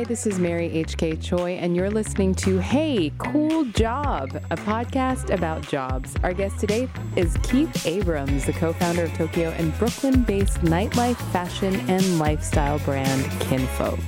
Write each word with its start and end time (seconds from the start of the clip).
Hi, 0.00 0.04
this 0.04 0.26
is 0.26 0.38
Mary 0.38 0.64
H.K. 0.72 1.16
Choi, 1.16 1.56
and 1.56 1.76
you're 1.76 1.90
listening 1.90 2.34
to 2.36 2.56
Hey, 2.56 3.12
Cool 3.18 3.66
Job, 3.66 4.30
a 4.50 4.56
podcast 4.56 5.28
about 5.28 5.60
jobs. 5.60 6.16
Our 6.22 6.32
guest 6.32 6.58
today 6.58 6.88
is 7.16 7.36
Keith 7.42 7.86
Abrams, 7.86 8.46
the 8.46 8.54
co 8.54 8.72
founder 8.72 9.02
of 9.04 9.12
Tokyo 9.12 9.50
and 9.50 9.78
Brooklyn 9.78 10.22
based 10.22 10.62
nightlife, 10.62 11.18
fashion, 11.32 11.74
and 11.90 12.18
lifestyle 12.18 12.78
brand 12.78 13.30
Kinfolk. 13.42 14.00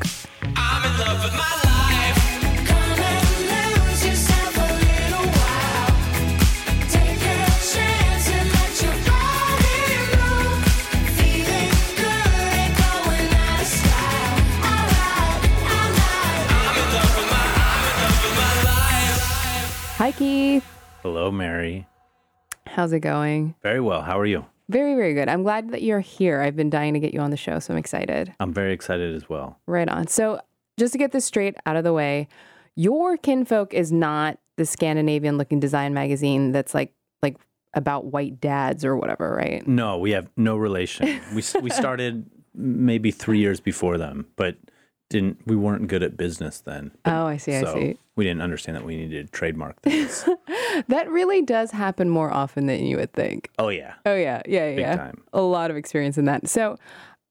Hi, 20.02 20.11
Keith. 20.11 20.66
Hello, 21.02 21.30
Mary. 21.30 21.87
How's 22.66 22.92
it 22.92 22.98
going? 22.98 23.55
Very 23.62 23.79
well. 23.79 24.02
How 24.02 24.19
are 24.19 24.27
you? 24.27 24.45
Very, 24.69 24.97
very 24.97 25.15
good. 25.15 25.28
I'm 25.28 25.45
glad 25.45 25.70
that 25.70 25.83
you're 25.83 26.01
here. 26.01 26.41
I've 26.41 26.56
been 26.56 26.70
dying 26.70 26.92
to 26.95 26.98
get 26.98 27.15
you 27.15 27.20
on 27.20 27.30
the 27.30 27.37
show, 27.37 27.61
so 27.61 27.73
I'm 27.73 27.78
excited. 27.78 28.34
I'm 28.41 28.52
very 28.52 28.73
excited 28.73 29.15
as 29.15 29.28
well. 29.28 29.61
Right 29.69 29.88
on. 29.88 30.09
So, 30.09 30.41
just 30.77 30.91
to 30.95 30.98
get 30.98 31.12
this 31.12 31.25
straight 31.25 31.55
out 31.66 31.77
of 31.77 31.84
the 31.84 31.92
way, 31.92 32.27
your 32.75 33.16
kinfolk 33.16 33.75
is 33.75 33.92
not 33.92 34.41
the 34.56 34.66
Scandinavian 34.66 35.38
looking 35.38 35.61
design 35.61 35.95
magazine 35.95 36.50
that's 36.50 36.75
like 36.75 36.92
like 37.23 37.37
about 37.73 38.06
white 38.06 38.41
dads 38.41 38.84
or 38.84 38.97
whatever, 38.97 39.33
right? 39.33 39.64
No, 39.69 39.98
we 39.98 40.11
have 40.11 40.28
no 40.37 40.56
relation. 40.56 41.20
We 41.33 41.45
we 41.62 41.70
started 41.70 42.28
maybe 42.56 43.12
three 43.12 43.39
years 43.39 43.61
before 43.61 43.98
them, 43.98 44.27
but 44.34 44.56
didn't 45.11 45.47
we 45.47 45.55
weren't 45.55 45.87
good 45.87 46.03
at 46.03 46.16
business 46.16 46.59
then. 46.59 46.91
Oh, 47.05 47.27
I 47.27 47.37
see. 47.37 47.55
I 47.55 47.73
see. 47.73 47.98
We 48.16 48.24
didn't 48.24 48.42
understand 48.42 48.77
that 48.77 48.84
we 48.84 48.96
needed 48.96 49.27
to 49.27 49.32
trademark 49.32 49.80
things. 49.82 50.28
That 50.88 51.10
really 51.10 51.42
does 51.42 51.70
happen 51.70 52.08
more 52.08 52.32
often 52.32 52.66
than 52.66 52.84
you 52.86 52.96
would 52.96 53.12
think. 53.12 53.50
oh 53.58 53.68
yeah, 53.68 53.94
Oh 54.06 54.14
yeah, 54.14 54.41
yeah, 54.46 54.70
yeah. 54.70 54.78
yeah. 54.80 54.96
time. 54.96 55.22
A 55.34 55.42
lot 55.42 55.70
of 55.70 55.77
experience 55.77 56.16
in 56.18 56.24
that. 56.24 56.48
So, 56.48 56.77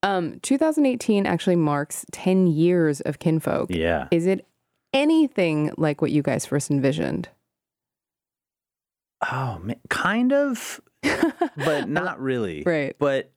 um, 0.03 0.39
2018 0.41 1.25
actually 1.25 1.55
marks 1.55 2.05
10 2.11 2.47
years 2.47 3.02
of 3.02 3.17
kinfolk. 3.19 3.69
yeah. 3.71 4.07
Is 4.11 4.27
it 4.27 4.45
anything 4.93 5.71
like 5.77 6.02
what 6.02 6.11
you 6.11 6.21
guys 6.21 6.45
first 6.45 6.69
envisioned? 6.69 7.29
Oh 9.31 9.59
man, 9.61 9.79
kind 9.89 10.33
of, 10.33 10.81
but 11.57 11.89
not 11.89 12.19
really. 12.19 12.63
Right. 12.65 12.95
But 12.99 13.31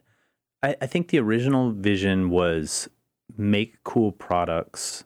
I, 0.62 0.76
I 0.80 0.86
think 0.86 1.08
the 1.08 1.18
original 1.18 1.72
vision 1.72 2.30
was 2.30 2.88
make 3.36 3.82
cool 3.84 4.12
products 4.12 5.04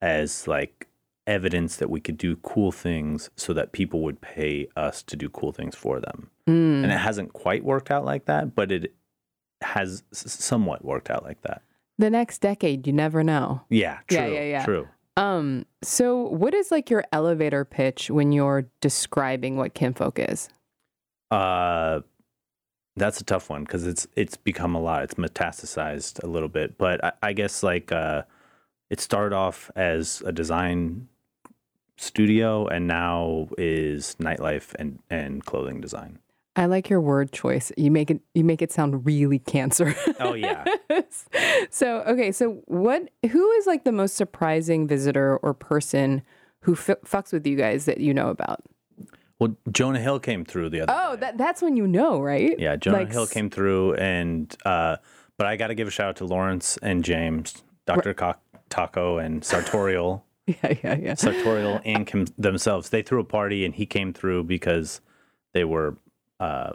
as 0.00 0.46
like 0.48 0.88
evidence 1.26 1.76
that 1.76 1.90
we 1.90 2.00
could 2.00 2.16
do 2.16 2.36
cool 2.36 2.72
things 2.72 3.30
so 3.36 3.52
that 3.52 3.72
people 3.72 4.00
would 4.02 4.20
pay 4.20 4.66
us 4.76 5.02
to 5.02 5.16
do 5.16 5.28
cool 5.28 5.52
things 5.52 5.74
for 5.74 6.00
them. 6.00 6.30
Mm. 6.48 6.84
And 6.84 6.92
it 6.92 6.98
hasn't 6.98 7.32
quite 7.32 7.64
worked 7.64 7.90
out 7.90 8.04
like 8.04 8.24
that, 8.26 8.54
but 8.54 8.72
it 8.72 8.94
has 9.62 10.02
somewhat 10.12 10.84
worked 10.84 11.10
out 11.10 11.24
like 11.24 11.42
that. 11.42 11.62
The 11.98 12.10
next 12.10 12.38
decade, 12.38 12.86
you 12.86 12.92
never 12.92 13.22
know. 13.22 13.62
Yeah, 13.68 13.98
true. 14.08 14.18
Yeah, 14.18 14.26
yeah, 14.26 14.44
yeah. 14.44 14.64
True. 14.64 14.88
Um, 15.16 15.66
so 15.82 16.28
what 16.28 16.54
is 16.54 16.70
like 16.70 16.88
your 16.88 17.04
elevator 17.12 17.64
pitch 17.64 18.10
when 18.10 18.32
you're 18.32 18.66
describing 18.80 19.56
what 19.56 19.74
kinfolk 19.74 20.18
is? 20.18 20.48
Uh, 21.30 22.00
that's 22.96 23.20
a 23.20 23.24
tough 23.24 23.50
one 23.50 23.64
because 23.64 23.86
it's 23.86 24.06
it's 24.16 24.36
become 24.36 24.74
a 24.74 24.80
lot. 24.80 25.02
It's 25.02 25.14
metastasized 25.14 26.22
a 26.22 26.26
little 26.26 26.48
bit, 26.48 26.78
but 26.78 27.04
I, 27.04 27.12
I 27.22 27.32
guess 27.32 27.62
like 27.62 27.92
uh, 27.92 28.22
it 28.90 29.00
started 29.00 29.34
off 29.34 29.70
as 29.76 30.22
a 30.26 30.32
design 30.32 31.08
studio 31.96 32.66
and 32.66 32.86
now 32.86 33.48
is 33.58 34.16
nightlife 34.18 34.74
and 34.78 34.98
and 35.10 35.44
clothing 35.44 35.80
design. 35.80 36.18
I 36.56 36.66
like 36.66 36.90
your 36.90 37.00
word 37.00 37.30
choice. 37.32 37.70
You 37.76 37.90
make 37.90 38.10
it 38.10 38.20
you 38.34 38.42
make 38.44 38.60
it 38.60 38.72
sound 38.72 39.06
really 39.06 39.38
cancer. 39.38 39.94
Oh 40.18 40.34
yeah, 40.34 40.64
so 41.70 42.00
okay, 42.00 42.32
so 42.32 42.62
what 42.66 43.08
who 43.30 43.50
is 43.52 43.66
like 43.66 43.84
the 43.84 43.92
most 43.92 44.16
surprising 44.16 44.86
visitor 44.86 45.36
or 45.38 45.54
person 45.54 46.22
who 46.62 46.72
f- 46.72 47.00
fucks 47.06 47.32
with 47.32 47.46
you 47.46 47.56
guys 47.56 47.84
that 47.84 47.98
you 47.98 48.12
know 48.12 48.28
about? 48.28 48.62
well 49.38 49.56
Jonah 49.70 50.00
Hill 50.00 50.20
came 50.20 50.44
through 50.44 50.70
the 50.70 50.82
other. 50.82 50.94
Oh, 50.94 51.14
day. 51.14 51.20
that 51.20 51.38
that's 51.38 51.62
when 51.62 51.76
you 51.76 51.86
know, 51.86 52.20
right? 52.20 52.58
yeah, 52.58 52.76
Jonah 52.76 52.98
Like 52.98 53.12
Hill 53.12 53.26
came 53.26 53.48
through, 53.48 53.94
and 53.94 54.54
uh, 54.64 54.96
but 55.36 55.46
I 55.46 55.56
got 55.56 55.68
to 55.68 55.74
give 55.74 55.88
a 55.88 55.90
shout 55.90 56.08
out 56.08 56.16
to 56.16 56.24
Lawrence 56.26 56.78
and 56.82 57.04
James, 57.04 57.62
Co- 57.86 58.34
Taco, 58.68 59.18
and 59.18 59.44
Sartorial. 59.44 60.24
Yeah, 60.46 60.74
yeah, 60.82 60.96
yeah. 60.98 61.14
Sartorial 61.14 61.80
and 61.84 62.32
themselves. 62.36 62.88
They 62.88 63.02
threw 63.02 63.20
a 63.20 63.24
party 63.24 63.64
and 63.64 63.72
he 63.72 63.86
came 63.86 64.12
through 64.12 64.44
because 64.44 65.00
they 65.54 65.62
were 65.64 65.96
uh, 66.40 66.72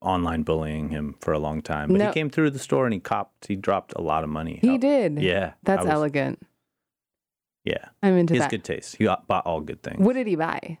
online 0.00 0.42
bullying 0.44 0.90
him 0.90 1.16
for 1.18 1.32
a 1.32 1.40
long 1.40 1.60
time. 1.60 1.88
But 1.88 1.98
No. 1.98 2.06
he 2.08 2.12
came 2.12 2.30
through 2.30 2.50
the 2.50 2.60
store 2.60 2.84
and 2.84 2.94
he 2.94 3.00
copped. 3.00 3.48
He 3.48 3.56
dropped 3.56 3.94
a 3.96 4.00
lot 4.00 4.22
of 4.22 4.30
money. 4.30 4.60
He 4.62 4.78
did. 4.78 5.18
Yeah, 5.20 5.54
That's 5.64 5.80
was- 5.84 5.88
elegant. 5.92 6.46
Yeah, 7.64 7.86
I'm 8.02 8.16
into 8.16 8.34
has 8.34 8.42
that. 8.42 8.50
good 8.50 8.62
taste. 8.62 8.94
He 8.96 9.06
bought 9.06 9.42
all 9.46 9.60
good 9.60 9.82
things. 9.82 9.98
What 9.98 10.12
did 10.14 10.26
he 10.28 10.36
buy? 10.36 10.78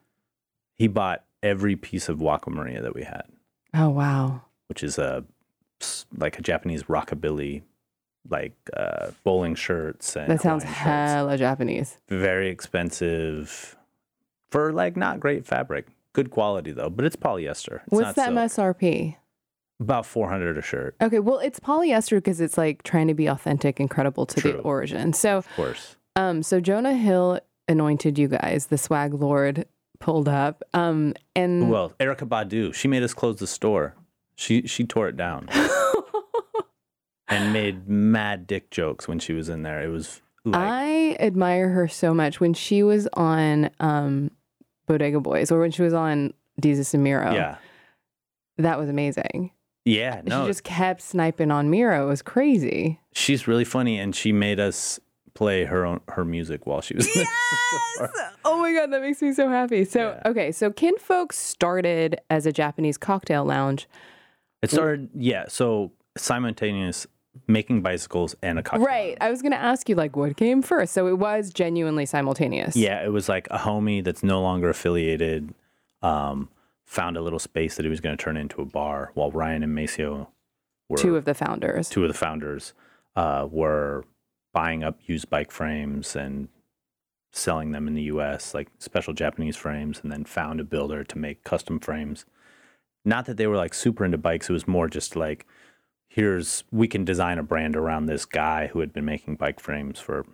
He 0.76 0.86
bought 0.86 1.24
every 1.42 1.74
piece 1.74 2.08
of 2.08 2.18
Wacko 2.18 2.48
Maria 2.52 2.80
that 2.82 2.94
we 2.94 3.02
had, 3.04 3.24
Oh 3.72 3.88
wow. 3.88 4.42
which 4.68 4.84
is 4.84 4.98
a 4.98 5.24
like 6.16 6.38
a 6.38 6.42
Japanese 6.42 6.84
rockabilly, 6.84 7.62
like 8.30 8.54
uh, 8.76 9.10
bowling 9.22 9.54
shirts 9.54 10.16
and 10.16 10.30
That 10.30 10.40
sounds 10.40 10.62
Hawaiian 10.64 10.74
shirts. 10.76 11.12
hella 11.12 11.36
Japanese. 11.38 11.98
very 12.08 12.48
expensive 12.48 13.76
for 14.50 14.72
like 14.72 14.96
not 14.96 15.20
great 15.20 15.46
fabric. 15.46 15.88
Good 16.12 16.30
quality 16.30 16.72
though, 16.72 16.90
but 16.90 17.04
it's 17.04 17.16
polyester. 17.16 17.80
It's 17.82 17.90
What's 17.90 18.14
that 18.14 18.26
silk. 18.26 18.76
MSRP? 18.78 19.16
About 19.80 20.06
four 20.06 20.28
hundred 20.30 20.56
a 20.56 20.62
shirt, 20.62 20.94
Okay, 21.02 21.18
well, 21.18 21.40
it's 21.40 21.58
polyester 21.58 22.18
because 22.18 22.40
it's 22.40 22.56
like 22.56 22.84
trying 22.84 23.08
to 23.08 23.14
be 23.14 23.26
authentic 23.26 23.80
and 23.80 23.90
credible 23.90 24.24
to 24.26 24.40
the 24.40 24.58
origin. 24.58 25.12
So, 25.12 25.36
of 25.38 25.48
course. 25.56 25.96
um, 26.14 26.44
so 26.44 26.60
Jonah 26.60 26.94
Hill 26.94 27.40
anointed 27.66 28.16
you 28.16 28.28
guys. 28.28 28.66
The 28.66 28.78
swag 28.78 29.12
lord 29.14 29.66
pulled 29.98 30.28
up. 30.28 30.62
Um, 30.74 31.14
and 31.34 31.68
Well, 31.70 31.92
Erykah 31.98 32.28
Badu, 32.28 32.72
she 32.72 32.86
made 32.86 33.02
us 33.02 33.12
close 33.14 33.40
the 33.40 33.48
store. 33.48 33.96
She 34.36 34.62
she 34.68 34.84
tore 34.84 35.08
it 35.08 35.16
down 35.16 35.48
and 37.28 37.52
made 37.52 37.88
mad 37.88 38.46
dick 38.46 38.70
jokes 38.70 39.08
when 39.08 39.18
she 39.18 39.32
was 39.32 39.48
in 39.48 39.62
there. 39.62 39.82
It 39.82 39.88
was 39.88 40.20
like 40.44 40.60
I 40.60 41.16
admire 41.20 41.70
her 41.70 41.88
so 41.88 42.12
much. 42.14 42.40
When 42.40 42.52
she 42.54 42.82
was 42.82 43.08
on 43.14 43.70
um, 43.80 44.30
Bodega 44.86 45.20
Boys 45.20 45.50
or 45.50 45.60
when 45.60 45.70
she 45.70 45.82
was 45.82 45.94
on 45.94 46.34
Desus 46.60 46.92
and 46.94 47.02
Mero, 47.02 47.32
yeah, 47.32 47.56
that 48.58 48.78
was 48.78 48.88
amazing. 48.88 49.50
yeah. 49.84 50.20
No, 50.24 50.42
She 50.44 50.50
just 50.50 50.64
kept 50.64 51.00
sniping 51.00 51.50
on 51.50 51.70
Mero. 51.70 52.06
It 52.06 52.08
was 52.10 52.22
crazy. 52.22 53.00
she's 53.12 53.48
really 53.48 53.64
funny, 53.64 53.98
and 53.98 54.14
she 54.14 54.32
made 54.32 54.60
us 54.60 55.00
play 55.34 55.64
her 55.64 55.84
own 55.84 56.00
her 56.08 56.24
music 56.24 56.64
while 56.66 56.80
she 56.80 56.94
was 56.94 57.06
in 57.06 57.22
the. 57.22 58.28
Oh 58.44 58.58
my 58.60 58.72
god, 58.72 58.92
that 58.92 59.00
makes 59.00 59.20
me 59.22 59.32
so 59.32 59.48
happy. 59.48 59.84
So 59.84 60.10
Yeah. 60.24 60.30
okay, 60.30 60.52
so 60.52 60.70
Kinfolk 60.70 61.32
started 61.32 62.20
as 62.30 62.44
a 62.46 62.52
Japanese 62.52 62.98
cocktail 62.98 63.44
lounge. 63.44 63.88
It 64.62 64.70
started, 64.70 65.08
yeah. 65.14 65.46
So 65.48 65.90
simultaneous 66.16 67.06
making 67.46 67.82
bicycles 67.82 68.34
and 68.42 68.58
a 68.58 68.62
cocktail. 68.62 68.86
Right. 68.86 69.18
I 69.20 69.30
was 69.30 69.42
gonna 69.42 69.56
ask 69.56 69.88
you 69.88 69.94
like 69.94 70.16
what 70.16 70.36
came 70.36 70.62
first. 70.62 70.92
So 70.92 71.06
it 71.08 71.18
was 71.18 71.52
genuinely 71.52 72.06
simultaneous. 72.06 72.76
Yeah, 72.76 73.04
it 73.04 73.12
was 73.12 73.28
like 73.28 73.46
a 73.50 73.58
homie 73.58 74.02
that's 74.02 74.22
no 74.22 74.40
longer 74.40 74.70
affiliated 74.70 75.54
um, 76.02 76.48
found 76.84 77.16
a 77.16 77.20
little 77.22 77.38
space 77.38 77.76
that 77.76 77.84
he 77.84 77.88
was 77.88 78.00
going 78.00 78.16
to 78.16 78.22
turn 78.22 78.36
into 78.36 78.60
a 78.60 78.64
bar 78.66 79.10
while 79.14 79.30
Ryan 79.30 79.62
and 79.62 79.74
Maceo 79.74 80.28
were 80.88 80.98
Two 80.98 81.16
of 81.16 81.24
the 81.24 81.34
founders. 81.34 81.88
two 81.88 82.02
of 82.02 82.08
the 82.08 82.18
founders 82.18 82.74
uh, 83.16 83.48
were 83.50 84.04
buying 84.52 84.84
up 84.84 84.98
used 85.06 85.30
bike 85.30 85.50
frames 85.50 86.14
and 86.14 86.48
selling 87.32 87.72
them 87.72 87.88
in 87.88 87.94
the 87.94 88.02
US, 88.02 88.54
like 88.54 88.68
special 88.78 89.12
Japanese 89.12 89.56
frames, 89.56 89.98
and 90.02 90.12
then 90.12 90.24
found 90.24 90.60
a 90.60 90.64
builder 90.64 91.02
to 91.04 91.18
make 91.18 91.42
custom 91.42 91.80
frames. 91.80 92.24
Not 93.04 93.26
that 93.26 93.36
they 93.36 93.46
were 93.46 93.56
like 93.56 93.74
super 93.74 94.04
into 94.04 94.18
bikes, 94.18 94.48
it 94.48 94.52
was 94.52 94.68
more 94.68 94.88
just 94.88 95.16
like, 95.16 95.46
here's, 96.14 96.62
we 96.70 96.86
can 96.86 97.04
design 97.04 97.38
a 97.38 97.42
brand 97.42 97.74
around 97.74 98.06
this 98.06 98.24
guy 98.24 98.68
who 98.68 98.78
had 98.78 98.92
been 98.92 99.04
making 99.04 99.34
bike 99.34 99.58
frames 99.58 99.98
for, 99.98 100.24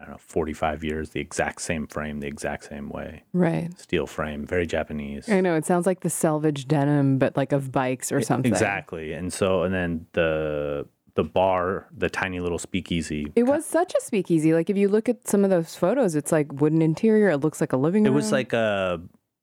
I 0.00 0.04
don't 0.04 0.12
know, 0.12 0.18
45 0.18 0.82
years, 0.82 1.10
the 1.10 1.20
exact 1.20 1.60
same 1.60 1.86
frame, 1.86 2.20
the 2.20 2.26
exact 2.26 2.64
same 2.64 2.88
way. 2.88 3.24
Right. 3.34 3.78
Steel 3.78 4.06
frame, 4.06 4.46
very 4.46 4.66
Japanese. 4.66 5.28
I 5.28 5.42
know. 5.42 5.54
It 5.54 5.66
sounds 5.66 5.84
like 5.84 6.00
the 6.00 6.08
selvage 6.08 6.66
denim, 6.66 7.18
but 7.18 7.36
like 7.36 7.52
of 7.52 7.70
bikes 7.70 8.10
or 8.10 8.22
something. 8.22 8.50
Exactly. 8.50 9.12
And 9.12 9.30
so, 9.30 9.64
and 9.64 9.74
then 9.74 10.06
the, 10.14 10.88
the 11.14 11.24
bar, 11.24 11.88
the 11.94 12.08
tiny 12.08 12.40
little 12.40 12.58
speakeasy. 12.58 13.30
It 13.36 13.42
was 13.42 13.66
such 13.66 13.92
a 13.94 14.00
speakeasy. 14.00 14.54
Like 14.54 14.70
if 14.70 14.78
you 14.78 14.88
look 14.88 15.10
at 15.10 15.28
some 15.28 15.44
of 15.44 15.50
those 15.50 15.74
photos, 15.74 16.14
it's 16.14 16.32
like 16.32 16.50
wooden 16.54 16.80
interior. 16.80 17.28
It 17.28 17.38
looks 17.38 17.60
like 17.60 17.74
a 17.74 17.76
living 17.76 18.04
room. 18.04 18.14
It 18.14 18.16
was 18.16 18.32
like 18.32 18.54
a 18.54 18.98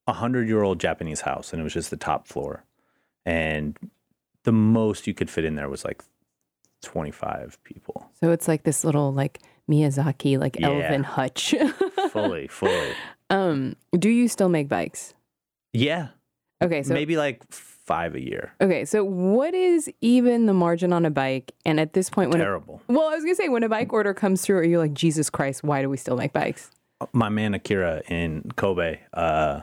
a 0.07 0.13
hundred 0.13 0.47
year 0.47 0.63
old 0.63 0.79
Japanese 0.79 1.21
house, 1.21 1.53
and 1.53 1.59
it 1.59 1.63
was 1.63 1.73
just 1.73 1.91
the 1.91 1.97
top 1.97 2.27
floor, 2.27 2.65
and 3.23 3.77
the 4.49 4.53
most 4.53 5.05
you 5.05 5.13
could 5.13 5.29
fit 5.29 5.45
in 5.45 5.53
there 5.53 5.69
was 5.69 5.85
like 5.85 6.01
twenty 6.81 7.11
five 7.11 7.57
people. 7.63 8.09
so 8.19 8.31
it's 8.31 8.47
like 8.47 8.63
this 8.63 8.83
little 8.83 9.13
like 9.13 9.37
Miyazaki, 9.69 10.39
like 10.39 10.57
Yeah. 10.59 10.69
Elvin 10.69 11.03
Hutch. 11.03 11.53
fully, 12.11 12.47
fully. 12.47 12.91
um, 13.29 13.75
do 13.93 14.09
you 14.09 14.27
still 14.27 14.49
make 14.49 14.67
bikes? 14.67 15.13
Yeah, 15.71 16.07
Okay, 16.63 16.81
so 16.81 16.95
maybe 16.95 17.15
like 17.15 17.43
five 17.51 18.15
a 18.15 18.19
year. 18.21 18.53
okay, 18.59 18.85
so 18.85 19.03
what 19.03 19.53
is 19.53 19.87
even 20.01 20.47
the 20.47 20.53
margin 20.53 20.91
on 20.91 21.05
a 21.05 21.11
bike? 21.11 21.51
And 21.63 21.79
at 21.79 21.93
this 21.93 22.09
point, 22.09 22.31
when 22.31 22.39
Terrible. 22.39 22.81
well, 22.87 23.07
I 23.07 23.13
was 23.13 23.23
gonna 23.23 23.35
say 23.35 23.49
when 23.49 23.61
a 23.61 23.69
bike 23.69 23.93
order 23.93 24.15
comes 24.15 24.41
through, 24.41 24.57
are 24.57 24.63
you 24.63 24.79
like 24.79 24.93
Jesus 24.93 25.29
Christ? 25.29 25.63
Why 25.63 25.83
do 25.83 25.89
we 25.91 25.97
still 25.97 26.17
make 26.17 26.33
bikes? 26.33 26.71
My 27.13 27.29
man 27.29 27.53
Akira 27.53 28.01
in 28.07 28.49
Kobe, 28.55 28.97
uh, 29.13 29.61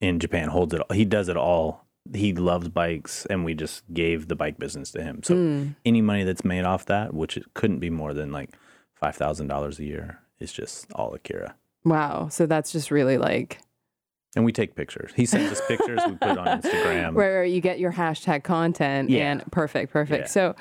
in 0.00 0.20
Japan, 0.20 0.48
holds 0.50 0.72
it. 0.72 0.80
He 0.92 1.04
does 1.04 1.28
it 1.28 1.36
all. 1.36 1.83
He 2.12 2.34
loves 2.34 2.68
bikes, 2.68 3.24
and 3.26 3.44
we 3.44 3.54
just 3.54 3.82
gave 3.92 4.28
the 4.28 4.36
bike 4.36 4.58
business 4.58 4.90
to 4.92 5.02
him. 5.02 5.22
So 5.22 5.34
Hmm. 5.36 5.66
any 5.86 6.02
money 6.02 6.24
that's 6.24 6.44
made 6.44 6.64
off 6.64 6.84
that, 6.86 7.14
which 7.14 7.36
it 7.36 7.54
couldn't 7.54 7.78
be 7.78 7.88
more 7.90 8.12
than 8.12 8.30
like 8.30 8.50
five 8.94 9.16
thousand 9.16 9.46
dollars 9.48 9.78
a 9.78 9.84
year, 9.84 10.18
is 10.38 10.52
just 10.52 10.86
all 10.92 11.14
Akira. 11.14 11.54
Wow, 11.84 12.28
so 12.28 12.46
that's 12.46 12.72
just 12.72 12.90
really 12.90 13.18
like 13.18 13.60
And 14.36 14.44
we 14.44 14.50
take 14.52 14.74
pictures. 14.74 15.12
He 15.14 15.26
sends 15.26 15.52
us 15.52 15.60
pictures. 15.68 16.00
We 16.06 16.14
put 16.16 16.32
it 16.32 16.38
on 16.38 16.60
Instagram. 16.60 17.14
Right, 17.14 17.34
right. 17.36 17.50
You 17.52 17.60
get 17.60 17.78
your 17.78 17.92
hashtag 17.92 18.42
content 18.42 19.08
Yeah. 19.08 19.30
and 19.30 19.52
perfect, 19.52 19.92
perfect. 19.92 20.22
Yeah. 20.24 20.28
So 20.28 20.54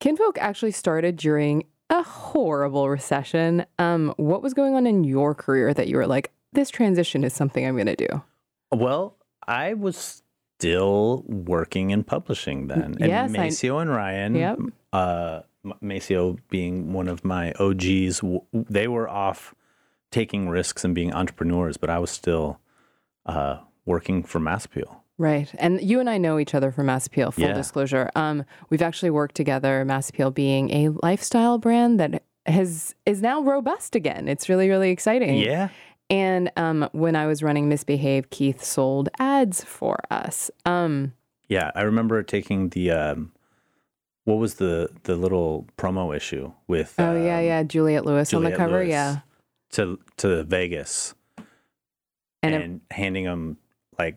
Kinfolk 0.00 0.38
actually 0.38 0.72
started 0.72 1.16
during 1.16 1.64
a 1.88 2.02
horrible 2.02 2.88
recession. 2.90 3.64
Um, 3.78 4.12
what 4.16 4.42
was 4.42 4.54
going 4.54 4.74
on 4.74 4.86
in 4.86 5.04
your 5.04 5.34
career 5.36 5.72
that 5.72 5.86
you 5.88 5.96
were 5.96 6.06
like, 6.08 6.32
this 6.52 6.68
transition 6.68 7.22
is 7.22 7.32
something 7.32 7.64
I'm 7.64 7.76
gonna 7.76 7.94
do? 7.96 8.08
Well, 8.72 9.16
I 9.46 9.74
was 9.74 10.22
still 10.58 11.22
working 11.26 11.90
in 11.90 12.02
publishing 12.04 12.68
then. 12.68 12.96
And 13.00 13.00
Yes, 13.00 13.30
I- 13.34 13.80
and 13.80 13.90
Ryan, 13.90 14.34
Yep. 14.34 14.58
uh, 14.92 15.40
Maceo 15.80 16.36
being 16.48 16.92
one 16.92 17.08
of 17.08 17.24
my 17.24 17.52
OGs, 17.58 18.22
they 18.52 18.88
were 18.88 19.08
off 19.08 19.54
taking 20.10 20.48
risks 20.48 20.84
and 20.84 20.94
being 20.94 21.12
entrepreneurs, 21.12 21.76
but 21.76 21.90
I 21.90 21.98
was 21.98 22.10
still 22.10 22.58
uh, 23.26 23.58
working 23.84 24.22
for 24.22 24.38
Mass 24.38 24.64
Appeal. 24.64 25.02
Right. 25.18 25.52
And 25.58 25.80
you 25.82 25.98
and 25.98 26.08
I 26.08 26.16
know 26.16 26.38
each 26.38 26.54
other 26.54 26.70
from 26.70 26.86
Mass 26.86 27.06
Appeal, 27.08 27.32
full 27.32 27.42
Yeah. 27.44 27.54
disclosure. 27.54 28.08
Um, 28.14 28.44
we've 28.70 28.82
actually 28.82 29.10
worked 29.10 29.34
together, 29.34 29.84
Mass 29.84 30.08
Appeal 30.10 30.30
being 30.30 30.70
a 30.70 30.90
lifestyle 31.02 31.58
brand 31.58 31.98
that 31.98 32.22
has 32.46 32.94
is 33.04 33.20
now 33.20 33.42
robust 33.42 33.96
again. 33.96 34.28
It's 34.28 34.48
really, 34.48 34.68
really 34.68 34.90
exciting. 34.90 35.38
Yeah. 35.38 35.70
And 36.08 36.50
um, 36.56 36.88
when 36.92 37.16
I 37.16 37.26
was 37.26 37.42
running 37.42 37.68
Missbehave, 37.68 38.30
Keith 38.30 38.62
sold 38.62 39.08
ads 39.18 39.64
for 39.64 39.98
us. 40.10 40.50
Um, 40.64 41.12
Yeah. 41.48 41.70
I 41.74 41.82
remember 41.82 42.22
taking 42.22 42.68
the, 42.70 42.90
um, 42.92 43.32
what 44.24 44.36
was 44.38 44.54
the, 44.54 44.88
the 45.04 45.16
little 45.16 45.66
promo 45.76 46.14
issue 46.16 46.52
with 46.68 46.94
oh 46.98 47.14
yeah, 47.20 47.38
um, 47.38 47.44
yeah, 47.44 47.62
Juliette 47.62 48.04
Lewis 48.06 48.32
on 48.34 48.42
the 48.44 48.52
cover, 48.52 48.78
Lewis 48.78 48.88
yeah. 48.88 49.18
to, 49.72 49.98
to 50.18 50.44
Vegas 50.44 51.14
And 52.42 52.54
and, 52.54 52.80
it- 52.88 52.94
handing 52.94 53.24
them 53.24 53.56
like 53.98 54.16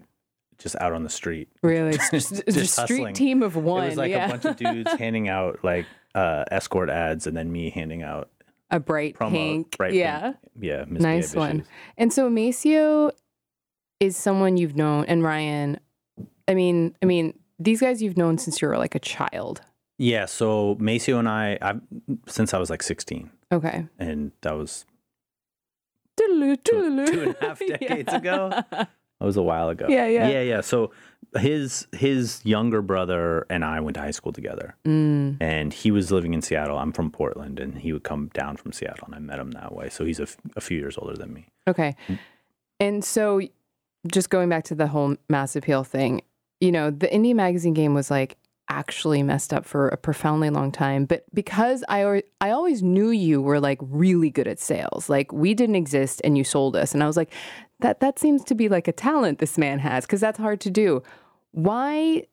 just 0.57 0.75
out 0.81 0.94
on 0.94 1.03
the 1.03 1.09
street. 1.09 1.47
Really, 1.63 1.95
it's 1.95 2.09
just, 2.12 2.30
Just 2.45 2.47
just 2.57 2.80
street 2.83 3.15
team 3.15 3.41
of 3.44 3.56
one. 3.56 3.83
It 3.83 3.88
was 3.89 3.97
like 3.97 4.12
yeah. 4.12 4.27
a 4.27 4.30
bunch 4.30 4.45
of 4.45 4.56
dudes 4.57 4.91
handing 5.00 5.27
out 5.30 5.59
like 5.63 5.86
uh, 6.15 6.44
escort 6.51 6.89
ads, 6.89 7.27
and 7.27 7.36
then 7.38 7.51
me 7.51 7.69
handing 7.69 8.01
out 8.03 8.30
a 8.71 8.80
bright 8.80 9.16
promo. 9.16 9.31
pink. 9.31 9.77
bright 9.77 9.94
yeah, 9.94 10.21
pink, 10.21 10.36
yeah, 10.62 10.86
nice 10.88 11.33
misbehaved 11.33 11.36
one. 11.36 11.66
And 11.98 12.13
so 12.13 12.30
Maceo 12.30 13.12
is 14.00 14.16
someone 14.16 14.57
you've 14.57 14.75
known, 14.75 15.06
and 15.06 15.24
Ryan. 15.24 15.80
I 16.48 16.54
mean, 16.56 16.95
I 17.01 17.06
mean, 17.06 17.38
these 17.60 17.81
guys 17.81 18.01
you've 18.01 18.18
known 18.18 18.38
since 18.38 18.62
you 18.62 18.68
were 18.68 18.77
like 18.77 18.95
a 18.95 19.00
child. 19.00 19.62
Yeah, 19.98 20.25
so 20.25 20.77
Maceo 20.80 21.19
and 21.19 21.27
I, 21.27 21.57
I've 21.62 21.81
since 22.27 22.54
I 22.54 22.57
was 22.60 22.69
like 22.69 22.81
16, 22.81 23.30
Okay. 23.51 23.86
and 24.00 24.31
that 24.42 24.54
was 24.56 24.86
two, 26.18 26.56
two 26.63 27.22
and 27.24 27.36
a 27.36 27.45
half 27.45 27.60
decades 27.68 28.13
ago. 28.13 28.50
That 28.72 28.89
was 29.19 29.36
a 29.38 29.44
while 29.44 29.69
ago. 29.69 29.88
Yeah, 29.89 30.07
yeah. 30.07 30.30
yeah, 30.30 30.42
yeah. 30.42 30.62
So 30.62 30.92
his 31.37 31.87
his 31.91 32.41
younger 32.43 32.81
brother 32.81 33.45
and 33.49 33.63
I 33.63 33.79
went 33.79 33.95
to 33.95 34.01
high 34.01 34.11
school 34.11 34.31
together, 34.33 34.75
Mm, 34.85 35.37
and 35.39 35.73
he 35.73 35.91
was 35.91 36.11
living 36.11 36.33
in 36.33 36.41
Seattle. 36.41 36.77
I'm 36.77 36.91
from 36.91 37.11
Portland, 37.11 37.59
and 37.59 37.77
he 37.77 37.93
would 37.93 38.03
come 38.03 38.29
down 38.33 38.57
from 38.57 38.71
Seattle, 38.71 39.05
and 39.07 39.15
I 39.15 39.19
met 39.19 39.39
him 39.39 39.51
that 39.51 39.73
way. 39.73 39.89
So 39.89 40.05
he's 40.05 40.19
a, 40.19 40.23
f- 40.23 40.37
a 40.55 40.61
few 40.61 40.77
years 40.79 40.97
older 40.97 41.15
than 41.15 41.33
me. 41.33 41.47
okay. 41.67 41.95
And 42.79 43.03
so, 43.03 43.41
just 44.07 44.29
going 44.29 44.49
back 44.49 44.63
to 44.65 44.75
the 44.75 44.87
whole 44.87 45.15
mass 45.29 45.55
appeal 45.55 45.83
thing, 45.83 46.21
you 46.61 46.71
know, 46.71 46.89
the 46.91 47.07
indie 47.07 47.35
magazine 47.35 47.73
game 47.73 47.93
was 47.93 48.09
like 48.09 48.37
actually 48.69 49.23
messed 49.23 49.51
up 49.51 49.65
for 49.65 49.87
a 49.89 49.97
profoundly 49.97 50.49
long 50.49 50.71
time. 50.71 51.05
But 51.05 51.25
because 51.33 51.83
I 51.89 52.23
I 52.39 52.51
always 52.51 52.81
knew 52.81 53.09
you 53.09 53.41
were 53.41 53.59
like 53.59 53.79
really 53.81 54.29
good 54.29 54.47
at 54.47 54.59
sales. 54.59 55.09
Like 55.09 55.33
we 55.33 55.53
didn't 55.53 55.75
exist 55.75 56.21
and 56.23 56.37
you 56.37 56.43
sold 56.43 56.75
us, 56.75 56.93
and 56.93 57.03
I 57.03 57.07
was 57.07 57.17
like, 57.17 57.31
that 57.79 57.99
that 57.99 58.19
seems 58.19 58.43
to 58.45 58.55
be 58.55 58.69
like 58.69 58.87
a 58.87 58.91
talent 58.91 59.39
this 59.39 59.57
man 59.57 59.79
has 59.79 60.05
because 60.05 60.21
that's 60.21 60.39
hard 60.39 60.59
to 60.61 60.69
do. 60.69 61.03
Why? 61.51 62.23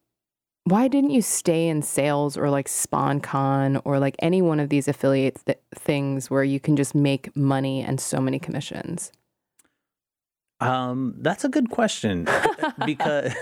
Why 0.65 0.89
didn't 0.89 1.11
you 1.11 1.23
stay 1.23 1.69
in 1.69 1.83
sales 1.83 2.37
or 2.37 2.51
like 2.51 2.67
sponcon 2.67 3.81
or 3.85 4.01
like 4.01 4.17
any 4.19 4.43
one 4.43 4.59
of 4.59 4.69
these 4.69 4.89
affiliate 4.89 5.41
th- 5.47 5.61
things 5.77 6.29
where 6.29 6.43
you 6.43 6.59
can 6.59 6.75
just 6.75 6.93
make 6.93 7.35
money 7.37 7.83
and 7.83 8.01
so 8.01 8.21
many 8.21 8.41
commissions? 8.41 9.13
Um, 10.59 11.15
that's 11.19 11.45
a 11.45 11.49
good 11.49 11.71
question 11.71 12.27
because 12.85 13.33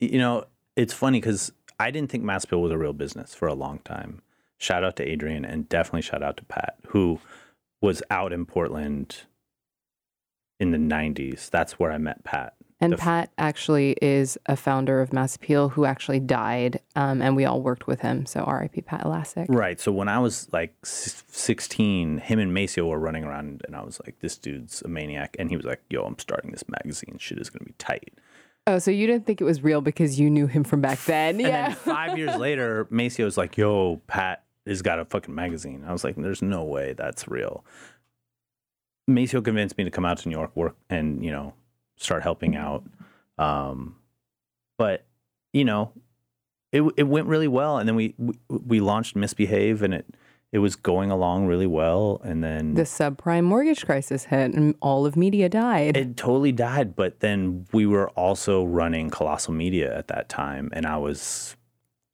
you 0.00 0.18
know 0.18 0.44
it's 0.76 0.92
funny 0.92 1.18
because 1.18 1.50
I 1.80 1.90
didn't 1.90 2.10
think 2.10 2.24
Mass 2.24 2.44
Appeal 2.44 2.60
was 2.60 2.72
a 2.72 2.78
real 2.78 2.92
business 2.92 3.34
for 3.34 3.48
a 3.48 3.54
long 3.54 3.78
time. 3.80 4.20
Shout 4.58 4.84
out 4.84 4.96
to 4.96 5.04
Adrian 5.04 5.44
and 5.44 5.68
definitely 5.68 6.02
shout 6.02 6.22
out 6.22 6.36
to 6.38 6.44
Pat, 6.44 6.76
who 6.88 7.20
was 7.80 8.02
out 8.10 8.32
in 8.32 8.46
Portland 8.46 9.22
in 10.60 10.70
the 10.70 10.78
'90s. 10.78 11.50
That's 11.50 11.78
where 11.78 11.92
I 11.92 11.98
met 11.98 12.24
Pat. 12.24 12.54
And 12.78 12.92
The 12.92 12.98
Pat 12.98 13.30
actually 13.38 13.96
is 14.02 14.36
a 14.46 14.56
founder 14.56 15.00
of 15.00 15.10
Mass 15.10 15.34
Appeal 15.34 15.70
who 15.70 15.86
actually 15.86 16.20
died, 16.20 16.80
um, 16.94 17.22
and 17.22 17.34
we 17.34 17.46
all 17.46 17.62
worked 17.62 17.86
with 17.86 18.00
him. 18.00 18.26
So 18.26 18.40
R.I.P. 18.40 18.82
Pat 18.82 19.02
Elasik. 19.02 19.46
Right. 19.48 19.80
So 19.80 19.90
when 19.92 20.08
I 20.08 20.18
was 20.18 20.52
like 20.52 20.74
16, 20.84 22.18
him 22.18 22.38
and 22.38 22.52
Maceo 22.52 22.86
were 22.86 22.98
running 22.98 23.24
around, 23.24 23.62
and 23.66 23.74
I 23.74 23.82
was 23.82 23.98
like, 24.04 24.18
"This 24.20 24.36
dude's 24.36 24.82
a 24.82 24.88
maniac," 24.88 25.36
and 25.38 25.48
he 25.48 25.56
was 25.56 25.64
like, 25.64 25.82
"Yo, 25.88 26.02
I'm 26.04 26.18
starting 26.18 26.50
this 26.50 26.64
magazine. 26.68 27.16
Shit 27.18 27.38
is 27.38 27.48
gonna 27.48 27.64
be 27.64 27.74
tight." 27.78 28.12
Oh, 28.66 28.78
so 28.78 28.90
you 28.90 29.06
didn't 29.06 29.24
think 29.26 29.40
it 29.40 29.44
was 29.44 29.62
real 29.62 29.80
because 29.80 30.20
you 30.20 30.28
knew 30.28 30.46
him 30.46 30.64
from 30.64 30.80
back 30.80 30.98
then? 31.04 31.36
And 31.36 31.40
yeah. 31.40 31.68
then 31.68 31.76
five 31.76 32.18
years 32.18 32.36
later, 32.36 32.86
Maceo's 32.90 33.38
like, 33.38 33.56
"Yo, 33.56 34.02
Pat 34.06 34.44
has 34.66 34.82
got 34.82 34.98
a 34.98 35.06
fucking 35.06 35.34
magazine." 35.34 35.82
I 35.86 35.92
was 35.92 36.04
like, 36.04 36.16
"There's 36.16 36.42
no 36.42 36.62
way 36.62 36.92
that's 36.92 37.26
real." 37.26 37.64
Maceo 39.06 39.40
convinced 39.40 39.78
me 39.78 39.84
to 39.84 39.90
come 39.90 40.04
out 40.04 40.18
to 40.18 40.28
New 40.28 40.36
York, 40.36 40.54
work, 40.54 40.76
and 40.90 41.24
you 41.24 41.30
know, 41.30 41.54
start 41.96 42.22
helping 42.22 42.56
out. 42.56 42.84
Um, 43.38 43.96
but 44.78 45.04
you 45.52 45.64
know, 45.64 45.92
it 46.72 46.82
it 46.96 47.04
went 47.04 47.26
really 47.26 47.48
well, 47.48 47.78
and 47.78 47.88
then 47.88 47.96
we 47.96 48.14
we, 48.18 48.34
we 48.48 48.80
launched 48.80 49.14
Missbehave, 49.16 49.82
and 49.82 49.94
it 49.94 50.06
it 50.52 50.58
was 50.58 50.76
going 50.76 51.10
along 51.10 51.46
really 51.46 51.66
well, 51.66 52.20
and 52.24 52.42
then 52.42 52.74
the 52.74 52.82
subprime 52.82 53.44
mortgage 53.44 53.84
crisis 53.84 54.24
hit, 54.24 54.54
and 54.54 54.74
all 54.80 55.04
of 55.06 55.16
media 55.16 55.48
died. 55.48 55.96
it 55.96 56.16
totally 56.16 56.52
died. 56.52 56.96
But 56.96 57.20
then 57.20 57.66
we 57.72 57.86
were 57.86 58.08
also 58.10 58.64
running 58.64 59.10
Colossal 59.10 59.52
Media 59.52 59.96
at 59.96 60.08
that 60.08 60.28
time, 60.28 60.70
and 60.72 60.86
I 60.86 60.96
was 60.96 61.56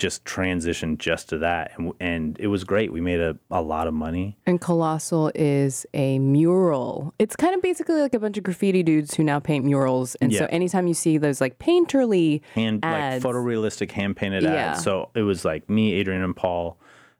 just 0.02 0.24
transitioned 0.24 0.98
just 0.98 1.28
to 1.30 1.38
that, 1.38 1.70
and 1.78 1.92
and 2.00 2.36
it 2.40 2.48
was 2.48 2.64
great. 2.64 2.92
We 2.92 3.00
made 3.00 3.20
a, 3.20 3.38
a 3.50 3.62
lot 3.62 3.86
of 3.86 3.94
money. 3.94 4.36
and 4.44 4.60
Colossal 4.60 5.30
is 5.34 5.86
a 5.94 6.18
mural. 6.18 7.14
It's 7.18 7.36
kind 7.36 7.54
of 7.54 7.62
basically 7.62 8.00
like 8.00 8.12
a 8.14 8.18
bunch 8.18 8.36
of 8.36 8.42
graffiti 8.44 8.82
dudes 8.82 9.14
who 9.14 9.22
now 9.24 9.38
paint 9.40 9.64
murals. 9.64 10.16
And 10.16 10.34
so 10.34 10.46
anytime 10.50 10.86
you 10.88 10.94
see 10.94 11.16
those 11.18 11.40
like 11.40 11.58
painterly, 11.58 12.42
hand 12.54 12.80
Ads. 12.84 13.24
like 13.24 13.34
photorealistic 13.34 13.92
hand 13.92 14.16
painted 14.16 14.42
Yeah. 14.42 14.72
ads. 14.72 14.82
So 14.82 15.08
it 15.14 15.22
was 15.22 15.44
like 15.44 15.70
me, 15.70 15.92
Adrian, 15.94 16.22
and 16.22 16.34
Paul, 16.36 16.78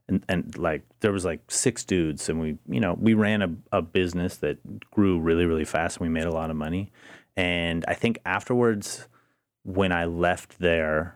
and 0.09 0.25
and 0.29 0.59
like 0.59 0.83
there 1.01 1.13
was 1.13 1.25
like 1.25 1.41
six 1.49 1.85
dudes, 1.85 2.29
and 2.29 2.41
we 2.41 2.59
you 2.69 2.81
know 2.81 2.99
we 3.01 3.15
ran 3.15 3.41
a, 3.43 3.51
a 3.79 3.81
business 3.83 4.37
that 4.39 4.59
grew 4.91 5.21
really 5.21 5.47
really 5.47 5.65
fast, 5.65 5.99
and 5.99 6.07
we 6.07 6.13
made 6.13 6.25
a 6.27 6.33
lot 6.35 6.51
of 6.51 6.57
money. 6.57 6.91
And 7.37 7.85
I 7.89 7.95
think 7.95 8.19
afterwards, 8.27 9.07
when 9.63 9.93
I 9.93 10.05
left 10.07 10.59
there, 10.59 11.15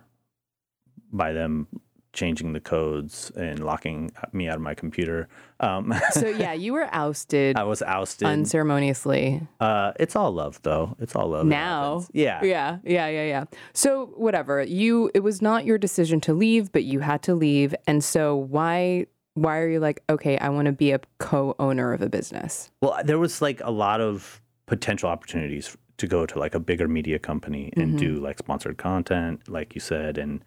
by 1.13 1.33
them 1.33 1.69
changing 2.13 2.55
the 2.55 2.61
codes 2.61 3.31
and 3.37 3.63
locking 3.63 4.11
me 4.33 4.49
out 4.49 4.57
of 4.57 4.63
my 4.63 4.75
computer, 4.75 5.29
um, 5.61 5.95
so 6.13 6.27
yeah, 6.29 6.53
you 6.55 6.73
were 6.73 6.89
ousted 6.93 7.57
I 7.57 7.65
was 7.65 7.83
ousted. 7.83 8.27
unceremoniously. 8.27 9.47
uh, 9.61 9.93
it's 10.01 10.17
all 10.17 10.33
love 10.33 10.61
though. 10.63 10.97
It's 10.99 11.15
all 11.15 11.29
love. 11.29 11.47
Now. 11.47 12.07
yeah. 12.13 12.43
Yeah, 12.43 12.79
yeah, 12.85 13.09
yeah, 13.09 13.25
yeah. 13.25 13.45
So 13.75 14.07
whatever. 14.17 14.63
You 14.63 15.11
it 15.15 15.21
was 15.21 15.43
not 15.43 15.65
your 15.65 15.79
decision 15.79 16.21
to 16.23 16.33
leave, 16.35 16.73
but 16.73 16.85
you 16.85 17.01
had 17.01 17.23
to 17.25 17.35
leave. 17.35 17.75
And 17.87 18.03
so 18.03 18.35
why 18.35 19.07
why 19.35 19.59
are 19.59 19.69
you 19.69 19.81
like, 19.81 20.03
okay, 20.09 20.39
I 20.39 20.49
want 20.49 20.65
to 20.65 20.73
be 20.73 20.93
a 20.93 21.01
co-owner 21.19 21.93
of 21.93 22.01
a 22.01 22.09
business? 22.09 22.71
Well, 22.81 22.99
there 23.05 23.19
was 23.19 23.43
like 23.43 23.61
a 23.63 23.71
lot 23.71 24.01
of 24.01 24.41
potential 24.65 25.11
opportunities 25.11 25.77
to 25.99 26.07
go 26.07 26.25
to 26.25 26.39
like 26.39 26.55
a 26.55 26.61
bigger 26.61 26.89
media 26.89 27.19
company 27.19 27.73
and 27.77 27.99
do 27.99 28.15
like 28.15 28.39
sponsored 28.39 28.79
content, 28.79 29.47
like 29.49 29.75
you 29.75 29.81
said. 29.81 30.17
And 30.19 30.43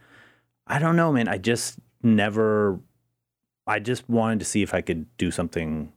I 0.70 0.80
don't 0.80 0.96
know, 0.96 1.12
man. 1.12 1.28
I 1.28 1.38
just 1.38 1.80
never, 2.04 2.80
I 3.68 3.80
just 3.80 4.08
wanted 4.10 4.40
to 4.40 4.46
see 4.46 4.62
if 4.62 4.74
I 4.74 4.82
could 4.82 5.06
do 5.18 5.32
something 5.32 5.92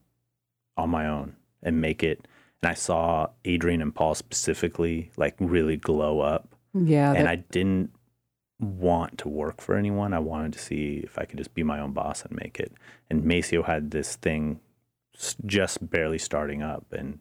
on 0.77 0.91
my 0.91 1.07
own 1.07 1.37
and 1.63 1.81
make 1.81 2.03
it. 2.03 2.27
And 2.63 2.71
I 2.71 2.75
saw 2.75 3.29
Adrian 3.45 3.83
and 3.83 3.95
Paul 3.95 4.15
specifically 4.15 5.11
like 5.17 5.35
really 5.39 5.77
glow 5.77 6.21
up. 6.21 6.49
Yeah. 6.75 7.11
and 7.13 7.27
that- 7.27 7.31
I 7.31 7.37
didn't 7.37 7.91
want 8.59 9.19
to 9.19 9.29
work 9.29 9.61
for 9.61 9.77
anyone. 9.77 10.15
I 10.15 10.21
wanted 10.21 10.53
to 10.55 10.59
see 10.59 11.01
if 11.05 11.19
I 11.19 11.25
could 11.25 11.37
just 11.39 11.53
be 11.53 11.63
my 11.63 11.81
own 11.81 11.93
boss 11.93 12.25
and 12.25 12.35
make 12.37 12.59
it. 12.61 12.73
And 13.11 13.25
Maceo 13.25 13.63
had 13.65 13.91
this 13.91 14.17
thing 14.17 14.61
just 15.45 15.91
barely 15.91 16.17
starting 16.19 16.63
up 16.63 16.87
and 16.93 17.19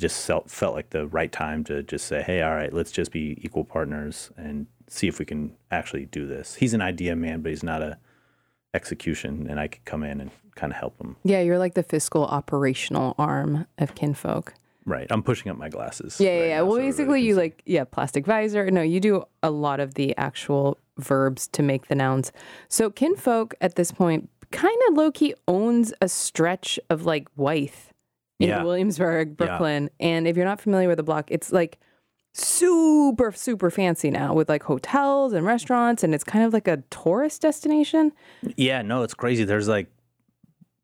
just 0.00 0.26
felt 0.26 0.50
felt 0.50 0.74
like 0.74 0.90
the 0.90 1.06
right 1.06 1.30
time 1.30 1.62
to 1.64 1.82
just 1.82 2.06
say, 2.06 2.22
"Hey, 2.22 2.42
all 2.42 2.54
right, 2.54 2.72
let's 2.72 2.90
just 2.90 3.12
be 3.12 3.38
equal 3.44 3.64
partners 3.64 4.30
and 4.36 4.66
see 4.92 5.08
if 5.08 5.18
we 5.18 5.24
can 5.24 5.54
actually 5.70 6.06
do 6.06 6.26
this." 6.26 6.54
He's 6.56 6.74
an 6.74 6.82
idea 6.82 7.16
man, 7.16 7.40
but 7.42 7.50
he's 7.50 7.62
not 7.62 7.82
a 7.82 7.98
execution, 8.74 9.46
and 9.50 9.60
I 9.60 9.68
could 9.68 9.84
come 9.84 10.02
in 10.02 10.20
and 10.20 10.30
kind 10.54 10.72
of 10.72 10.78
help 10.78 11.00
him. 11.00 11.16
yeah, 11.24 11.40
you're 11.40 11.58
like 11.58 11.74
the 11.74 11.82
fiscal 11.82 12.24
operational 12.26 13.14
arm 13.18 13.66
of 13.78 13.94
Kinfolk. 13.94 14.54
Right. 14.84 15.06
I'm 15.10 15.22
pushing 15.22 15.50
up 15.50 15.56
my 15.56 15.68
glasses. 15.68 16.20
Yeah, 16.20 16.30
right 16.30 16.36
yeah, 16.36 16.44
yeah. 16.46 16.56
now 16.58 16.64
Well, 16.66 16.76
so 16.76 16.80
basically, 16.82 17.22
you 17.22 17.36
like, 17.36 17.62
yeah, 17.66 17.84
plastic 17.84 18.26
visor. 18.26 18.70
No, 18.70 18.82
you 18.82 18.98
do 19.00 19.24
a 19.42 19.50
lot 19.50 19.78
of 19.80 19.94
the 19.94 20.16
actual 20.16 20.78
verbs 20.98 21.46
to 21.48 21.62
make 21.62 21.86
the 21.86 21.94
nouns. 21.94 22.32
So, 22.68 22.90
kinfolk 22.90 23.54
at 23.60 23.76
this 23.76 23.92
point 23.92 24.28
kind 24.50 24.76
of 24.88 24.96
low 24.96 25.10
key 25.10 25.34
owns 25.48 25.94
a 26.02 26.08
stretch 26.08 26.78
of 26.90 27.06
like 27.06 27.28
Wythe 27.36 27.70
in 28.40 28.48
Yeah. 28.48 28.62
Williamsburg, 28.64 29.28
Yeah. 29.28 29.34
Brooklyn. 29.46 29.88
And 30.00 30.26
if 30.26 30.36
you're 30.36 30.44
not 30.44 30.60
familiar 30.60 30.88
with 30.88 30.96
the 30.98 31.02
block, 31.04 31.30
it's 31.30 31.52
like 31.52 31.78
super, 32.32 33.32
super 33.32 33.70
fancy 33.70 34.10
now 34.10 34.32
with 34.34 34.48
like 34.48 34.62
hotels 34.62 35.32
and 35.32 35.44
restaurants. 35.46 36.02
And 36.02 36.14
it's 36.14 36.24
kind 36.24 36.44
of 36.44 36.52
like 36.52 36.66
a 36.68 36.78
tourist 36.90 37.42
destination. 37.42 38.12
Yeah, 38.56 38.82
no, 38.82 39.02
it's 39.02 39.14
crazy. 39.14 39.44
There's 39.44 39.68
like 39.68 39.88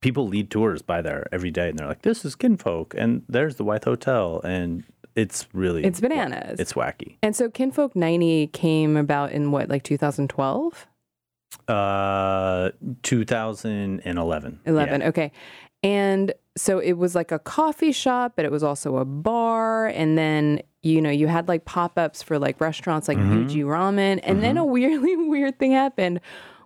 people 0.01 0.29
lead 0.29 0.51
tours 0.51 0.83
by 0.83 1.03
there 1.03 1.27
every 1.33 1.51
day, 1.51 1.71
and 1.71 1.79
they're 1.79 1.89
like, 1.89 2.03
"This 2.03 2.25
is 2.25 2.37
Kinfolk, 2.37 2.95
and 2.97 3.23
there's 3.29 3.57
the 3.57 3.65
White 3.65 3.85
Hotel," 3.85 4.41
and 4.45 4.85
it's 5.17 5.49
really 5.53 5.85
It's 5.85 6.01
bananas. 6.01 6.61
It's 6.61 6.75
wacky. 6.75 7.17
and 7.23 7.35
so, 7.35 7.51
Kinfolk 7.51 7.97
90 7.97 8.47
came 8.49 8.97
about 8.97 9.33
in 9.33 9.51
what, 9.51 9.69
like 9.69 9.83
2012? 9.83 10.87
Uh, 11.67 12.71
2011. 13.03 14.61
11 14.67 15.01
Yeah. 15.01 15.09
okay 15.09 15.33
and 15.83 16.33
so 16.57 16.79
it 16.79 16.95
was 16.95 17.15
like 17.15 17.31
a 17.33 17.39
coffee 17.39 17.93
shop 17.93 18.33
but 18.37 18.45
it 18.45 18.51
was 18.53 18.63
also 18.63 18.97
a 18.97 19.05
bar 19.05 19.87
and 19.87 20.17
then 20.19 20.61
you 20.89 21.01
know 21.03 21.11
you 21.11 21.27
had 21.29 21.49
like 21.49 21.65
pop-ups 21.65 22.23
for 22.23 22.39
like 22.39 22.61
restaurants 22.61 23.09
like 23.09 23.19
Mm-hmm. 23.19 23.69
Ramen 23.69 24.21
and 24.23 24.43
then 24.43 24.57
a 24.57 24.65
weirdly 24.75 25.17
weird 25.17 25.59
thing 25.59 25.73
happened 25.73 26.21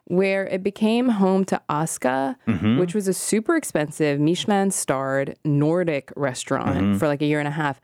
where 0.04 0.46
it 0.48 0.62
became 0.62 1.08
home 1.08 1.44
to 1.46 1.60
Aska, 1.68 2.36
Mm-hmm. 2.46 2.78
which 2.78 2.94
was 2.94 3.06
a 3.08 3.14
super 3.14 3.54
expensive 3.56 4.18
Michelin 4.20 4.70
starred 4.70 5.36
Nordic 5.44 6.12
restaurant 6.16 6.76
Mm-hmm. 6.76 6.98
for 6.98 7.06
like 7.06 7.22
a 7.22 7.26
year 7.26 7.38
and 7.38 7.48
a 7.48 7.52
half. 7.62 7.80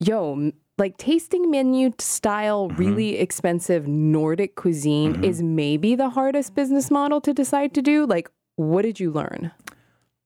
Yo, 0.00 0.50
like 0.78 0.96
tasting 0.96 1.50
menu 1.50 1.90
style, 1.98 2.68
Mm-hmm. 2.68 2.76
really 2.82 3.18
expensive 3.18 3.86
Nordic 3.86 4.56
cuisine 4.56 5.22
is 5.22 5.42
maybe 5.42 5.94
the 5.94 6.10
hardest 6.10 6.54
business 6.54 6.90
model 6.90 7.20
to 7.20 7.32
decide 7.34 7.74
to 7.74 7.82
do. 7.82 8.06
Like, 8.06 8.30
what 8.56 8.82
did 8.82 8.98
you 8.98 9.10
learn? 9.10 9.52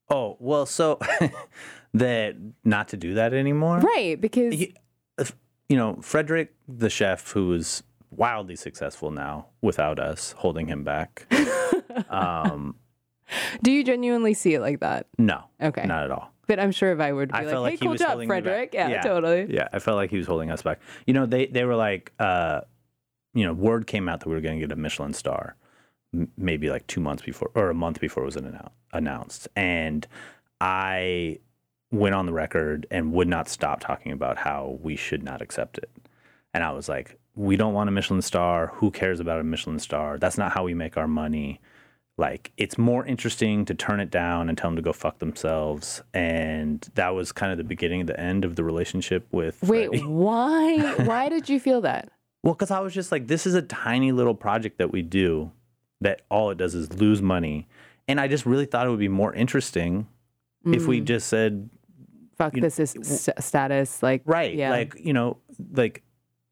Oh 0.09 0.37
well, 0.39 0.65
so 0.67 0.99
that 1.95 2.37
not 2.65 2.89
to 2.89 2.97
do 2.97 3.15
that 3.15 3.33
anymore. 3.35 3.81
Right, 3.81 4.21
because 4.21 4.55
you 5.69 5.77
know, 5.77 5.95
Fredrik, 6.03 6.49
the 6.69 6.91
chef, 6.91 7.31
who 7.33 7.53
is 7.53 7.83
wildly 8.11 8.57
successful 8.57 9.11
now 9.11 9.47
without 9.63 9.99
us 9.99 10.33
holding 10.39 10.67
him 10.69 10.85
back. 10.85 11.27
um, 12.11 12.77
do 13.63 13.71
you 13.73 13.83
genuinely 13.85 14.35
see 14.35 14.55
it 14.55 14.61
like 14.61 14.81
that? 14.81 15.07
no, 15.19 15.45
Okay. 15.61 15.87
not 15.87 16.05
at 16.05 16.11
all. 16.11 16.31
But 16.47 16.61
I'm 16.61 16.73
sure 16.73 16.93
if 16.93 17.01
I 17.01 17.11
would 17.11 17.31
be 17.31 17.35
I 17.35 17.39
like, 17.41 17.49
felt 17.49 17.65
hey, 17.67 17.71
like 17.73 17.79
he 17.81 17.87
cool 17.87 17.93
was 17.93 18.01
job, 18.01 18.09
holding 18.11 18.29
me. 18.29 18.35
Fredrik. 18.35 18.75
Yeah, 18.75 19.01
totally. 19.01 19.47
Yeah, 19.49 19.69
I 19.73 19.79
felt 19.79 19.97
like 19.97 20.11
he 20.11 20.19
was 20.19 20.27
holding 20.27 20.51
us 20.51 20.61
back. 20.61 20.79
You 21.07 21.15
know, 21.15 21.25
they 21.25 21.47
they 21.47 21.65
were 21.65 21.75
like, 21.75 22.13
uh, 22.19 22.61
you 23.33 23.45
know, 23.47 23.55
word 23.55 23.87
came 23.87 24.11
out 24.11 24.21
that 24.21 24.29
we 24.29 24.35
were 24.35 24.43
going 24.43 24.61
to 24.61 24.67
get 24.67 24.71
a 24.71 24.77
Michelin 24.77 25.15
star, 25.15 25.57
m- 26.13 26.31
maybe 26.37 26.69
like 26.69 26.87
two 26.87 27.01
months 27.01 27.23
before 27.23 27.51
or 27.55 27.71
a 27.71 27.75
month 27.75 27.99
before 27.99 28.25
it 28.25 28.27
was 28.27 28.37
annou- 28.37 28.69
announced, 28.93 29.49
and 29.57 30.07
I 30.61 31.39
went 31.95 32.15
on 32.15 32.27
the 32.27 32.33
record 32.33 32.87
and 32.91 33.13
would 33.13 33.29
not 33.29 33.49
stop 33.49 33.81
talking 33.81 34.13
about 34.13 34.37
how 34.37 34.79
we 34.83 34.97
should 34.97 35.23
not 35.23 35.41
accept 35.41 35.79
it. 35.79 35.91
And 36.53 36.63
I 36.63 36.73
was 36.73 36.89
like, 36.89 37.19
we 37.35 37.57
don't 37.57 37.75
want 37.75 37.89
a 37.89 37.93
Michelin 37.93 38.23
star. 38.23 38.69
Who 38.75 38.91
cares 38.91 39.21
about 39.21 39.41
a 39.41 39.45
Michelin 39.45 39.79
star? 39.79 40.19
That's 40.19 40.39
not 40.39 40.53
how 40.53 40.65
we 40.65 40.75
make 40.75 40.97
our 40.97 41.09
money. 41.09 41.61
Like, 42.17 42.53
it's 42.57 42.79
more 42.79 43.05
interesting 43.05 43.65
to 43.65 43.75
turn 43.75 43.99
it 43.99 44.11
down 44.11 44.49
and 44.49 44.57
tell 44.57 44.71
them 44.71 44.77
to 44.77 44.83
go 44.83 44.93
fuck 44.93 45.19
themselves. 45.19 46.03
And 46.13 46.89
that 46.95 47.15
was 47.15 47.33
kind 47.33 47.51
of 47.51 47.59
the 47.59 47.65
beginning 47.65 48.07
the 48.07 48.19
end 48.19 48.45
of 48.45 48.55
the 48.55 48.63
relationship 48.63 49.27
with. 49.33 49.61
Wait, 49.63 49.89
Freddie. 49.89 50.05
why? 50.07 50.79
why 51.05 51.29
did 51.29 51.49
you 51.49 51.59
feel 51.59 51.81
that? 51.81 52.11
Well, 52.43 52.55
because 52.55 52.71
I 52.71 52.81
was 52.81 52.95
just 52.95 53.11
like, 53.11 53.27
this 53.27 53.47
is 53.47 53.55
a 53.55 53.63
tiny 53.63 54.13
little 54.13 54.35
project 54.35 54.79
that 54.79 54.93
we 54.93 55.03
do 55.03 55.51
that 56.03 56.23
all 56.29 56.51
it 56.51 56.59
does 56.59 56.75
is 56.75 56.93
lose 56.93 57.23
money. 57.23 57.67
And 58.07 58.21
I 58.21 58.29
just 58.29 58.47
really 58.47 58.67
thought 58.67 58.87
it 58.87 58.91
would 58.91 58.99
be 58.99 59.09
more 59.09 59.35
interesting 59.35 60.07
if 60.67 60.87
we 60.87 61.01
mm. 61.01 61.05
just 61.05 61.29
said, 61.29 61.69
Fuck, 62.37 62.55
You 62.55 62.61
know, 62.63 62.67
this 62.67 62.79
is 62.81 63.29
s- 63.29 63.45
status. 63.45 64.03
Like, 64.03 64.23
right, 64.25 64.55
Yeah. 64.55 64.71
like, 64.71 64.95
you 64.99 65.13
know, 65.13 65.39
like 65.73 66.03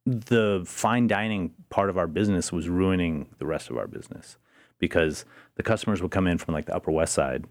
the 0.07 0.63
fine 0.67 1.07
dining 1.07 1.53
part 1.71 1.89
of 1.91 1.97
our 1.99 2.07
business 2.07 2.53
was 2.53 2.69
ruining 2.69 3.29
the 3.39 3.47
rest 3.47 3.71
of 3.71 3.77
our 3.77 3.87
business 3.87 4.37
because 4.79 5.25
the 5.57 5.63
customers 5.63 6.03
would 6.03 6.11
come 6.11 6.27
in 6.27 6.39
from 6.39 6.55
like 6.55 6.65
the 6.67 6.75
Upper 6.75 6.91
West 6.91 7.15
Side 7.15 7.45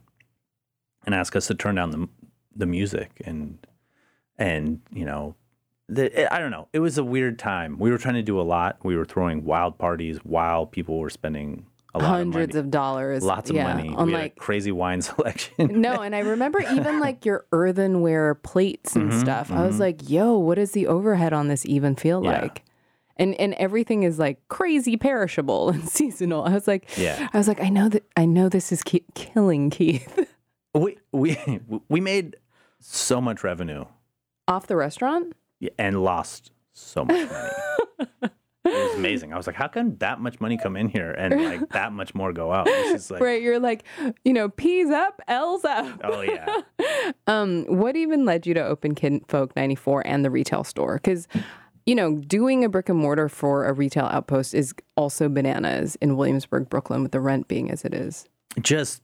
and 1.06 1.16
ask 1.16 1.36
us 1.36 1.48
to 1.48 1.56
turn 1.56 1.76
down 1.76 1.92
the, 1.92 2.08
the 2.56 2.66
music 2.66 3.22
and, 3.26 3.58
and, 4.38 4.82
you 4.94 5.06
know, 5.06 5.36
the, 5.90 6.14
eh, 6.18 6.28
I 6.32 6.40
don't 6.40 6.52
know. 6.52 6.68
It 6.74 6.80
was 6.80 6.98
a 6.98 7.04
weird 7.04 7.38
time. 7.40 7.78
We 7.80 7.90
were 7.92 7.98
trying 7.98 8.16
to 8.16 8.22
do 8.22 8.40
a 8.40 8.44
lot. 8.44 8.78
We 8.84 8.96
were 8.96 9.06
throwing 9.06 9.44
wild 9.44 9.78
parties 9.78 10.20
while 10.24 10.66
people 10.66 11.00
were 11.00 11.10
spending 11.10 11.66
hundreds 11.96 12.56
of 12.56 12.66
of 12.66 12.72
dollars. 12.72 13.24
lots 13.24 13.50
of 13.50 13.56
yeah, 13.56 13.74
money. 13.74 13.94
On 13.96 14.12
like, 14.12 14.36
crazy 14.38 14.72
wine 14.72 15.02
selection. 15.02 15.82
no, 15.82 16.02
and 16.02 16.16
I 16.16 16.20
remember 16.20 16.60
even 16.60 17.00
like 17.00 17.26
your 17.26 17.46
earthenware 17.52 18.36
plates 18.36 18.96
and 18.96 19.12
Mhm, 19.12 19.20
stuff. 19.20 19.52
I 19.52 19.66
was 19.66 19.76
mhm. 19.78 19.80
like, 19.82 20.10
yo, 20.10 20.38
what 20.38 20.56
does 20.56 20.72
the 20.72 20.88
overhead 20.88 21.34
on 21.34 21.48
this 21.48 21.66
even 21.66 21.96
feel 21.96 22.24
Yeah. 22.24 22.42
like? 22.42 22.64
And 23.18 23.36
and 23.36 23.54
everything 23.56 24.04
is 24.04 24.18
like 24.20 24.40
crazy 24.48 24.98
perishable 24.98 25.70
and 25.70 25.88
seasonal. 25.98 26.44
I 26.46 26.54
was 26.54 26.68
like, 26.68 26.90
Yeah. 26.98 27.28
I 27.34 27.38
was 27.38 27.48
like, 27.48 27.62
I 27.62 27.70
know 27.70 27.90
that 27.90 28.04
I 28.16 28.26
know 28.26 28.50
this 28.50 28.72
is 28.72 28.82
ki- 28.84 29.06
killing 29.14 29.70
Keith. 29.70 30.28
we 30.74 30.98
we 31.12 31.38
we 31.90 32.00
made 32.00 32.38
so 32.80 33.20
much 33.22 33.44
revenue 33.44 33.86
Off 34.48 34.68
the 34.68 34.76
restaurant? 34.76 35.34
and 35.78 36.02
lost 36.04 36.52
so 36.74 37.06
much 37.06 37.30
money. 37.30 38.32
It 38.63 38.89
was 38.89 38.96
amazing. 38.98 39.34
I 39.34 39.38
was 39.38 39.48
like, 39.48 39.56
how 39.56 39.68
can 39.68 39.98
that 39.98 40.20
much 40.20 40.39
money 40.39 40.58
come 40.58 40.75
in 40.77 40.88
here 40.88 41.12
and 41.12 41.44
like 41.44 41.70
that 41.72 41.91
much 41.94 42.13
more 42.13 42.32
go 42.32 42.51
out? 42.51 42.65
This 42.65 43.03
is 43.06 43.12
like, 43.12 43.22
right. 43.22 43.41
You're 43.41 43.60
like, 43.60 43.84
you 44.24 44.34
know, 44.34 44.50
P's 44.50 44.89
up, 44.89 45.22
L's 45.27 45.65
up. 45.65 46.00
oh 46.03 46.22
yeah. 46.22 46.62
Um, 47.27 47.65
what 47.65 47.96
even 47.96 48.25
led 48.25 48.46
you 48.46 48.53
to 48.53 48.63
open 48.63 48.96
Kinfolk 48.96 49.56
94 49.56 50.06
and 50.06 50.25
the 50.25 50.30
retail 50.30 50.63
store? 50.63 50.96
Because, 50.96 51.27
you 51.86 51.96
know, 51.96 52.15
doing 52.15 52.63
a 52.63 52.70
brick 52.70 52.89
and 52.89 52.98
mortar 52.98 53.30
for 53.30 53.65
a 53.65 53.74
retail 53.74 54.06
outpost 54.06 54.53
is 54.53 54.74
also 54.96 55.30
bananas 55.30 55.96
in 56.01 56.18
Williamsburg, 56.18 56.70
Brooklyn, 56.70 57.03
with 57.03 57.12
the 57.12 57.20
rent 57.20 57.48
being 57.48 57.72
as 57.72 57.86
it 57.86 57.94
is. 57.94 58.27
Just 58.60 59.01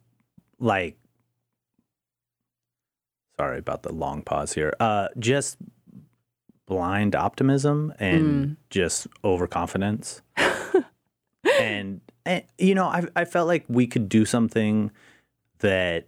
like, 0.60 0.98
sorry 3.40 3.60
about 3.60 3.84
the 3.84 3.94
long 3.94 4.22
pause 4.24 4.54
here. 4.54 4.74
Uh, 4.80 5.08
just 5.20 5.58
blind 6.68 7.16
optimism 7.16 7.94
and 7.98 8.46
hmm. 8.46 8.54
just 8.70 9.08
overconfidence. 9.24 10.22
and, 11.60 12.02
and 12.26 12.44
you 12.58 12.76
know, 12.76 12.86
I 12.86 13.06
I 13.16 13.26
felt 13.26 13.48
like 13.48 13.66
we 13.68 13.88
could 13.88 14.08
do 14.08 14.26
something 14.26 14.92
that 15.60 16.08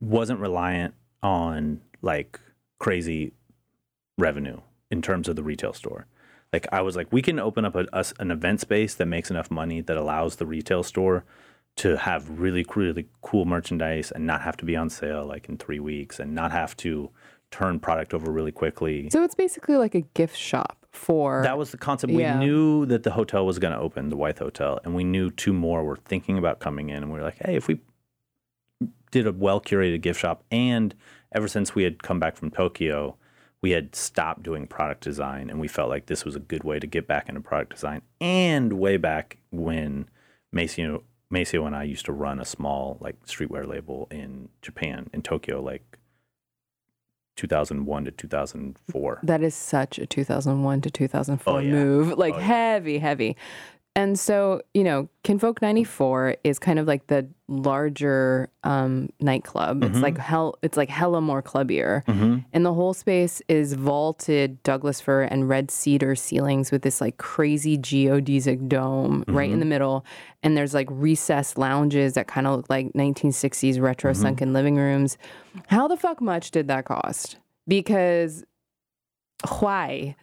wasn't 0.00 0.38
reliant 0.38 0.94
on 1.22 1.80
like 2.02 2.38
crazy 2.78 3.32
revenue 4.16 4.60
in 4.90 5.02
terms 5.02 5.28
of 5.28 5.36
the 5.36 5.42
retail 5.42 5.72
store. 5.72 6.06
Like 6.52 6.66
I 6.72 6.80
was 6.80 6.96
like, 6.96 7.12
we 7.12 7.22
can 7.22 7.38
open 7.38 7.64
up 7.64 7.74
a, 7.74 7.86
us 7.94 8.14
an 8.18 8.30
event 8.30 8.60
space 8.60 8.94
that 8.94 9.06
makes 9.06 9.30
enough 9.30 9.50
money 9.50 9.80
that 9.80 9.96
allows 9.96 10.36
the 10.36 10.46
retail 10.46 10.82
store 10.82 11.24
to 11.76 11.96
have 11.96 12.40
really 12.40 12.66
really 12.74 13.06
cool 13.22 13.44
merchandise 13.44 14.10
and 14.10 14.26
not 14.26 14.42
have 14.42 14.56
to 14.56 14.64
be 14.64 14.74
on 14.76 14.90
sale 14.90 15.24
like 15.24 15.48
in 15.48 15.56
three 15.56 15.78
weeks 15.78 16.18
and 16.18 16.34
not 16.34 16.50
have 16.50 16.76
to 16.76 17.10
turn 17.50 17.80
product 17.80 18.14
over 18.14 18.30
really 18.30 18.52
quickly. 18.52 19.08
So 19.10 19.22
it's 19.22 19.34
basically 19.34 19.76
like 19.76 19.94
a 19.94 20.02
gift 20.02 20.36
shop 20.36 20.86
for. 20.92 21.42
That 21.42 21.58
was 21.58 21.70
the 21.70 21.78
concept. 21.78 22.12
Yeah. 22.12 22.38
We 22.38 22.46
knew 22.46 22.86
that 22.86 23.02
the 23.02 23.10
hotel 23.10 23.46
was 23.46 23.58
going 23.58 23.72
to 23.72 23.78
open, 23.78 24.08
the 24.08 24.16
White 24.16 24.38
Hotel, 24.38 24.80
and 24.84 24.94
we 24.94 25.04
knew 25.04 25.30
two 25.30 25.52
more 25.52 25.84
were 25.84 25.96
thinking 25.96 26.38
about 26.38 26.60
coming 26.60 26.90
in. 26.90 26.98
And 26.98 27.12
we 27.12 27.18
were 27.18 27.24
like, 27.24 27.38
hey, 27.44 27.56
if 27.56 27.68
we 27.68 27.80
did 29.10 29.26
a 29.26 29.32
well 29.32 29.60
curated 29.60 30.00
gift 30.00 30.20
shop, 30.20 30.44
and 30.50 30.94
ever 31.32 31.48
since 31.48 31.74
we 31.74 31.84
had 31.84 32.02
come 32.02 32.18
back 32.20 32.36
from 32.36 32.50
Tokyo, 32.50 33.16
we 33.60 33.70
had 33.72 33.94
stopped 33.94 34.42
doing 34.42 34.66
product 34.66 35.02
design, 35.02 35.50
and 35.50 35.58
we 35.58 35.68
felt 35.68 35.88
like 35.88 36.06
this 36.06 36.24
was 36.24 36.36
a 36.36 36.40
good 36.40 36.64
way 36.64 36.78
to 36.78 36.86
get 36.86 37.06
back 37.06 37.28
into 37.28 37.40
product 37.40 37.72
design. 37.72 38.02
And 38.20 38.74
way 38.74 38.96
back 38.96 39.38
when 39.50 40.08
Maceo 40.52 41.02
Maceo 41.30 41.66
and 41.66 41.76
I 41.76 41.82
used 41.82 42.06
to 42.06 42.12
run 42.12 42.40
a 42.40 42.44
small 42.44 42.96
like 43.00 43.22
streetwear 43.26 43.66
label 43.66 44.08
in 44.10 44.48
Japan 44.62 45.10
in 45.12 45.22
Tokyo, 45.22 45.60
like 45.60 45.97
2001 47.38 48.04
to 48.06 48.10
2004. 48.10 49.20
That 49.22 49.42
is 49.42 49.54
such 49.54 49.98
a 49.98 50.06
2001 50.06 50.80
to 50.82 50.90
2004 50.90 51.54
Oh, 51.54 51.58
yeah. 51.58 51.70
move, 51.70 52.12
oh, 52.12 52.14
like 52.16 52.34
Oh, 52.34 52.38
yeah. 52.38 52.44
heavy, 52.44 52.98
heavy. 52.98 53.36
And 53.98 54.16
so, 54.16 54.62
you 54.74 54.84
know, 54.84 55.08
Kinfolk 55.24 55.60
94 55.60 56.36
is 56.44 56.60
kind 56.60 56.78
of 56.78 56.86
like 56.86 57.08
the 57.08 57.26
larger 57.48 58.48
um, 58.62 59.08
nightclub. 59.18 59.82
It's 59.82 59.98
Mhm. 59.98 60.02
like 60.02 60.18
hell, 60.18 60.54
it's 60.62 60.76
like 60.76 60.88
hella 60.88 61.20
more 61.20 61.42
clubbier. 61.42 62.04
Mm-hmm. 62.04 62.36
And 62.52 62.64
the 62.64 62.72
whole 62.74 62.94
space 62.94 63.42
is 63.48 63.72
vaulted 63.72 64.62
Douglas 64.62 65.00
fir 65.00 65.22
and 65.22 65.48
red 65.48 65.72
cedar 65.72 66.14
ceilings 66.14 66.70
with 66.70 66.82
this 66.82 67.00
like 67.00 67.16
crazy 67.16 67.76
geodesic 67.76 68.68
dome 68.68 69.24
right 69.26 69.50
in 69.50 69.58
the 69.58 69.66
middle. 69.66 70.04
And 70.44 70.56
there's 70.56 70.74
like 70.74 70.86
recessed 70.92 71.58
lounges 71.58 72.12
that 72.12 72.28
kind 72.28 72.46
of 72.46 72.54
look 72.58 72.70
like 72.70 72.92
1960s 72.92 73.80
retro 73.80 74.12
sunken 74.12 74.52
living 74.52 74.76
rooms. 74.76 75.18
How 75.66 75.88
the 75.88 75.96
fuck 75.96 76.20
much 76.20 76.52
did 76.52 76.68
that 76.68 76.84
cost? 76.84 77.38
Because 77.66 78.44
why? 79.58 80.14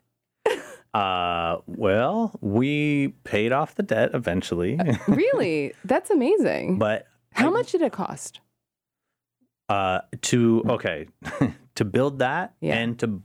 Uh, 0.98 1.58
well, 1.68 2.32
we 2.42 3.10
paid 3.26 3.52
off 3.52 3.76
the 3.76 3.84
debt 3.84 4.12
eventually, 4.14 4.80
Really? 5.08 5.74
That's 5.84 6.10
amazing. 6.10 6.78
but 6.80 7.08
How 7.34 7.48
I- 7.48 7.52
much 7.52 7.72
did 7.74 7.82
it 7.82 7.92
cost? 7.92 8.40
Uh, 9.68 10.00
to 10.22 10.64
okay, 10.70 11.08
to 11.76 11.84
build 11.86 12.20
that 12.20 12.54
Yeah. 12.62 12.76
and 12.78 12.98
to 13.00 13.22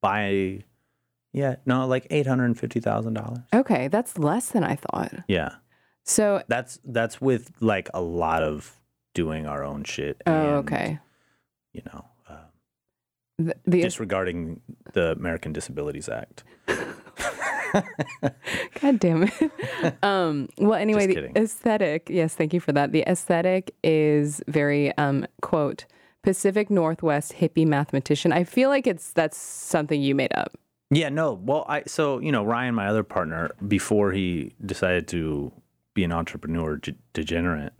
buy, 0.00 0.62
yeah, 1.32 1.56
no, 1.66 1.86
like 1.86 2.06
eight 2.10 2.26
hundred 2.28 2.44
and 2.46 2.58
fifty 2.58 2.78
thousand 2.80 3.14
dollars. 3.14 3.40
Okay, 3.52 3.88
that's 3.88 4.16
less 4.18 4.50
than 4.50 4.62
I 4.64 4.76
thought. 4.76 5.12
Yeah, 5.28 5.56
So, 6.04 6.42
that's 6.48 6.78
that's 6.84 7.20
with 7.20 7.50
like 7.60 7.90
a 7.92 8.00
lot 8.00 8.42
of 8.44 8.80
doing 9.14 9.46
our 9.46 9.64
own 9.64 9.82
shit. 9.84 10.22
oh, 10.26 10.32
and, 10.32 10.48
okay. 10.68 11.00
You 11.72 11.82
know, 11.92 12.04
uh, 12.04 12.11
The, 13.46 13.56
the 13.66 13.82
disregarding 13.82 14.60
the 14.92 15.12
American 15.12 15.52
Disabilities 15.52 16.08
Act. 16.08 16.44
God 18.80 18.98
damn 18.98 19.24
it. 19.24 19.94
um, 20.02 20.48
well, 20.58 20.74
anyway, 20.78 21.06
the 21.06 21.38
aesthetic, 21.38 22.08
yes, 22.10 22.34
thank 22.34 22.52
you 22.52 22.60
for 22.60 22.72
that. 22.72 22.92
The 22.92 23.02
aesthetic 23.02 23.74
is 23.82 24.42
very, 24.48 24.96
um, 24.98 25.26
quote, 25.40 25.86
Pacific 26.22 26.70
Northwest 26.70 27.34
hippie 27.34 27.66
mathematician. 27.66 28.32
I 28.32 28.44
feel 28.44 28.68
like 28.68 28.86
it's 28.86 29.12
that's 29.12 29.36
something 29.36 30.00
you 30.00 30.14
made 30.14 30.32
up. 30.34 30.56
Yeah, 30.90 31.08
no. 31.08 31.32
Well, 31.32 31.64
I 31.68 31.82
so 31.86 32.20
you 32.20 32.30
know 32.30 32.44
Ryan, 32.44 32.74
my 32.74 32.86
other 32.86 33.02
partner, 33.02 33.50
before 33.66 34.12
he 34.12 34.54
decided 34.64 35.08
to 35.08 35.52
be 35.94 36.04
an 36.04 36.12
entrepreneur 36.12 36.76
de- 36.76 36.94
degenerate, 37.12 37.72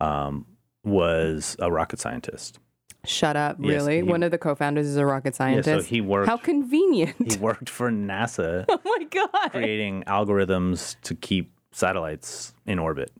um, 0.00 0.44
was 0.84 1.56
a 1.60 1.70
rocket 1.70 1.98
scientist. 1.98 2.58
Shut 3.08 3.36
up, 3.36 3.56
Yes, 3.60 3.68
really? 3.82 3.96
he- 3.96 4.02
One 4.02 4.22
of 4.22 4.30
the 4.30 4.38
co-founders 4.38 4.86
is 4.86 4.96
a 4.96 5.06
rocket 5.06 5.34
scientist. 5.34 5.66
Yeah, 5.68 5.78
so 5.78 5.82
he 5.82 6.00
worked. 6.00 6.28
How 6.28 6.36
convenient. 6.36 7.32
he 7.32 7.38
worked 7.38 7.68
for 7.70 7.90
NASA, 7.90 8.64
oh 8.68 8.80
my 8.84 9.04
god. 9.04 9.50
creating 9.50 10.04
algorithms 10.06 10.96
to 11.02 11.14
keep 11.14 11.50
satellites 11.72 12.52
in 12.66 12.78
orbit, 12.78 13.10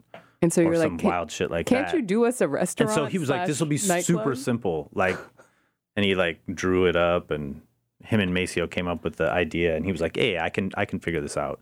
And 0.42 0.52
so 0.52 0.60
you're 0.60 0.78
like, 0.78 0.98
"Can- 0.98 1.08
wild 1.08 1.30
shit 1.30 1.50
like 1.50 1.66
can't 1.66 1.86
that. 1.86 1.94
you 1.96 2.02
do 2.02 2.24
us 2.26 2.40
a 2.40 2.48
restaurant? 2.48 2.90
and 2.90 2.94
so 2.94 3.06
he 3.06 3.18
was 3.18 3.28
like, 3.30 3.46
"This 3.46 3.60
will 3.60 3.66
be 3.66 3.78
slash 3.78 4.04
super 4.04 4.34
simple." 4.34 4.88
Like, 4.92 5.18
and 5.96 6.04
he 6.04 6.14
like 6.14 6.40
drew 6.52 6.86
it 6.86 6.96
up, 6.96 7.30
and 7.30 7.62
him 8.04 8.20
and 8.20 8.32
Maceo 8.34 8.66
came 8.66 8.86
up 8.88 9.04
with 9.04 9.16
the 9.16 9.30
idea, 9.30 9.74
and 9.76 9.84
he 9.84 9.92
was 9.92 10.00
like, 10.00 10.16
"Hey, 10.16 10.38
I 10.38 10.48
can 10.50 10.70
I 10.76 10.84
can 10.84 10.98
figure 11.00 11.20
this 11.20 11.36
out." 11.36 11.60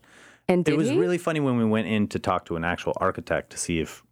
And 0.49 0.67
it 0.67 0.77
was 0.77 0.89
he? 0.89 0.97
really 0.97 1.17
funny 1.17 1.39
when 1.39 1.57
we 1.57 1.65
went 1.65 1.87
in 1.87 2.07
to 2.09 2.19
talk 2.19 2.45
to 2.45 2.55
an 2.55 2.63
actual 2.63 2.93
architect 2.97 3.49
to 3.51 3.57
see 3.57 3.79
if 3.79 4.03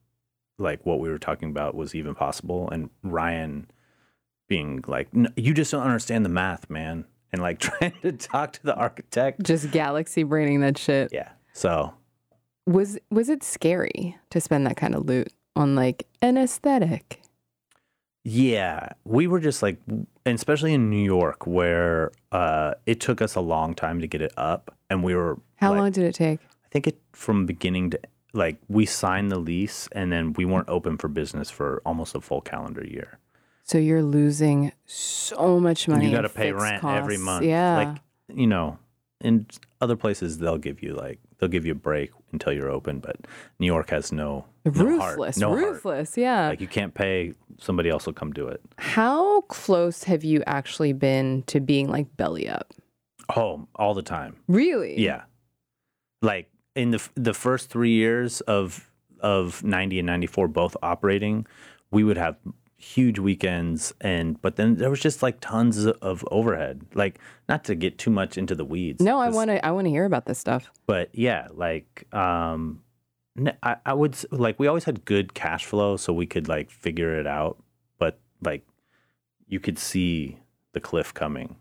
like 0.57 0.85
what 0.85 0.99
we 0.99 1.09
were 1.09 1.17
talking 1.19 1.49
about 1.49 1.75
was 1.75 1.93
even 1.95 2.15
possible 2.15 2.69
and 2.69 2.89
ryan 3.03 3.67
being 4.47 4.83
like 4.87 5.07
"N- 5.15 5.33
you 5.35 5.53
just 5.53 5.71
don't 5.71 5.83
understand 5.83 6.25
the 6.25 6.29
math 6.29 6.69
man 6.69 7.05
and 7.31 7.41
like 7.41 7.59
trying 7.67 7.93
to 8.01 8.11
talk 8.11 8.53
to 8.53 8.63
the 8.63 8.75
architect 8.75 9.43
just 9.43 9.71
galaxy 9.71 10.23
braining 10.23 10.61
that 10.61 10.77
shit. 10.77 11.09
yeah 11.13 11.29
so 11.53 11.93
Was 12.65 12.97
was 13.11 13.29
it 13.29 13.43
scary 13.43 14.17
to 14.29 14.39
spend 14.41 14.65
that 14.67 14.77
kind 14.77 14.95
of 14.95 15.05
loot 15.05 15.31
on 15.55 15.75
like 15.75 16.07
an 16.21 16.37
aesthetic? 16.37 17.21
yeah 18.23 18.89
we 19.03 19.27
were 19.27 19.39
just 19.39 19.61
like 19.61 19.77
and 19.87 20.35
especially 20.35 20.73
in 20.73 20.89
new 20.89 21.03
york 21.03 21.45
where 21.45 22.11
uh 22.31 22.73
it 22.85 22.99
took 22.99 23.21
us 23.21 23.35
a 23.35 23.41
long 23.41 23.73
time 23.75 23.99
to 24.01 24.07
get 24.07 24.21
it 24.21 24.33
up 24.37 24.75
and 24.89 25.03
we 25.03 25.13
were 25.15 25.39
How 25.57 25.69
like, 25.71 25.79
long 25.79 25.91
did 25.91 26.05
it 26.05 26.15
take? 26.15 26.39
i 26.41 26.67
think 26.71 26.87
it 26.87 26.99
from 27.13 27.45
beginning 27.45 27.91
to 27.91 27.99
like 28.33 28.57
we 28.67 28.85
signed 28.85 29.31
the 29.31 29.37
lease 29.39 29.87
and 29.91 30.11
then 30.11 30.33
we 30.33 30.43
weren't 30.43 30.67
open 30.69 30.97
for 30.97 31.07
business 31.07 31.49
for 31.51 31.81
almost 31.85 32.15
a 32.15 32.21
full 32.21 32.41
calendar 32.41 32.83
year 32.85 33.19
So 33.65 33.79
you're 33.79 34.03
losing 34.03 34.71
so 34.85 35.59
much 35.59 35.87
money. 35.87 36.05
you 36.05 36.11
got 36.11 36.21
to 36.21 36.29
pay 36.29 36.51
rent 36.51 36.83
every 36.83 37.17
month. 37.17 37.45
Yeah. 37.45 37.77
Like, 37.77 37.97
you 38.37 38.45
know, 38.45 38.77
in 39.21 39.47
other 39.81 39.95
places 39.95 40.37
they'll 40.37 40.59
give 40.59 40.83
you 40.83 40.93
like 40.93 41.19
they'll 41.39 41.49
give 41.49 41.65
you 41.65 41.71
a 41.71 41.75
break 41.75 42.11
until 42.31 42.53
you're 42.53 42.69
open, 42.69 42.99
but 42.99 43.15
New 43.59 43.65
York 43.65 43.89
has 43.89 44.11
no 44.11 44.45
no 44.65 44.99
heart, 44.99 45.17
ruthless. 45.17 45.37
no 45.37 45.49
heart. 45.49 45.61
ruthless. 45.63 46.15
Yeah. 46.15 46.49
Like 46.49 46.61
you 46.61 46.67
can't 46.67 46.93
pay, 46.93 47.33
somebody 47.59 47.89
else 47.89 48.05
will 48.05 48.13
come 48.13 48.31
do 48.33 48.47
it. 48.47 48.61
How 48.77 49.41
close 49.41 50.03
have 50.03 50.23
you 50.23 50.43
actually 50.45 50.93
been 50.93 51.43
to 51.47 51.59
being 51.59 51.89
like 51.89 52.15
belly 52.17 52.47
up? 52.47 52.71
Oh, 53.35 53.67
all 53.75 53.95
the 53.95 54.03
time. 54.03 54.35
Really? 54.47 54.99
Yeah. 54.99 55.23
Like 56.21 56.49
in 56.75 56.91
the 56.91 57.09
the 57.15 57.33
first 57.33 57.71
3 57.71 57.89
years 57.89 58.41
of 58.41 58.91
of 59.21 59.63
90 59.63 59.99
and 59.99 60.05
94 60.05 60.49
both 60.49 60.77
operating, 60.83 61.47
we 61.89 62.03
would 62.03 62.17
have 62.17 62.35
huge 62.85 63.17
weekends 63.17 63.93
and 63.99 64.39
but 64.43 64.57
then 64.57 64.75
there 64.75 64.91
was 64.91 64.99
just 64.99 65.23
like 65.23 65.39
tons 65.39 65.85
of 65.85 66.23
overhead. 66.29 66.85
Like 66.93 67.19
not 67.49 67.63
to 67.65 67.75
get 67.75 67.97
too 67.97 68.11
much 68.11 68.37
into 68.37 68.53
the 68.53 68.63
weeds. 68.63 69.01
No, 69.01 69.19
i 69.19 69.29
want 69.29 69.49
to. 69.49 69.65
I 69.65 69.71
want 69.71 69.85
to 69.85 69.89
hear 69.89 70.05
about 70.05 70.25
this 70.25 70.37
stuff. 70.37 70.71
but 70.85 71.09
yeah, 71.13 71.47
like 71.53 72.05
um, 72.13 72.83
I 73.63 73.93
would 73.93 74.15
like 74.31 74.59
we 74.59 74.67
always 74.67 74.83
had 74.83 75.03
good 75.03 75.33
cash 75.33 75.65
flow, 75.65 75.97
so 75.97 76.13
we 76.13 76.27
could 76.27 76.47
like 76.47 76.69
figure 76.69 77.19
it 77.19 77.25
out. 77.25 77.57
But 77.97 78.19
like 78.41 78.65
you 79.47 79.59
could 79.59 79.79
see 79.79 80.37
the 80.73 80.79
cliff 80.79 81.13
coming, 81.13 81.55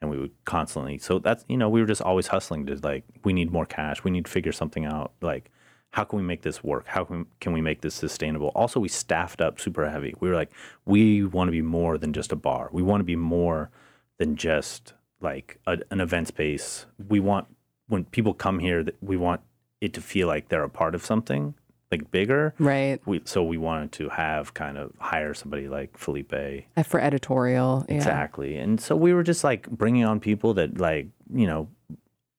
and 0.00 0.10
we 0.10 0.18
would 0.18 0.32
constantly. 0.44 0.98
So 0.98 1.20
that's 1.20 1.44
you 1.48 1.56
know 1.56 1.68
we 1.68 1.80
were 1.80 1.86
just 1.86 2.02
always 2.02 2.26
hustling 2.26 2.66
to 2.66 2.74
like 2.82 3.04
we 3.22 3.32
need 3.32 3.52
more 3.52 3.66
cash, 3.66 4.02
we 4.02 4.10
need 4.10 4.24
to 4.24 4.30
figure 4.30 4.52
something 4.52 4.84
out. 4.84 5.12
Like 5.20 5.50
how 5.94 6.02
can 6.02 6.18
we 6.18 6.24
make 6.24 6.42
this 6.42 6.64
work? 6.64 6.88
How 6.88 7.04
can 7.04 7.24
can 7.38 7.52
we 7.52 7.60
make 7.60 7.80
this 7.80 7.94
sustainable? 7.94 8.48
Also, 8.56 8.80
we 8.80 8.88
staffed 8.88 9.40
up 9.40 9.60
super 9.60 9.88
heavy. 9.88 10.12
We 10.18 10.28
were 10.28 10.34
like 10.34 10.50
we 10.84 11.24
want 11.24 11.46
to 11.46 11.52
be 11.52 11.62
more 11.62 11.98
than 11.98 12.12
just 12.12 12.32
a 12.32 12.36
bar. 12.36 12.68
We 12.72 12.82
want 12.82 12.98
to 12.98 13.04
be 13.04 13.14
more 13.14 13.70
than 14.18 14.34
just 14.34 14.94
like 15.20 15.60
a, 15.68 15.78
an 15.92 16.00
event 16.00 16.26
space. 16.26 16.86
We 17.08 17.20
want 17.20 17.46
when 17.86 18.06
people 18.06 18.34
come 18.34 18.58
here 18.58 18.82
that 18.82 18.96
we 19.00 19.16
want 19.16 19.42
it 19.80 19.92
to 19.94 20.00
feel 20.00 20.26
like 20.26 20.48
they're 20.48 20.64
a 20.64 20.68
part 20.68 20.96
of 20.96 21.06
something 21.06 21.54
like 21.92 22.10
bigger. 22.10 22.54
Right. 22.58 23.00
We 23.06 23.20
so 23.24 23.44
we 23.44 23.56
wanted 23.56 23.92
to 23.92 24.08
have 24.08 24.52
kind 24.52 24.76
of 24.76 24.92
hire 24.98 25.32
somebody 25.32 25.68
like 25.68 25.96
Felipe. 25.96 26.34
Uh, 26.76 26.82
For 26.82 26.98
editorial. 26.98 27.86
Yeah. 27.88 27.94
Exactly. 27.94 28.56
And 28.56 28.80
so 28.80 28.96
we 28.96 29.14
were 29.14 29.22
just 29.22 29.44
like 29.44 29.70
bringing 29.70 30.04
on 30.04 30.18
people 30.18 30.54
that 30.54 30.78
like, 30.78 31.06
you 31.32 31.46
know, 31.46 31.68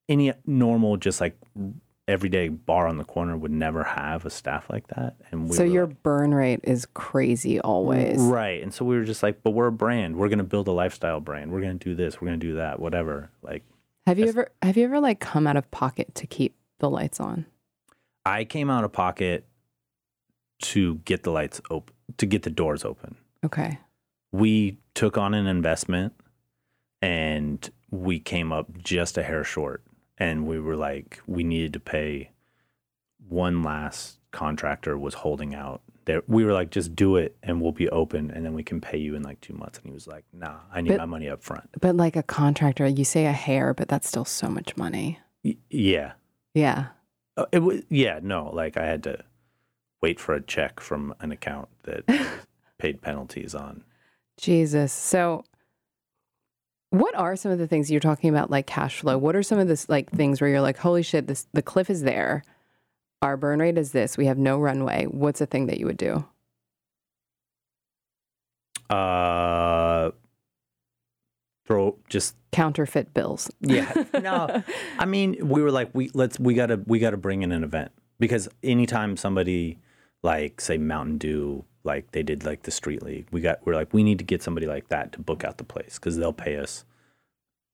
any 0.09 0.33
normal 0.45 0.97
just 0.97 1.21
like 1.21 1.37
everyday 2.07 2.49
bar 2.49 2.87
on 2.87 2.97
the 2.97 3.03
corner 3.03 3.35
would 3.35 3.51
never 3.51 3.83
have 3.83 4.25
a 4.25 4.29
staff 4.29 4.69
like 4.69 4.87
that. 4.87 5.15
And 5.31 5.49
we 5.49 5.55
So 5.55 5.63
your 5.63 5.87
like, 5.87 6.03
burn 6.03 6.33
rate 6.33 6.59
is 6.63 6.85
crazy 6.93 7.59
always. 7.59 8.19
Right. 8.19 8.61
And 8.61 8.73
so 8.73 8.85
we 8.85 8.95
were 8.95 9.03
just 9.03 9.23
like, 9.23 9.41
but 9.43 9.51
we're 9.51 9.67
a 9.67 9.71
brand. 9.71 10.15
We're 10.15 10.27
going 10.27 10.39
to 10.39 10.43
build 10.43 10.67
a 10.67 10.71
lifestyle 10.71 11.19
brand. 11.19 11.51
We're 11.51 11.61
going 11.61 11.77
to 11.79 11.83
do 11.83 11.95
this. 11.95 12.21
We're 12.21 12.27
going 12.27 12.39
to 12.39 12.45
do 12.45 12.55
that, 12.55 12.79
whatever. 12.79 13.31
Like 13.41 13.63
Have 14.05 14.19
you 14.19 14.27
ever 14.27 14.49
have 14.61 14.77
you 14.77 14.85
ever 14.85 14.99
like 14.99 15.19
come 15.19 15.47
out 15.47 15.57
of 15.57 15.69
pocket 15.71 16.13
to 16.15 16.27
keep 16.27 16.55
the 16.79 16.89
lights 16.89 17.19
on? 17.19 17.45
I 18.25 18.43
came 18.43 18.69
out 18.69 18.83
of 18.83 18.91
pocket 18.91 19.45
to 20.61 20.95
get 21.05 21.23
the 21.23 21.31
lights 21.31 21.61
open, 21.69 21.93
to 22.17 22.25
get 22.25 22.43
the 22.43 22.49
doors 22.49 22.85
open. 22.85 23.15
Okay. 23.43 23.79
We 24.31 24.77
took 24.93 25.17
on 25.17 25.33
an 25.33 25.47
investment 25.47 26.13
and 27.01 27.67
we 27.91 28.19
came 28.19 28.51
up 28.51 28.67
just 28.77 29.17
a 29.17 29.23
hair 29.23 29.43
short. 29.43 29.83
And 30.17 30.47
we 30.47 30.59
were 30.59 30.75
like, 30.75 31.21
we 31.27 31.43
needed 31.43 31.73
to 31.73 31.79
pay 31.79 32.31
one 33.27 33.63
last 33.63 34.19
contractor 34.31 34.97
was 34.97 35.15
holding 35.15 35.53
out. 35.55 35.81
There, 36.05 36.21
we 36.27 36.45
were 36.45 36.53
like, 36.53 36.69
just 36.69 36.95
do 36.95 37.15
it 37.15 37.35
and 37.41 37.59
we'll 37.61 37.71
be 37.71 37.89
open 37.89 38.29
and 38.29 38.45
then 38.45 38.53
we 38.53 38.61
can 38.63 38.79
pay 38.79 38.97
you 38.97 39.15
in 39.15 39.23
like 39.23 39.41
two 39.41 39.53
months. 39.53 39.79
And 39.79 39.87
he 39.87 39.91
was 39.93 40.07
like, 40.07 40.23
nah, 40.31 40.59
I 40.71 40.81
need 40.81 40.89
But- 40.89 40.97
my 40.99 41.05
money 41.05 41.27
up 41.29 41.43
front. 41.43 41.69
But 41.81 41.95
like 41.95 42.15
a 42.15 42.23
contractor, 42.23 42.85
you 42.87 43.03
say 43.03 43.25
a 43.25 43.31
hair, 43.31 43.73
but 43.73 43.87
that's 43.87 44.07
still 44.07 44.25
so 44.25 44.47
much 44.47 44.77
money. 44.77 45.19
Y- 45.43 45.57
yeah. 45.69 46.13
Yeah. 46.53 46.87
Uh, 47.37 47.45
it 47.51 47.59
was 47.59 47.81
yeah 47.89 48.17
no 48.23 48.49
like 48.53 48.77
i 48.77 48.85
had 48.85 49.03
to 49.03 49.21
wait 50.01 50.21
for 50.21 50.33
a 50.33 50.41
check 50.41 50.79
from 50.79 51.13
an 51.19 51.33
account 51.33 51.67
that 51.83 52.05
paid 52.77 53.01
penalties 53.01 53.53
on 53.53 53.83
Jesus. 54.37 54.93
So 54.93 55.43
what 56.91 57.15
are 57.15 57.35
some 57.35 57.51
of 57.51 57.59
the 57.59 57.67
things 57.67 57.91
you're 57.91 57.99
talking 57.99 58.29
about 58.29 58.49
like 58.49 58.67
cash 58.67 58.99
flow? 58.99 59.17
What 59.17 59.35
are 59.35 59.43
some 59.43 59.59
of 59.59 59.67
this 59.67 59.89
like 59.89 60.09
things 60.11 60.39
where 60.39 60.49
you're 60.49 60.61
like, 60.61 60.77
holy 60.77 61.03
shit, 61.03 61.27
this 61.27 61.47
the 61.53 61.61
cliff 61.61 61.89
is 61.89 62.03
there. 62.03 62.43
our 63.21 63.35
burn 63.37 63.59
rate 63.59 63.77
is 63.77 63.91
this. 63.91 64.17
We 64.17 64.27
have 64.27 64.37
no 64.37 64.59
runway. 64.59 65.05
What's 65.05 65.41
a 65.41 65.45
thing 65.45 65.65
that 65.67 65.79
you 65.79 65.85
would 65.87 65.97
do? 65.97 66.25
Uh, 68.89 70.11
throw 71.65 71.97
just 72.09 72.35
Counterfeit 72.51 73.13
bills. 73.13 73.51
yeah. 73.59 73.91
No, 74.21 74.63
I 74.97 75.05
mean 75.05 75.47
we 75.47 75.61
were 75.61 75.71
like 75.71 75.89
we 75.93 76.09
let's 76.13 76.39
we 76.39 76.53
gotta 76.53 76.79
we 76.85 76.99
gotta 76.99 77.17
bring 77.17 77.41
in 77.41 77.51
an 77.51 77.63
event 77.63 77.91
because 78.19 78.47
anytime 78.63 79.17
somebody 79.17 79.79
like 80.25 80.59
say 80.59 80.77
Mountain 80.77 81.19
Dew 81.19 81.63
like 81.83 82.11
they 82.11 82.23
did 82.23 82.43
like 82.43 82.63
the 82.63 82.71
Street 82.71 83.03
League, 83.03 83.27
we 83.31 83.39
got 83.41 83.59
we're 83.65 83.75
like 83.75 83.93
we 83.93 84.03
need 84.03 84.17
to 84.17 84.25
get 84.25 84.41
somebody 84.43 84.65
like 84.67 84.87
that 84.89 85.11
to 85.13 85.19
book 85.19 85.43
out 85.43 85.57
the 85.57 85.63
place 85.63 85.99
because 85.99 86.17
they'll 86.17 86.33
pay 86.33 86.57
us 86.57 86.83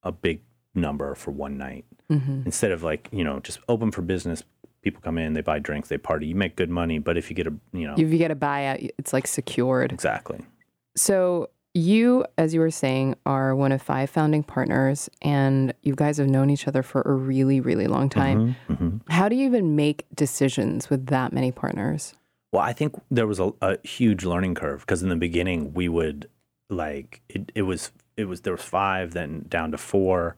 a 0.04 0.12
big 0.12 0.42
number 0.76 1.16
for 1.16 1.32
one 1.32 1.58
night 1.58 1.86
hmm 2.10 2.42
instead 2.46 2.72
of 2.72 2.82
like 2.84 3.08
you 3.12 3.24
know 3.24 3.40
just 3.40 3.60
open 3.68 3.90
for 3.92 4.02
business. 4.02 4.44
People 4.84 5.02
come 5.02 5.20
in, 5.20 5.34
they 5.34 5.42
buy 5.42 5.60
drinks, 5.60 5.90
they 5.90 5.98
party. 6.00 6.26
You 6.26 6.34
make 6.36 6.56
good 6.56 6.70
money, 6.70 6.98
but 6.98 7.16
if 7.16 7.30
you 7.30 7.36
get 7.36 7.48
a 7.48 7.54
you 7.72 7.88
know 7.88 7.94
If 7.98 8.12
you 8.12 8.18
get 8.18 8.32
a 8.32 8.36
buyout, 8.36 8.90
it's 8.98 9.14
like 9.14 9.28
secured. 9.28 9.92
exactly 9.94 10.40
So 10.98 11.50
you, 11.74 12.26
as 12.38 12.54
you 12.54 12.60
were 12.60 12.72
saying, 12.72 13.16
are 13.26 13.56
one 13.56 13.72
of 13.72 13.82
five 13.82 14.10
founding 14.10 14.44
partners, 14.44 15.10
and 15.22 15.74
you 15.84 15.96
guys 15.96 16.18
have 16.18 16.28
known 16.28 16.50
each 16.50 16.68
other 16.68 16.84
for 16.84 17.02
a 17.04 17.14
really, 17.14 17.62
really 17.62 17.88
long 17.88 18.10
time. 18.10 18.58
Mhm, 18.70 18.76
mhm. 18.78 19.02
How 19.08 19.30
do 19.30 19.36
you 19.38 19.46
even 19.46 19.76
make 19.78 20.06
decisions 20.14 20.90
with 20.90 21.06
that 21.06 21.32
many 21.32 21.52
partners? 21.52 22.14
Well, 22.52 22.62
I 22.62 22.74
think 22.74 22.96
there 23.10 23.28
was 23.28 23.40
a, 23.40 23.54
a 23.62 23.78
huge 23.88 24.26
learning 24.26 24.56
curve 24.56 24.82
because 24.82 25.02
in 25.02 25.10
the 25.10 25.16
beginning 25.16 25.74
we 25.74 25.88
would 25.88 26.30
like 26.70 27.22
it, 27.30 27.52
it 27.56 27.62
was 27.64 27.92
it 28.18 28.26
was 28.26 28.42
there 28.42 28.54
was 28.54 28.64
five, 28.64 29.14
then 29.14 29.46
down 29.48 29.72
to 29.72 29.78
four, 29.78 30.36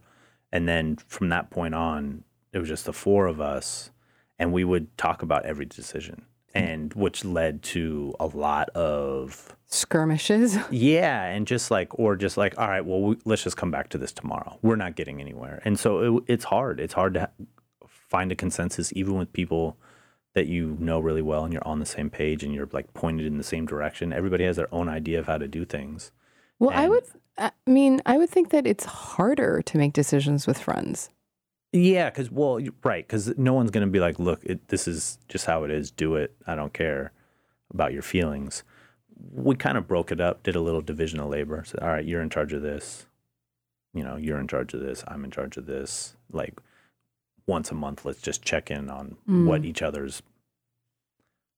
and 0.52 0.68
then 0.68 0.98
from 1.08 1.30
that 1.30 1.50
point 1.50 1.74
on 1.74 2.24
it 2.52 2.60
was 2.60 2.68
just 2.68 2.86
the 2.86 2.94
four 2.94 3.26
of 3.26 3.42
us, 3.42 3.92
and 4.38 4.54
we 4.54 4.64
would 4.64 4.96
talk 4.98 5.24
about 5.24 5.46
every 5.46 5.66
decision, 5.66 6.26
and 6.54 6.94
which 6.94 7.26
led 7.26 7.64
to 7.64 8.14
a 8.20 8.28
lot 8.28 8.70
of 8.70 9.56
Skirmishes. 9.68 10.60
yeah, 10.72 11.26
and 11.26 11.48
just 11.48 11.72
like 11.72 11.98
or 11.98 12.16
just 12.16 12.38
like 12.38 12.58
all 12.60 12.68
right, 12.68 12.86
well 12.86 13.02
we, 13.02 13.18
let's 13.26 13.44
just 13.44 13.58
come 13.58 13.72
back 13.72 13.90
to 13.90 13.98
this 13.98 14.12
tomorrow. 14.12 14.60
We're 14.62 14.76
not 14.76 14.96
getting 14.96 15.20
anywhere, 15.20 15.64
and 15.66 15.80
so 15.80 16.18
it, 16.18 16.24
it's 16.28 16.46
hard. 16.46 16.80
It's 16.80 16.94
hard 16.94 17.16
to 17.16 17.20
ha- 17.22 17.88
find 17.88 18.32
a 18.32 18.36
consensus 18.36 18.94
even 18.96 19.16
with 19.16 19.34
people 19.34 19.78
that 20.34 20.48
you 20.48 20.76
know 20.80 21.00
really 21.00 21.22
well 21.22 21.44
and 21.44 21.54
you're 21.54 21.68
on 21.68 21.80
the 21.80 21.86
same 21.86 22.10
page 22.10 22.44
and 22.44 22.54
you're 22.54 22.70
like 22.72 22.94
pointed 22.94 23.26
in 23.26 23.38
the 23.38 23.44
same 23.44 23.66
direction. 23.66 24.12
Everybody 24.12 24.46
has 24.46 24.56
their 24.56 24.74
own 24.74 24.90
idea 24.90 25.20
of 25.20 25.28
how 25.28 25.38
to 25.38 25.48
do 25.48 25.64
things. 25.66 26.12
Well, 26.60 26.72
I 26.74 26.88
would, 26.88 27.04
I 27.38 27.52
mean, 27.66 28.02
I 28.06 28.18
would 28.18 28.30
think 28.30 28.50
that 28.50 28.66
it's 28.66 28.86
harder 28.86 29.62
to 29.62 29.78
make 29.78 29.94
decisions 29.94 30.48
with 30.48 30.58
friends. 30.58 31.10
Yeah, 31.72 32.10
because 32.10 32.32
well, 32.32 32.60
right, 32.84 33.06
because 33.06 33.36
no 33.38 33.54
one's 33.54 33.72
gonna 33.72 33.88
be 33.88 34.00
like, 34.00 34.20
look, 34.20 34.42
it, 34.44 34.68
this 34.68 34.88
is 34.88 35.18
just 35.28 35.46
how 35.46 35.64
it 35.64 35.72
is. 35.72 35.92
Do 35.92 36.16
it. 36.16 36.36
I 36.46 36.56
don't 36.56 36.74
care 36.74 37.12
about 37.74 37.94
your 37.94 38.04
feelings. 38.04 38.64
We 39.32 39.56
kind 39.56 39.78
of 39.78 39.88
broke 39.88 40.12
it 40.12 40.22
up, 40.22 40.44
did 40.44 40.56
a 40.56 40.62
little 40.62 40.82
division 40.82 41.20
of 41.20 41.30
labor. 41.30 41.64
Said, 41.66 41.80
all 41.82 41.90
right, 41.90 42.06
you're 42.06 42.22
in 42.22 42.30
charge 42.30 42.54
of 42.54 42.62
this. 42.62 43.08
You 43.94 44.04
know, 44.04 44.18
you're 44.18 44.40
in 44.40 44.48
charge 44.48 44.74
of 44.74 44.82
this. 44.82 45.04
I'm 45.08 45.24
in 45.24 45.32
charge 45.32 45.58
of 45.58 45.66
this. 45.66 46.16
Like 46.32 46.60
once 47.48 47.72
a 47.72 47.76
month, 47.76 48.06
let's 48.06 48.22
just 48.22 48.42
check 48.44 48.72
in 48.72 48.90
on 48.90 49.18
what 49.26 49.66
each 49.66 49.82
other's. 49.82 50.22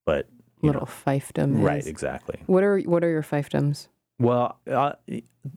But 0.06 0.28
Little 0.62 0.86
fiefdom. 0.88 1.62
right, 1.64 1.80
is. 1.80 1.88
exactly. 1.88 2.42
What 2.48 2.64
are 2.64 2.80
what 2.82 3.04
are 3.04 3.10
your 3.10 3.24
fiefdoms? 3.24 3.88
Well, 4.20 4.58
uh, 4.72 4.94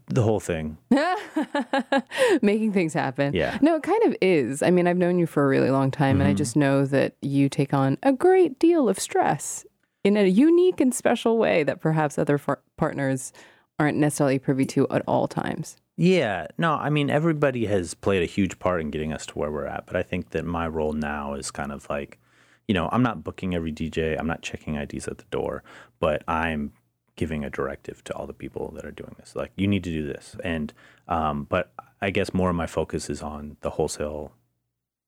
the 0.06 0.22
whole 0.22 0.40
thing. 0.40 0.76
Making 2.42 2.72
things 2.72 2.92
happen. 2.94 3.34
Yeah. 3.34 3.58
No, 3.62 3.76
it 3.76 3.82
kind 3.82 4.02
of 4.04 4.16
is. 4.20 4.62
I 4.62 4.70
mean, 4.70 4.86
I've 4.86 4.96
known 4.96 5.18
you 5.18 5.26
for 5.26 5.44
a 5.44 5.48
really 5.48 5.70
long 5.70 5.90
time, 5.90 6.14
Mm-hmm. 6.16 6.20
and 6.22 6.30
I 6.30 6.34
just 6.34 6.56
know 6.56 6.84
that 6.86 7.14
you 7.22 7.48
take 7.48 7.72
on 7.72 7.98
a 8.02 8.12
great 8.12 8.58
deal 8.58 8.88
of 8.88 8.98
stress 8.98 9.64
in 10.04 10.16
a 10.16 10.24
unique 10.26 10.80
and 10.80 10.94
special 10.94 11.38
way 11.38 11.62
that 11.62 11.80
perhaps 11.80 12.18
other 12.18 12.38
far- 12.38 12.60
partners 12.76 13.32
aren't 13.78 13.98
necessarily 13.98 14.38
privy 14.38 14.64
to 14.66 14.88
at 14.88 15.02
all 15.06 15.28
times. 15.28 15.76
Yeah, 16.00 16.46
no, 16.56 16.74
I 16.74 16.90
mean 16.90 17.10
everybody 17.10 17.66
has 17.66 17.92
played 17.94 18.22
a 18.22 18.26
huge 18.26 18.60
part 18.60 18.80
in 18.80 18.92
getting 18.92 19.12
us 19.12 19.26
to 19.26 19.38
where 19.38 19.50
we're 19.50 19.66
at, 19.66 19.84
but 19.84 19.96
I 19.96 20.04
think 20.04 20.30
that 20.30 20.44
my 20.44 20.68
role 20.68 20.92
now 20.92 21.34
is 21.34 21.50
kind 21.50 21.72
of 21.72 21.90
like, 21.90 22.20
you 22.68 22.74
know, 22.74 22.88
I'm 22.92 23.02
not 23.02 23.24
booking 23.24 23.52
every 23.52 23.72
DJ, 23.72 24.16
I'm 24.16 24.28
not 24.28 24.40
checking 24.40 24.76
IDs 24.76 25.08
at 25.08 25.18
the 25.18 25.24
door, 25.32 25.64
but 25.98 26.22
I'm 26.28 26.72
giving 27.16 27.42
a 27.42 27.50
directive 27.50 28.04
to 28.04 28.14
all 28.14 28.28
the 28.28 28.32
people 28.32 28.70
that 28.76 28.84
are 28.84 28.92
doing 28.92 29.16
this. 29.18 29.34
Like, 29.34 29.50
you 29.56 29.66
need 29.66 29.82
to 29.82 29.90
do 29.90 30.06
this, 30.06 30.36
and 30.44 30.72
um, 31.08 31.48
but 31.50 31.72
I 32.00 32.10
guess 32.10 32.32
more 32.32 32.50
of 32.50 32.54
my 32.54 32.68
focus 32.68 33.10
is 33.10 33.20
on 33.20 33.56
the 33.62 33.70
wholesale 33.70 34.30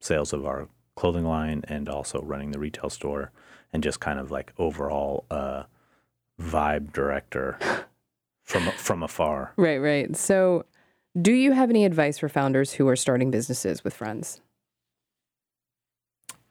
sales 0.01 0.33
of 0.33 0.45
our 0.45 0.69
clothing 0.97 1.25
line 1.25 1.63
and 1.69 1.89
also 1.89 2.21
running 2.23 2.51
the 2.51 2.59
retail 2.59 2.91
store 2.91 3.31
and 3.73 3.81
just 3.81 4.01
kind 4.01 4.19
of 4.19 4.33
like 4.33 4.53
overall 4.59 5.25
uh, 5.31 5.63
vibe 6.43 6.93
director 6.93 7.59
from 8.43 8.71
from 8.73 9.05
afar. 9.05 9.53
Right, 9.57 9.79
right. 9.79 10.17
So, 10.17 10.65
do 11.21 11.33
you 11.33 11.53
have 11.53 11.71
any 11.71 11.85
advice 11.85 12.19
for 12.19 12.29
founders 12.29 12.73
who 12.75 12.89
are 12.89 12.97
starting 12.97 13.31
businesses 13.31 13.83
with 13.83 13.95
friends? 13.95 14.41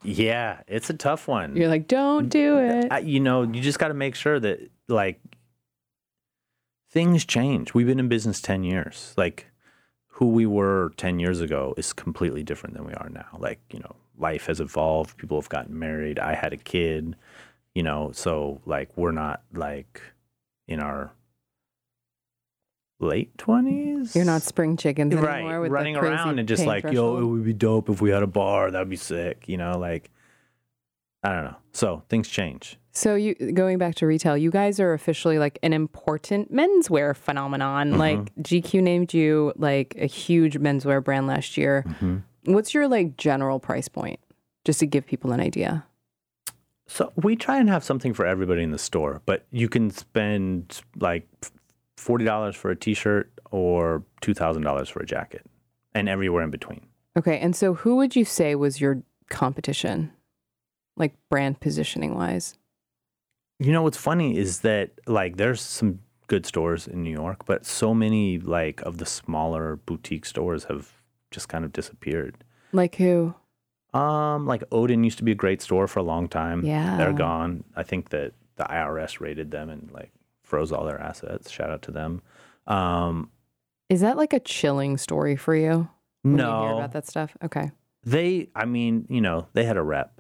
Yeah, 0.04 0.62
it's 0.68 0.90
a 0.90 0.94
tough 0.94 1.28
one. 1.28 1.56
You're 1.56 1.68
like, 1.68 1.88
don't 1.88 2.30
do 2.30 2.58
it. 2.58 2.88
I, 2.92 3.00
you 3.00 3.20
know, 3.20 3.44
you 3.44 3.62
just 3.62 3.80
got 3.80 3.90
to 3.90 3.94
make 3.94 4.16
sure 4.16 4.40
that 4.40 4.72
like 4.88 5.20
things 6.90 7.26
change. 7.26 7.74
We've 7.74 7.88
been 7.88 8.00
in 8.00 8.08
business 8.08 8.42
10 8.42 8.64
years. 8.64 9.14
Like 9.18 9.48
who 10.08 10.28
we 10.28 10.46
were 10.46 10.92
10 10.98 11.20
years 11.20 11.42
ago 11.42 11.74
is 11.78 11.94
completely 11.94 12.44
different 12.44 12.76
than 12.76 12.86
we 12.86 12.94
are 12.94 13.10
now. 13.10 13.38
Like, 13.38 13.60
you 13.72 13.80
know, 13.80 13.96
life 14.18 14.48
has 14.48 14.60
evolved, 14.60 15.18
people 15.18 15.40
have 15.40 15.50
gotten 15.50 15.78
married, 15.78 16.20
I 16.20 16.36
had 16.36 16.54
a 16.54 16.58
kid, 16.58 17.16
you 17.74 17.84
know, 17.84 18.12
so 18.14 18.62
like 18.66 18.90
we're 18.98 19.12
not 19.12 19.42
like 19.54 20.02
in 20.68 20.80
our 20.80 21.12
late 23.00 23.36
20s. 23.38 24.14
You're 24.16 24.26
not 24.26 24.42
spring 24.42 24.76
chickens 24.78 25.14
anymore 25.14 25.30
right 25.30 25.60
with 25.60 25.72
running 25.72 25.96
crazy 25.96 26.14
around 26.14 26.40
and 26.40 26.48
just 26.48 26.66
like 26.66 26.84
yo 26.92 27.18
it 27.18 27.24
would 27.24 27.44
be 27.46 27.54
dope 27.54 27.90
if 27.90 28.02
we 28.02 28.10
had 28.10 28.24
a 28.24 28.28
bar 28.28 28.72
that'd 28.72 28.90
be 28.90 28.96
sick 28.98 29.48
you 29.48 29.56
know 29.58 29.78
like 29.78 30.10
i 31.24 31.30
don't 31.34 31.46
know 31.46 31.56
so 31.72 32.04
things 32.10 32.28
change 32.28 32.78
So 32.92 33.16
you 33.16 33.36
going 33.36 33.78
back 33.78 33.96
to 33.96 34.08
retail, 34.08 34.36
you 34.36 34.52
guys 34.52 34.80
are 34.80 34.94
officially 34.94 35.38
like 35.40 35.60
an 35.64 35.72
important 35.74 36.52
menswear 36.52 37.16
phenomenon. 37.16 37.92
Mm-hmm. 37.92 38.00
Like 38.00 38.36
GQ 38.36 38.82
named 38.82 39.14
you 39.14 39.54
like 39.56 39.96
a 39.98 40.08
huge 40.08 40.58
menswear 40.60 41.02
brand 41.02 41.28
last 41.28 41.56
year. 41.56 41.86
Mm-hmm. 41.88 42.54
What's 42.54 42.74
your 42.74 42.88
like 42.90 43.16
general 43.16 43.60
price 43.60 43.88
point? 43.88 44.20
Just 44.66 44.80
to 44.80 44.86
give 44.88 45.06
people 45.06 45.32
an 45.32 45.40
idea. 45.40 45.86
so 46.88 47.14
we 47.16 47.36
try 47.36 47.58
and 47.60 47.70
have 47.70 47.84
something 47.84 48.14
for 48.14 48.26
everybody 48.26 48.64
in 48.64 48.72
the 48.72 48.80
store 48.90 49.22
but 49.26 49.46
you 49.52 49.70
can 49.70 49.90
spend 49.92 50.82
like 51.00 51.28
$40 52.06 52.56
for 52.56 52.72
a 52.72 52.76
t-shirt 52.76 53.32
or 53.52 54.04
$2000 54.22 54.90
for 54.92 55.00
a 55.02 55.06
jacket 55.06 55.46
and 55.94 56.08
everywhere 56.10 56.44
in 56.44 56.50
between 56.52 56.82
Okay, 57.18 57.40
and 57.40 57.56
so 57.56 57.74
who 57.74 57.96
would 57.98 58.16
you 58.16 58.24
say 58.24 58.56
was 58.56 58.80
your 58.80 59.02
competition? 59.30 60.12
Like 60.96 61.14
brand 61.30 61.60
positioning 61.60 62.16
wise? 62.16 62.56
you 63.62 63.74
know 63.74 63.82
what's 63.84 63.98
funny 63.98 64.38
is 64.38 64.62
that 64.62 64.92
like 65.06 65.36
there's 65.36 65.60
some 65.60 66.00
good 66.28 66.46
stores 66.46 66.88
in 66.88 67.04
new 67.04 67.12
york 67.12 67.44
but 67.46 67.66
so 67.66 67.94
many 67.94 68.40
like 68.40 68.80
of 68.84 69.00
the 69.00 69.06
smaller 69.06 69.76
boutique 69.86 70.26
stores 70.26 70.64
have 70.66 70.94
just 71.32 71.50
kind 71.50 71.66
of 71.66 71.74
disappeared 71.74 72.36
Like 72.72 72.96
who? 72.96 73.34
Um, 73.94 74.46
like 74.46 74.64
Odin 74.72 75.04
used 75.04 75.18
to 75.18 75.24
be 75.24 75.32
a 75.32 75.36
great 75.44 75.62
store 75.62 75.88
for 75.88 76.00
a 76.00 76.04
long 76.04 76.28
time. 76.28 76.64
Yeah. 76.64 76.96
They're 76.98 77.12
gone. 77.28 77.64
I 77.76 77.82
think 77.84 78.10
that 78.10 78.34
the 78.58 78.64
IRS 78.66 79.20
raided 79.20 79.50
them 79.50 79.70
and 79.70 79.90
like 79.92 80.12
froze 80.50 80.72
all 80.72 80.84
their 80.86 81.00
assets. 81.00 81.50
Shout 81.50 81.70
out 81.70 81.84
to 81.84 81.92
them. 81.92 82.22
Um, 82.68 83.30
Is 83.88 84.02
that 84.02 84.18
like 84.18 84.34
a 84.34 84.40
chilling 84.40 84.98
story 84.98 85.36
for 85.36 85.56
you? 85.56 85.88
When 86.24 86.34
you 86.34 86.44
hear 86.44 86.46
no, 86.46 86.78
about 86.78 86.92
that 86.94 87.08
stuff? 87.08 87.38
Okay. 87.44 87.72
they, 88.04 88.50
I 88.56 88.66
mean, 88.66 89.06
you 89.10 89.22
know, 89.22 89.48
they 89.54 89.64
had 89.64 89.78
a 89.78 89.82
rep. 89.84 90.20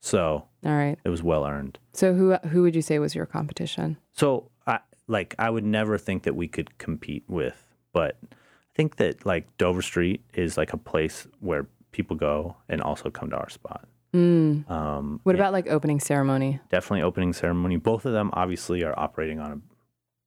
So 0.00 0.44
All 0.64 0.72
right. 0.72 0.96
it 1.04 1.08
was 1.08 1.22
well 1.22 1.44
earned. 1.44 1.78
So 1.92 2.14
who 2.14 2.34
who 2.48 2.62
would 2.62 2.74
you 2.76 2.82
say 2.82 2.98
was 2.98 3.14
your 3.14 3.26
competition? 3.26 3.96
So 4.12 4.50
I 4.66 4.78
like, 5.08 5.34
I 5.38 5.50
would 5.50 5.64
never 5.64 5.98
think 5.98 6.22
that 6.22 6.36
we 6.36 6.46
could 6.48 6.78
compete 6.78 7.24
with, 7.28 7.74
but 7.92 8.16
I 8.22 8.74
think 8.76 8.96
that 8.96 9.26
like 9.26 9.56
Dover 9.58 9.82
Street 9.82 10.22
is 10.34 10.56
like 10.56 10.72
a 10.72 10.78
place 10.78 11.26
where 11.40 11.66
people 11.92 12.16
go 12.16 12.56
and 12.68 12.80
also 12.80 13.10
come 13.10 13.28
to 13.30 13.36
our 13.36 13.50
spot. 13.50 13.86
Mm. 14.14 14.68
Um, 14.70 15.20
What 15.22 15.34
about 15.34 15.52
like 15.52 15.68
opening 15.68 16.00
ceremony? 16.00 16.60
definitely 16.68 17.02
opening 17.02 17.32
ceremony. 17.32 17.76
Both 17.76 18.04
of 18.06 18.12
them 18.12 18.30
obviously 18.32 18.82
are 18.84 18.98
operating 18.98 19.38
on 19.38 19.52
a 19.52 19.60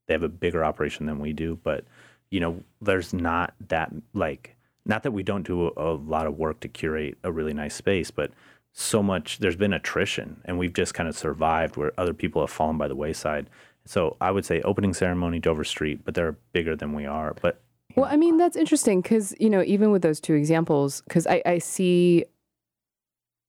they 0.08 0.14
have 0.14 0.24
a 0.24 0.30
bigger 0.30 0.64
operation 0.66 1.06
than 1.06 1.20
we 1.20 1.32
do, 1.34 1.58
but 1.64 1.86
you 2.30 2.40
know, 2.40 2.64
there's 2.82 3.14
not 3.14 3.54
that 3.68 3.92
like 4.14 4.56
not 4.86 5.04
that 5.04 5.12
we 5.12 5.24
don't 5.24 5.46
do 5.48 5.68
a, 5.78 5.94
a 5.94 5.96
lot 5.96 6.28
of 6.28 6.38
work 6.38 6.60
to 6.62 6.68
curate 6.68 7.18
a 7.24 7.32
really 7.32 7.54
nice 7.54 7.74
space, 7.76 8.12
but 8.12 8.32
so 8.74 9.04
much 9.04 9.38
there's 9.40 9.56
been 9.56 9.72
attrition 9.74 10.42
and 10.46 10.58
we've 10.58 10.74
just 10.74 10.94
kind 10.94 11.08
of 11.08 11.16
survived 11.18 11.78
where 11.78 11.94
other 11.98 12.14
people 12.14 12.42
have 12.42 12.50
fallen 12.50 12.78
by 12.78 12.88
the 12.88 12.96
wayside. 12.96 13.50
So 13.86 14.18
I 14.20 14.32
would 14.32 14.46
say 14.46 14.62
opening 14.62 14.94
ceremony 14.94 15.40
Dover 15.40 15.64
Street, 15.64 16.02
but 16.04 16.16
they're 16.16 16.36
bigger 16.54 16.76
than 16.76 16.94
we 16.94 17.06
are. 17.06 17.36
But 17.42 17.62
Well, 17.96 18.08
I 18.10 18.16
mean, 18.18 18.38
that's 18.38 18.56
interesting 18.58 19.02
because, 19.02 19.36
you 19.40 19.50
know, 19.50 19.62
even 19.64 19.92
with 19.92 20.02
those 20.02 20.20
two 20.20 20.34
examples, 20.34 21.02
because 21.02 21.28
I, 21.28 21.42
I 21.46 21.60
see 21.60 22.26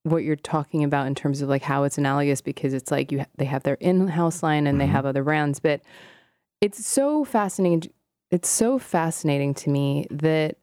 what 0.04 0.22
you're 0.22 0.36
talking 0.36 0.84
about 0.84 1.06
in 1.06 1.14
terms 1.14 1.42
of 1.42 1.48
like 1.48 1.62
how 1.62 1.82
it's 1.82 1.98
analogous 1.98 2.40
because 2.40 2.72
it's 2.74 2.90
like 2.90 3.10
you 3.10 3.20
ha- 3.20 3.26
they 3.36 3.44
have 3.46 3.62
their 3.64 3.74
in-house 3.80 4.42
line 4.42 4.66
and 4.66 4.80
they 4.80 4.86
have 4.86 5.04
other 5.06 5.24
brands, 5.24 5.58
but 5.60 5.80
it's 6.60 6.86
so 6.86 7.24
fascinating. 7.24 7.90
It's 8.30 8.48
so 8.48 8.78
fascinating 8.78 9.54
to 9.54 9.70
me 9.70 10.06
that 10.10 10.56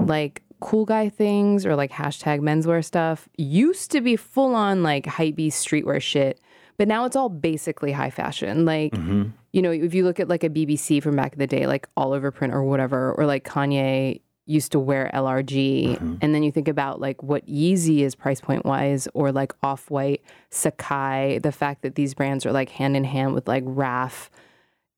like 0.00 0.42
cool 0.60 0.84
guy 0.84 1.08
things 1.08 1.64
or 1.66 1.76
like 1.76 1.90
hashtag 1.92 2.40
menswear 2.40 2.84
stuff 2.84 3.28
used 3.36 3.90
to 3.92 4.00
be 4.00 4.16
full 4.16 4.54
on 4.54 4.82
like 4.82 5.04
hypebeast 5.04 5.52
streetwear 5.52 6.00
shit, 6.02 6.40
but 6.76 6.88
now 6.88 7.04
it's 7.04 7.16
all 7.16 7.28
basically 7.28 7.92
high 7.92 8.10
fashion. 8.10 8.64
Like 8.64 8.92
Mm-hmm. 8.92 9.30
you 9.52 9.62
know, 9.62 9.70
if 9.70 9.94
you 9.94 10.02
look 10.04 10.18
at 10.18 10.28
like 10.28 10.42
a 10.42 10.50
BBC 10.50 11.00
from 11.02 11.14
back 11.14 11.34
in 11.34 11.38
the 11.38 11.46
day, 11.46 11.66
like 11.68 11.88
Oliver 11.96 12.30
Print 12.32 12.52
or 12.52 12.64
whatever, 12.64 13.12
or 13.12 13.24
like 13.24 13.44
Kanye 13.44 14.20
used 14.46 14.72
to 14.72 14.78
wear 14.78 15.10
LRG, 15.14 15.96
Mm-hmm. 15.96 16.14
and 16.20 16.34
then 16.34 16.42
you 16.42 16.52
think 16.52 16.68
about 16.68 17.00
like 17.00 17.22
what 17.22 17.46
Yeezy 17.46 18.00
is 18.00 18.14
price 18.14 18.40
point 18.40 18.64
wise, 18.64 19.08
or 19.14 19.32
like 19.32 19.52
Off 19.62 19.90
White, 19.90 20.22
Sacai, 20.50 21.42
the 21.42 21.52
fact 21.52 21.82
that 21.82 21.94
these 21.94 22.14
brands 22.14 22.44
are 22.46 22.52
like 22.52 22.68
hand 22.70 22.96
in 22.96 23.04
hand 23.04 23.34
with 23.34 23.48
like 23.48 23.62
RAF. 23.66 24.30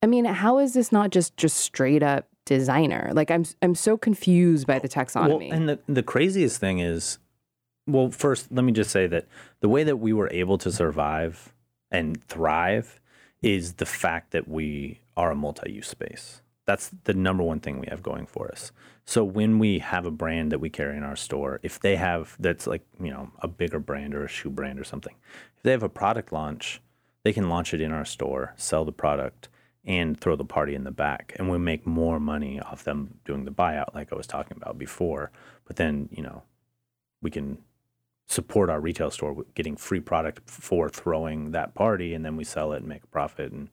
I 0.03 0.07
mean, 0.07 0.25
how 0.25 0.59
is 0.59 0.75
this 0.75 0.93
not 0.93 1.11
just 1.11 1.37
just 1.37 1.57
straight 1.59 2.03
up 2.03 2.27
designer? 2.45 3.11
Like 3.15 3.31
I'm 3.31 3.45
I'm 3.63 3.75
so 3.75 3.97
confused 3.97 4.67
by 4.67 4.79
the 4.79 4.89
Well, 4.95 5.05
taxonomy. 5.07 5.53
and 5.53 5.69
the 5.69 5.79
the 5.89 6.03
craziest 6.03 6.61
thing 6.61 6.79
is, 6.81 7.19
well, 7.87 8.11
first 8.11 8.51
let 8.53 8.65
me 8.65 8.73
just 8.73 8.91
say 8.91 9.07
that 9.07 9.27
the 9.61 9.69
way 9.69 9.85
that 9.85 9.97
we 9.99 10.13
were 10.13 10.29
able 10.33 10.59
to 10.59 10.71
survive 10.73 11.53
and 11.91 12.23
thrive 12.25 13.01
is 13.43 13.75
the 13.75 13.87
fact 13.87 14.33
that 14.33 14.49
we 14.49 15.01
are 15.17 15.31
a 15.31 15.35
multi-use 15.37 15.87
space. 15.89 16.41
That's 16.67 16.91
the 17.05 17.15
number 17.15 17.43
one 17.43 17.61
thing 17.61 17.79
we 17.79 17.87
have 17.89 18.03
going 18.03 18.27
for 18.27 18.51
us. 18.51 18.73
So 19.05 19.23
when 19.23 19.59
we 19.59 19.79
have 19.79 20.05
a 20.05 20.11
brand 20.11 20.51
that 20.53 20.59
we 20.59 20.69
carry 20.69 20.97
in 20.97 21.05
our 21.05 21.17
store, 21.17 21.61
if 21.63 21.79
they 21.81 21.97
have 21.97 22.37
that's 22.41 22.67
like 22.67 22.85
you 23.01 23.11
know 23.11 23.31
a 23.41 23.49
bigger 23.49 23.79
brand 23.79 24.15
or 24.15 24.25
a 24.25 24.29
shoe 24.29 24.51
brand 24.51 24.81
or 24.81 24.85
something, 24.85 25.15
if 25.57 25.63
they 25.63 25.71
have 25.71 25.85
a 25.85 25.89
product 25.89 26.33
launch, 26.33 26.83
they 27.23 27.33
can 27.33 27.49
launch 27.49 27.73
it 27.73 27.81
in 27.81 27.93
our 27.93 28.05
store, 28.05 28.53
sell 28.57 28.85
the 28.85 28.93
product, 28.93 29.49
and 29.85 30.21
throw 30.21 30.35
the 30.35 30.45
party 30.45 30.75
in 30.75 30.85
the 30.85 30.91
back. 30.91 31.35
And 31.39 31.49
we 31.49 31.59
make 31.59 31.87
more 31.87 32.19
money 32.19 32.61
off 32.61 32.83
them 32.83 33.19
doing 33.25 33.45
the 33.45 33.53
buyout, 33.53 33.95
like 33.95 34.13
I 34.13 34.17
was 34.17 34.27
talking 34.27 34.57
about 34.57 34.79
before. 34.79 35.31
But 35.67 35.77
then, 35.77 36.09
you 36.11 36.23
know, 36.23 36.43
we 37.23 37.31
can 37.31 37.59
support 38.27 38.69
our 38.69 38.81
retail 38.81 39.13
store 39.13 39.33
with 39.33 39.55
getting 39.55 39.77
free 39.77 40.01
product 40.01 40.51
for 40.51 40.89
throwing 40.89 41.53
that 41.53 41.75
party, 41.75 42.13
and 42.13 42.25
then 42.25 42.37
we 42.37 42.43
sell 42.43 42.73
it 42.73 42.79
and 42.79 42.89
make 42.89 43.05
a 43.05 43.09
profit. 43.09 43.53
And 43.53 43.69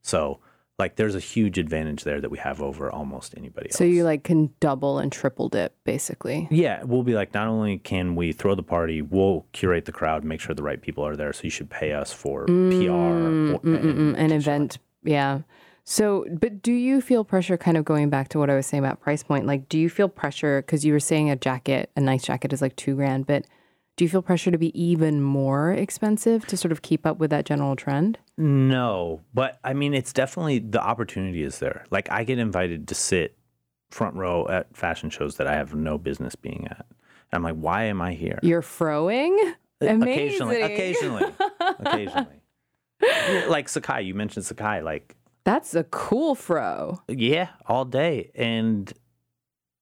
so, 0.00 0.40
like, 0.78 0.94
there's 0.94 1.16
a 1.16 1.20
huge 1.20 1.58
advantage 1.58 2.04
there 2.04 2.20
that 2.20 2.30
we 2.30 2.38
have 2.38 2.62
over 2.62 2.90
almost 2.90 3.34
anybody 3.36 3.68
else. 3.68 3.76
so 3.76 3.82
you 3.84 4.04
like 4.04 4.22
can 4.22 4.50
double 4.60 4.98
and 4.98 5.10
triple 5.10 5.48
dip 5.48 5.74
basically. 5.84 6.46
Yeah, 6.50 6.84
we'll 6.84 7.02
be 7.02 7.14
like, 7.14 7.34
not 7.34 7.48
only 7.48 7.78
can 7.78 8.14
we 8.14 8.32
throw 8.32 8.54
the 8.54 8.62
party, 8.62 9.02
we'll 9.02 9.44
curate 9.52 9.86
the 9.86 9.92
crowd, 9.92 10.22
make 10.22 10.40
sure 10.40 10.54
the 10.54 10.62
right 10.62 10.80
people 10.80 11.04
are 11.04 11.16
there. 11.16 11.32
So 11.32 11.42
you 11.44 11.50
should 11.50 11.68
pay 11.68 11.92
us 11.92 12.12
for 12.12 12.44
PR 12.46 12.52
mm, 12.52 13.54
or, 13.54 13.58
Mm, 13.58 13.84
and, 13.84 14.16
an 14.16 14.32
event. 14.32 14.78
Yeah. 15.02 15.40
So, 15.82 16.26
but 16.30 16.62
do 16.62 16.72
you 16.72 17.00
feel 17.00 17.24
pressure 17.24 17.56
kind 17.56 17.76
of 17.76 17.84
going 17.84 18.10
back 18.10 18.28
to 18.28 18.38
what 18.38 18.50
I 18.50 18.54
was 18.54 18.66
saying 18.66 18.84
about 18.84 19.00
price 19.00 19.22
point? 19.22 19.46
Like, 19.46 19.68
do 19.68 19.78
you 19.78 19.88
feel 19.88 20.08
pressure 20.08 20.62
because 20.62 20.84
you 20.84 20.92
were 20.92 21.00
saying 21.00 21.30
a 21.30 21.36
jacket, 21.36 21.90
a 21.96 22.00
nice 22.00 22.24
jacket 22.24 22.52
is 22.52 22.60
like 22.60 22.76
two 22.76 22.94
grand, 22.94 23.26
but 23.26 23.46
do 23.98 24.04
you 24.04 24.08
feel 24.08 24.22
pressure 24.22 24.50
to 24.52 24.56
be 24.58 24.70
even 24.80 25.20
more 25.20 25.72
expensive 25.72 26.46
to 26.46 26.56
sort 26.56 26.70
of 26.72 26.82
keep 26.82 27.04
up 27.04 27.18
with 27.18 27.30
that 27.30 27.44
general 27.44 27.74
trend? 27.76 28.16
No, 28.36 29.20
but 29.34 29.58
I 29.64 29.74
mean, 29.74 29.92
it's 29.92 30.12
definitely 30.12 30.60
the 30.60 30.80
opportunity 30.80 31.42
is 31.42 31.58
there. 31.58 31.84
Like, 31.90 32.08
I 32.10 32.22
get 32.24 32.38
invited 32.38 32.86
to 32.88 32.94
sit 32.94 33.36
front 33.90 34.14
row 34.14 34.46
at 34.48 34.74
fashion 34.76 35.10
shows 35.10 35.36
that 35.38 35.48
I 35.48 35.54
have 35.56 35.74
no 35.74 35.98
business 35.98 36.36
being 36.36 36.68
at. 36.70 36.86
And 37.32 37.32
I'm 37.32 37.42
like, 37.42 37.56
why 37.56 37.84
am 37.84 38.00
I 38.00 38.14
here? 38.14 38.38
You're 38.42 38.62
froing? 38.62 39.36
Occasionally, 39.80 40.62
Amazing. 40.62 40.72
occasionally, 40.72 41.24
occasionally. 41.80 42.42
Yeah, 43.02 43.46
like 43.48 43.66
Sacai, 43.66 44.04
you 44.04 44.14
mentioned 44.14 44.44
Sacai. 44.44 44.82
Like, 44.82 45.16
That's 45.44 45.74
a 45.74 45.84
cool 45.84 46.34
fro. 46.36 47.02
yeah, 47.08 47.48
all 47.66 47.84
day, 47.84 48.30
and 48.34 48.92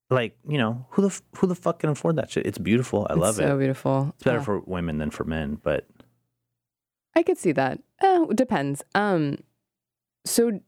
like, 0.09 0.37
you 0.47 0.57
know, 0.57 0.85
who 0.91 1.01
the 1.09 1.21
who 1.37 1.47
the 1.47 1.55
fuck 1.55 1.79
can 1.79 1.89
afford 1.89 2.15
that 2.17 2.31
shit? 2.31 2.45
It's 2.45 2.57
beautiful. 2.57 3.07
I 3.09 3.13
love 3.13 3.37
it's 3.39 3.47
so 3.47 3.55
it. 3.55 3.59
beautiful. 3.59 4.13
It's 4.15 4.23
better 4.23 4.37
Yeah. 4.37 4.43
for 4.43 4.59
women 4.61 4.97
than 4.97 5.09
for 5.11 5.23
men, 5.23 5.59
but 5.61 5.85
I 7.15 7.23
could 7.23 7.37
see 7.37 7.51
that. 7.53 7.79
Uh, 8.01 8.25
depends. 8.27 8.83
Um, 8.95 9.37
so 10.25 10.59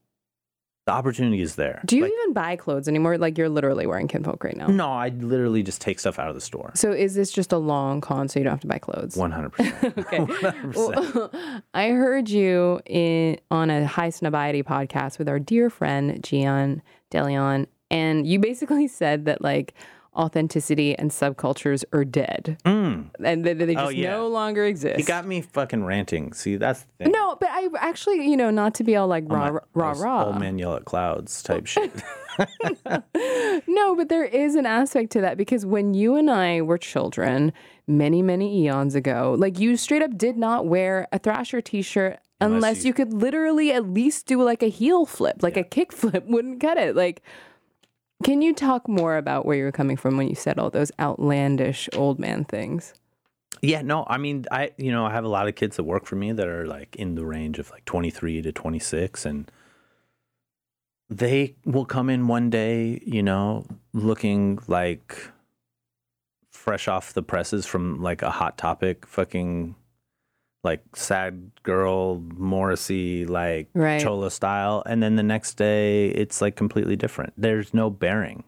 the 0.88 0.91
opportunity 0.91 1.39
is 1.41 1.56
there. 1.56 1.84
do 1.86 1.95
you 1.97 2.04
Like, 2.04 2.12
even 2.23 2.34
buy 2.34 2.56
clothes 2.56 2.88
anymore? 2.88 3.17
Like 3.19 3.38
you're 3.38 3.49
literally 3.49 3.86
wearing 3.86 4.08
kinfolk 4.08 4.43
right 4.43 4.58
now. 4.58 4.65
no, 4.67 4.89
I 4.91 5.10
literally 5.10 5.62
just 5.62 5.80
take 5.82 5.99
stuff 5.99 6.17
out 6.17 6.30
of 6.30 6.34
the 6.36 6.41
store. 6.41 6.71
So 6.73 6.91
is 6.91 7.13
this 7.13 7.32
just 7.32 7.52
a 7.54 7.58
long 7.60 8.02
con 8.02 8.28
so 8.28 8.39
you 8.39 8.43
don't 8.45 8.52
have 8.54 8.62
to 8.62 8.67
buy 8.67 8.80
clothes? 8.80 9.15
One 9.15 9.32
hundred 9.32 9.52
percent. 9.52 9.97
Okay. 9.99 10.19
One 10.19 10.30
hundred 10.30 10.73
percent. 10.73 11.15
Well, 11.15 11.62
I 11.75 11.89
heard 11.89 12.30
you 12.30 12.80
in 12.88 13.39
on 13.52 13.69
a 13.69 13.86
Highsnobiety 13.86 14.63
podcast 14.63 15.19
with 15.19 15.30
our 15.30 15.38
dear 15.39 15.69
friend 15.69 16.21
Jian 16.23 16.82
DeLeon, 17.12 17.67
and 17.91 18.25
you 18.28 18.39
basically 18.39 18.88
said 19.02 19.25
that 19.25 19.41
like 19.41 19.73
authenticity 20.15 20.97
and 20.97 21.12
subcultures 21.12 21.84
are 21.93 22.04
dead 22.04 22.58
Mm. 22.65 23.10
and 23.23 23.45
that 23.45 23.58
they 23.60 23.75
Oh, 23.75 23.86
just 23.86 23.95
yeah. 23.95 24.12
no 24.12 24.28
longer 24.28 24.65
exist. 24.65 24.97
He 24.97 25.04
got 25.04 25.25
me 25.25 25.39
fucking 25.41 25.86
ranting. 25.86 26.34
See, 26.34 26.56
that's 26.58 26.82
the 26.82 27.04
thing. 27.06 27.12
no, 27.12 27.38
but 27.39 27.47
I 27.52 27.69
actually, 27.78 28.28
you 28.30 28.36
know, 28.36 28.49
not 28.49 28.73
to 28.75 28.84
be 28.84 28.95
all 28.95 29.08
like 29.08 29.23
rah 29.28 29.52
not 29.52 29.63
rah 29.75 29.93
rah. 29.97 30.25
Old 30.25 30.39
man 30.39 30.58
yell 30.58 30.75
at 30.75 30.86
clouds 30.86 31.41
type 31.43 31.67
shit. 31.73 31.91
No, 33.67 33.95
but 33.95 34.10
there 34.10 34.23
is 34.25 34.56
an 34.56 34.65
aspect 34.65 35.12
to 35.12 35.21
that 35.21 35.38
because 35.38 35.65
when 35.65 35.93
you 35.93 36.15
and 36.15 36.30
I 36.30 36.62
were 36.62 36.78
children 36.78 37.54
many, 37.88 38.21
many 38.21 38.63
eons 38.63 38.95
ago, 38.95 39.36
like 39.38 39.60
you 39.60 39.78
straight 39.78 40.02
up 40.02 40.17
did 40.17 40.38
not 40.38 40.65
wear 40.65 41.08
a 41.12 41.19
Thrasher 41.19 41.62
t 41.62 41.82
shirt 41.82 42.19
unless, 42.41 42.56
Unless 42.56 42.84
you, 42.84 42.88
you- 42.89 42.93
could 42.93 43.13
literally 43.13 43.71
at 43.71 43.88
least 43.89 44.25
do 44.25 44.41
like 44.41 44.63
a 44.63 44.67
heel 44.69 45.06
flip, 45.06 45.38
like 45.43 45.58
a 45.58 45.63
kick 45.63 45.91
flip 45.91 46.25
wouldn't 46.28 46.60
cut 46.62 46.78
it. 46.78 46.95
Like, 46.95 47.21
can 48.23 48.41
you 48.41 48.53
talk 48.53 48.88
more 48.88 49.17
about 49.17 49.45
where 49.45 49.58
you're 49.58 49.71
coming 49.71 49.97
from 49.97 50.17
when 50.17 50.27
you 50.27 50.36
said 50.36 50.60
all 50.60 50.69
those 50.69 50.91
outlandish 50.99 51.89
old 51.93 52.19
man 52.19 52.45
things? 52.45 52.93
yeah, 53.62 53.82
no, 53.82 54.05
I 54.08 54.17
mean, 54.17 54.45
I 54.51 54.71
you 54.77 54.91
know, 54.91 55.05
I 55.05 55.12
have 55.12 55.25
a 55.25 55.29
lot 55.29 55.47
of 55.47 55.55
kids 55.55 55.75
that 55.75 55.84
work 55.84 56.05
for 56.05 56.15
me 56.15 56.32
that 56.32 56.47
are 56.47 56.65
like 56.65 56.95
in 56.95 57.15
the 57.15 57.25
range 57.25 57.60
of 57.60 57.69
like 57.71 57.86
23 57.86 58.41
to 58.41 58.51
26 58.51 59.25
and 59.25 59.51
they 61.10 61.55
will 61.65 61.86
come 61.86 62.10
in 62.10 62.27
one 62.27 62.49
day, 62.49 63.01
you 63.05 63.23
know, 63.23 63.65
looking 63.93 64.60
like 64.67 65.32
fresh 66.51 66.88
off 66.88 67.13
the 67.13 67.23
presses 67.23 67.65
from 67.65 68.01
like 68.01 68.21
a 68.21 68.29
hot 68.29 68.58
topic 68.58 69.08
fucking 69.08 69.75
like 70.63 70.83
sad 70.95 71.51
girl 71.63 72.19
Morrissey 72.35 73.25
like 73.25 73.69
Right. 73.73 74.01
chola 74.01 74.29
style 74.29 74.83
and 74.85 75.01
then 75.01 75.15
the 75.15 75.23
next 75.23 75.55
day 75.55 76.09
it's 76.09 76.41
like 76.41 76.55
completely 76.55 76.95
different. 76.95 77.33
There's 77.37 77.73
no 77.73 77.89
bearing 77.89 78.43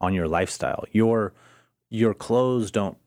on 0.00 0.14
your 0.14 0.28
lifestyle. 0.28 0.84
Your 0.92 1.32
your 1.90 2.14
clothes 2.14 2.70
don't 2.70 2.98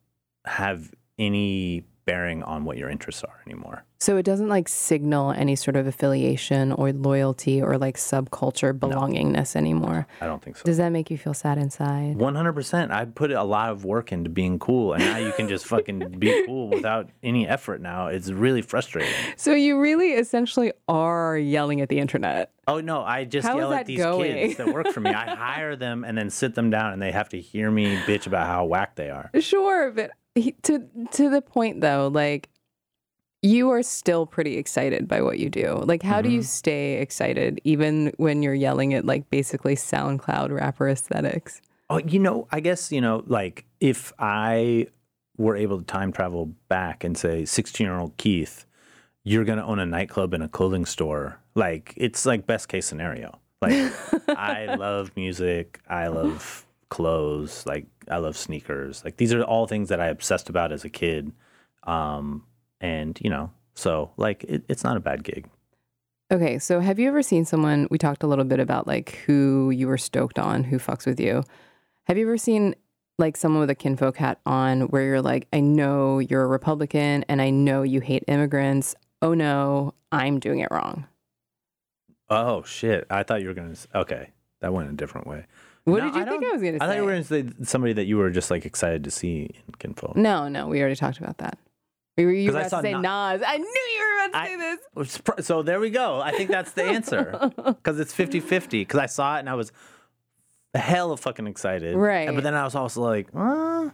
have 0.45 0.93
any 1.17 1.83
bearing 2.09 2.41
on 2.43 2.65
what 2.65 2.75
your 2.75 2.89
interests 2.89 3.23
are 3.23 3.39
anymore. 3.45 3.85
So 3.99 4.17
it 4.17 4.23
doesn't 4.23 4.47
like 4.47 4.67
signal 4.69 5.31
any 5.31 5.55
sort 5.55 5.75
of 5.75 5.85
affiliation 5.85 6.71
or 6.71 6.91
loyalty 6.93 7.61
or 7.61 7.77
like 7.77 7.97
subculture 7.97 8.73
belongingness 8.73 9.55
anymore. 9.55 10.07
I 10.21 10.25
don't 10.25 10.41
think 10.41 10.55
so. 10.57 10.63
Does 10.63 10.77
that 10.77 10.89
make 10.89 11.11
you 11.11 11.17
feel 11.17 11.33
sad 11.33 11.57
inside? 11.57 12.15
One 12.15 12.33
hundred 12.33 12.53
percent. 12.53 12.91
I 12.91 13.05
put 13.05 13.31
a 13.31 13.43
lot 13.43 13.69
of 13.69 13.83
work 13.85 14.11
into 14.11 14.29
being 14.29 14.57
cool, 14.57 14.93
and 14.93 15.03
now 15.03 15.17
you 15.17 15.33
can 15.33 15.47
just 15.49 15.65
fucking 15.67 16.17
be 16.17 16.43
cool 16.47 16.69
without 16.69 17.09
any 17.21 17.47
effort. 17.47 17.81
Now 17.81 18.07
it's 18.07 18.31
really 18.31 18.61
frustrating. 18.61 19.13
So 19.35 19.53
you 19.53 19.79
really 19.79 20.13
essentially 20.13 20.71
are 20.87 21.37
yelling 21.37 21.81
at 21.81 21.89
the 21.89 21.99
internet. 21.99 22.51
Oh 22.67 22.79
no, 22.79 23.01
I 23.03 23.25
just 23.25 23.47
How 23.47 23.57
yell 23.57 23.73
at 23.73 23.85
these 23.85 23.99
going? 23.99 24.31
kids 24.33 24.57
that 24.57 24.73
work 24.73 24.87
for 24.89 25.01
me. 25.01 25.09
I 25.09 25.35
hire 25.35 25.75
them 25.75 26.03
and 26.05 26.17
then 26.17 26.29
sit 26.29 26.55
them 26.55 26.69
down, 26.69 26.93
and 26.93 27.01
they 27.01 27.11
have 27.11 27.29
to 27.29 27.41
hear 27.41 27.69
me 27.69 27.97
bitch 28.07 28.27
about 28.27 28.47
how 28.47 28.63
whack 28.65 28.95
they 28.95 29.09
are. 29.09 29.29
Sure, 29.41 29.91
but 29.91 30.11
he, 30.35 30.53
to 30.63 30.83
to 31.11 31.29
the 31.29 31.41
point 31.41 31.81
though, 31.81 32.09
like 32.13 32.49
you 33.41 33.69
are 33.69 33.83
still 33.83 34.25
pretty 34.25 34.57
excited 34.57 35.07
by 35.07 35.21
what 35.21 35.39
you 35.39 35.49
do. 35.49 35.81
Like 35.85 36.03
how 36.03 36.21
do 36.21 36.29
you 36.29 36.39
mm-hmm. 36.39 36.45
stay 36.45 36.93
excited 36.95 37.61
even 37.63 38.11
when 38.17 38.43
you're 38.43 38.53
yelling 38.53 38.93
at 38.93 39.05
like 39.05 39.29
basically 39.29 39.75
SoundCloud 39.75 40.51
rapper 40.51 40.89
aesthetics? 40.89 41.61
Oh, 41.89 41.99
you 41.99 42.19
know, 42.19 42.47
I 42.51 42.59
guess, 42.59 42.91
you 42.91 43.01
know, 43.01 43.23
like 43.27 43.65
if 43.79 44.13
I 44.19 44.87
were 45.37 45.55
able 45.55 45.79
to 45.79 45.85
time 45.85 46.11
travel 46.11 46.47
back 46.67 47.03
and 47.03 47.17
say, 47.17 47.45
16 47.45 47.85
year 47.85 47.97
old 47.97 48.17
Keith, 48.17 48.65
you're 49.23 49.45
going 49.45 49.57
to 49.57 49.63
own 49.63 49.79
a 49.79 49.85
nightclub 49.85 50.33
and 50.33 50.43
a 50.43 50.47
clothing 50.47 50.85
store, 50.85 51.39
like 51.55 51.93
it's 51.97 52.25
like 52.25 52.45
best 52.45 52.67
case 52.67 52.85
scenario. 52.85 53.39
Like 53.61 53.91
I 54.27 54.75
love 54.75 55.11
music. 55.15 55.81
I 55.87 56.07
love 56.07 56.65
clothes. 56.89 57.65
Like 57.65 57.87
I 58.09 58.17
love 58.17 58.37
sneakers. 58.37 59.03
Like 59.03 59.17
these 59.17 59.33
are 59.33 59.43
all 59.43 59.67
things 59.67 59.89
that 59.89 59.99
I 59.99 60.07
obsessed 60.07 60.49
about 60.49 60.71
as 60.71 60.83
a 60.83 60.89
kid. 60.89 61.31
Um, 61.83 62.45
and, 62.81 63.19
you 63.21 63.29
know, 63.29 63.51
so 63.75 64.11
like 64.17 64.43
it, 64.43 64.63
it's 64.67 64.83
not 64.83 64.97
a 64.97 65.01
bad 65.01 65.23
gig. 65.23 65.49
Okay, 66.31 66.59
so 66.59 66.79
have 66.79 66.99
you 66.99 67.07
ever 67.07 67.23
seen 67.23 67.43
someone? 67.43 67.87
We 67.89 67.97
talked 67.97 68.21
a 68.21 68.27
little 68.27 68.45
bit 68.45 68.59
about 68.59 68.85
like 68.85 69.21
who 69.25 69.71
you 69.71 69.87
were 69.87 69.97
stoked 69.97 70.37
on, 70.37 70.63
who 70.63 70.77
fucks 70.77 71.05
with 71.05 71.19
you. 71.19 71.43
Have 72.05 72.17
you 72.17 72.25
ever 72.25 72.37
seen 72.37 72.75
like 73.19 73.35
someone 73.35 73.59
with 73.59 73.69
a 73.69 73.75
kinfolk 73.75 74.17
hat 74.17 74.39
on 74.45 74.81
where 74.83 75.03
you're 75.03 75.21
like, 75.21 75.47
I 75.51 75.59
know 75.59 76.19
you're 76.19 76.43
a 76.43 76.47
Republican 76.47 77.25
and 77.27 77.41
I 77.41 77.49
know 77.49 77.83
you 77.83 77.99
hate 77.99 78.23
immigrants. 78.27 78.95
Oh 79.21 79.33
no, 79.33 79.93
I'm 80.11 80.39
doing 80.39 80.59
it 80.59 80.69
wrong. 80.71 81.05
Oh 82.29 82.63
shit! 82.63 83.05
I 83.09 83.23
thought 83.23 83.41
you 83.41 83.47
were 83.47 83.53
gonna. 83.53 83.75
Okay, 83.93 84.29
that 84.61 84.71
went 84.71 84.89
a 84.89 84.93
different 84.93 85.27
way. 85.27 85.45
What 85.91 85.99
No, 86.03 86.11
did 86.11 86.15
you 86.19 86.25
think 86.25 86.43
I 86.45 86.51
was 86.51 86.61
going 86.61 86.73
to 86.73 86.79
say? 86.79 86.85
I 86.85 86.87
thought 86.87 86.95
you 86.97 87.03
were 87.05 87.11
gonna 87.11 87.23
say 87.23 87.45
somebody 87.63 87.93
that 87.93 88.05
you 88.05 88.17
were 88.17 88.29
just 88.29 88.49
like 88.51 88.65
excited 88.65 89.03
to 89.05 89.11
see 89.11 89.49
in 89.67 89.73
Kinfolk. 89.79 90.15
no, 90.15 90.47
no, 90.47 90.67
we 90.67 90.79
already 90.79 90.95
talked 90.95 91.19
about 91.19 91.37
that. 91.39 91.57
We 92.17 92.25
were, 92.25 92.31
you 92.33 92.51
were 92.51 92.57
I 92.57 92.61
about 92.63 92.77
to 92.77 92.81
say 92.83 92.91
Na- 92.93 93.31
Nas. 93.33 93.41
I 93.47 93.57
knew 93.57 93.65
you 93.65 93.99
were 93.99 94.25
about 94.25 94.31
to 94.33 94.37
I- 94.37 94.47
say 94.47 94.55
this. 94.57 94.79
Which 94.93 95.07
is 95.09 95.17
pr- 95.19 95.41
So 95.41 95.61
there 95.63 95.79
we 95.79 95.89
go. 95.89 96.19
I 96.19 96.31
think 96.31 96.49
that's 96.49 96.71
the 96.73 96.83
answer 96.83 97.51
because 97.65 97.99
it's 97.99 98.13
50 98.13 98.39
50. 98.41 98.81
Because 98.81 98.99
I 98.99 99.05
saw 99.05 99.37
it 99.37 99.39
and 99.39 99.49
I 99.49 99.53
was 99.55 99.71
a 100.75 100.99
of 100.99 101.19
fucking 101.19 101.47
excited. 101.47 101.95
Right. 101.95 102.33
But 102.33 102.43
then 102.43 102.53
I 102.55 102.63
was 102.65 102.75
also 102.75 103.01
like, 103.01 103.27
uh, 103.33 103.89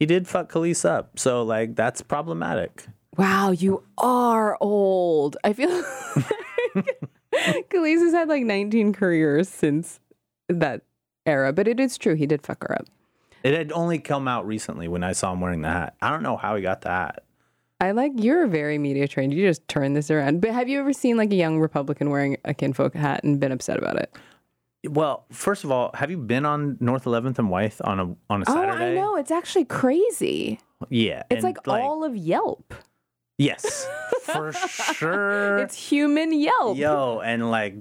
he 0.00 0.04
did 0.06 0.26
fuck 0.28 0.50
Kelis 0.52 0.84
up. 0.84 1.18
So, 1.18 1.42
like, 1.44 1.74
that's 1.76 2.02
problematic. 2.02 2.86
Wow, 3.16 3.52
you 3.52 3.82
are 3.96 4.58
old. 4.60 5.36
I 5.44 5.52
feel 5.54 5.70
like 6.16 7.70
Kelis 7.70 8.00
has 8.00 8.12
had 8.12 8.28
like 8.28 8.42
19 8.44 8.92
careers 8.92 9.48
since 9.48 10.00
that 10.48 10.82
era, 11.24 11.52
but 11.52 11.66
it 11.68 11.80
is 11.80 11.98
true. 11.98 12.14
He 12.14 12.26
did 12.26 12.42
fuck 12.42 12.62
her 12.62 12.74
up. 12.78 12.86
It 13.42 13.54
had 13.54 13.72
only 13.72 13.98
come 13.98 14.26
out 14.28 14.46
recently 14.46 14.88
when 14.88 15.02
I 15.04 15.12
saw 15.12 15.32
him 15.32 15.40
wearing 15.40 15.62
the 15.62 15.70
hat. 15.70 15.94
I 16.02 16.10
don't 16.10 16.22
know 16.22 16.36
how 16.36 16.56
he 16.56 16.62
got 16.62 16.80
the 16.80 16.88
hat. 16.90 17.22
I 17.80 17.90
like 17.90 18.12
you're 18.16 18.46
very 18.46 18.78
media 18.78 19.06
trained. 19.06 19.34
You 19.34 19.46
just 19.46 19.66
turn 19.68 19.92
this 19.92 20.10
around. 20.10 20.40
But 20.40 20.52
have 20.52 20.68
you 20.68 20.80
ever 20.80 20.92
seen 20.92 21.16
like 21.16 21.30
a 21.30 21.36
young 21.36 21.58
Republican 21.60 22.10
wearing 22.10 22.38
a 22.44 22.54
kinfolk 22.54 22.94
hat 22.94 23.22
and 23.22 23.38
been 23.38 23.52
upset 23.52 23.76
about 23.78 23.96
it? 23.96 24.14
Well, 24.88 25.26
first 25.30 25.62
of 25.64 25.70
all, 25.70 25.90
have 25.94 26.10
you 26.10 26.16
been 26.16 26.46
on 26.46 26.76
North 26.80 27.04
11th 27.04 27.38
and 27.38 27.50
Wythe 27.50 27.74
on 27.84 28.00
a 28.00 28.04
on 28.30 28.42
a 28.42 28.44
Oh, 28.48 28.54
Saturday? 28.54 28.92
I 28.92 28.94
know. 28.94 29.16
It's 29.16 29.30
actually 29.30 29.64
crazy. 29.66 30.58
Yeah, 30.88 31.22
It's 31.30 31.44
and, 31.44 31.56
like, 31.56 31.66
all 31.68 32.04
of 32.04 32.16
Yelp. 32.16 32.72
yes, 33.38 33.86
for 34.22 34.52
sure. 34.52 35.58
It's 35.58 35.76
human 35.76 36.32
Yelp. 36.32 36.76
Yo, 36.78 37.20
and 37.24 37.50
like 37.50 37.74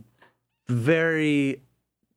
very 0.67 1.61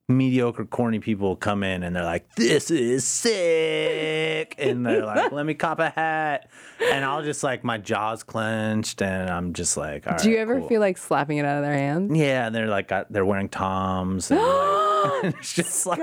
mediocre, 0.09 0.65
corny 0.65 0.99
people 0.99 1.37
come 1.37 1.63
in 1.63 1.83
and 1.83 1.95
they're 1.95 2.05
like, 2.05 2.35
"This 2.35 2.71
is 2.71 3.05
sick," 3.05 4.55
and 4.59 4.85
they're 4.85 5.05
like, 5.05 5.33
"Let 5.33 5.45
me 5.45 5.55
cop 5.55 5.79
a 5.79 5.91
hat," 5.91 6.49
and 6.93 7.05
I'll 7.05 7.23
just 7.23 7.43
like 7.43 7.63
my 7.65 7.79
jaws 7.79 8.23
clenched, 8.23 9.03
and 9.03 9.29
I'm 9.29 9.53
just 9.53 9.77
like, 9.77 10.05
Do 10.23 10.31
you 10.31 10.39
ever 10.39 10.61
cool." 10.61 10.69
feel 10.69 10.81
like 10.81 10.97
slapping 10.97 11.39
it 11.39 11.45
out 11.45 11.59
of 11.59 11.63
their 11.65 11.75
hands? 11.75 12.17
Yeah, 12.17 12.47
and 12.47 12.55
they're 12.55 12.69
like, 12.69 12.91
uh, 12.91 13.05
they're 13.11 13.27
wearing 13.27 13.49
toms, 13.49 14.31
and 14.31 14.41
like, 14.41 15.25
it's 15.37 15.53
just 15.55 15.87
like 15.87 16.01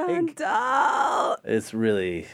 it's 1.43 1.73
really. 1.73 2.27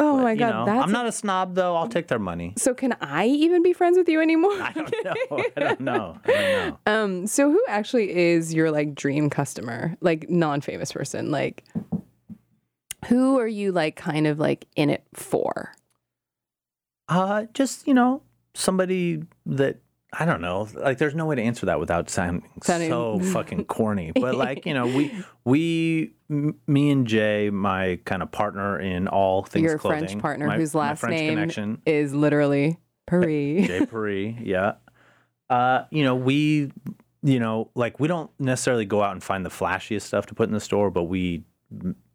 Oh 0.00 0.16
my 0.18 0.32
you 0.32 0.38
god, 0.38 0.50
know, 0.50 0.64
that's 0.64 0.84
I'm 0.84 0.92
not 0.92 1.06
a 1.06 1.12
snob 1.12 1.54
though. 1.56 1.74
I'll 1.74 1.88
take 1.88 2.06
their 2.06 2.20
money. 2.20 2.54
So 2.56 2.72
can 2.72 2.96
I 3.00 3.26
even 3.26 3.62
be 3.62 3.72
friends 3.72 3.98
with 3.98 4.08
you 4.08 4.20
anymore? 4.20 4.52
I 4.52 4.72
don't 4.72 4.94
know. 5.04 5.44
I 5.56 5.60
don't 5.60 5.80
know. 5.80 6.18
I 6.24 6.30
don't 6.32 6.52
know. 6.52 6.78
Um, 6.86 7.26
so 7.26 7.50
who 7.50 7.62
actually 7.68 8.16
is 8.16 8.54
your 8.54 8.70
like 8.70 8.94
dream 8.94 9.28
customer? 9.28 9.96
Like 10.00 10.30
non-famous 10.30 10.92
person? 10.92 11.30
Like 11.32 11.64
who 13.06 13.38
are 13.38 13.48
you 13.48 13.72
like 13.72 13.96
kind 13.96 14.26
of 14.26 14.38
like 14.38 14.66
in 14.76 14.88
it 14.88 15.04
for? 15.14 15.72
Uh, 17.08 17.46
just 17.54 17.86
you 17.86 17.94
know, 17.94 18.22
somebody 18.54 19.22
that 19.46 19.78
I 20.12 20.24
don't 20.24 20.40
know. 20.40 20.66
Like, 20.74 20.96
there's 20.98 21.14
no 21.14 21.26
way 21.26 21.36
to 21.36 21.42
answer 21.42 21.66
that 21.66 21.78
without 21.78 22.08
sounding, 22.08 22.48
Sounding- 22.62 22.88
so 22.90 23.18
fucking 23.32 23.66
corny. 23.66 24.12
But 24.14 24.34
like, 24.46 24.64
you 24.64 24.72
know, 24.74 24.86
we 24.86 25.12
we 25.44 26.14
m- 26.30 26.56
me 26.66 26.90
and 26.90 27.06
Jay, 27.06 27.50
my 27.50 27.98
kind 28.06 28.22
of 28.22 28.30
partner 28.32 28.78
in 28.78 29.06
all 29.08 29.42
things 29.42 29.64
Your 29.64 29.78
clothing, 29.78 30.06
French 30.06 30.22
partner 30.22 30.46
my- 30.46 30.56
whose 30.56 30.74
last 30.74 31.04
name 31.04 31.34
connection, 31.34 31.82
is 31.84 32.14
literally 32.14 32.78
Paris. 33.06 33.66
Jay 33.66 33.84
Paris. 33.86 34.34
Yeah. 34.40 34.74
Uh, 35.50 35.84
you 35.90 36.04
know, 36.04 36.14
we, 36.14 36.72
you 37.22 37.38
know, 37.40 37.70
like 37.74 38.00
we 38.00 38.08
don't 38.08 38.30
necessarily 38.38 38.84
go 38.86 39.02
out 39.02 39.12
and 39.12 39.22
find 39.22 39.44
the 39.44 39.50
flashiest 39.50 40.02
stuff 40.02 40.26
to 40.26 40.34
put 40.34 40.48
in 40.48 40.54
the 40.54 40.60
store, 40.60 40.90
but 40.90 41.04
we 41.04 41.44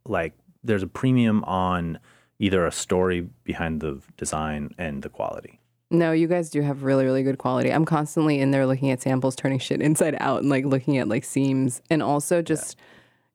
like 0.05 0.33
there's 0.63 0.83
a 0.83 0.87
premium 0.87 1.43
on 1.43 1.99
either 2.39 2.65
a 2.65 2.71
story 2.71 3.27
behind 3.43 3.81
the 3.81 4.01
design 4.17 4.73
and 4.77 5.01
the 5.03 5.09
quality. 5.09 5.59
No, 5.93 6.11
you 6.11 6.27
guys 6.27 6.49
do 6.49 6.61
have 6.61 6.81
really, 6.81 7.05
really 7.05 7.21
good 7.21 7.37
quality. 7.37 7.71
I'm 7.71 7.85
constantly 7.85 8.39
in 8.39 8.49
there 8.49 8.65
looking 8.65 8.89
at 8.89 8.99
samples, 8.99 9.35
turning 9.35 9.59
shit 9.59 9.79
inside 9.79 10.17
out, 10.19 10.41
and 10.41 10.49
like 10.49 10.65
looking 10.65 10.97
at 10.97 11.07
like 11.07 11.23
seams, 11.23 11.83
and 11.91 12.01
also 12.01 12.41
just 12.41 12.77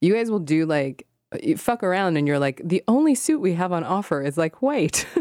you 0.01 0.13
guys 0.13 0.29
will 0.29 0.41
do 0.41 0.67
like 0.67 1.07
you 1.43 1.57
fuck 1.57 1.83
around, 1.83 2.17
and 2.17 2.27
you're 2.27 2.39
like 2.39 2.61
the 2.65 2.83
only 2.89 3.15
suit 3.15 3.41
we 3.41 3.55
have 3.55 3.73
on 3.73 3.85
offer 3.85 4.23
is 4.23 4.39
like 4.39 4.63
white. 4.63 5.07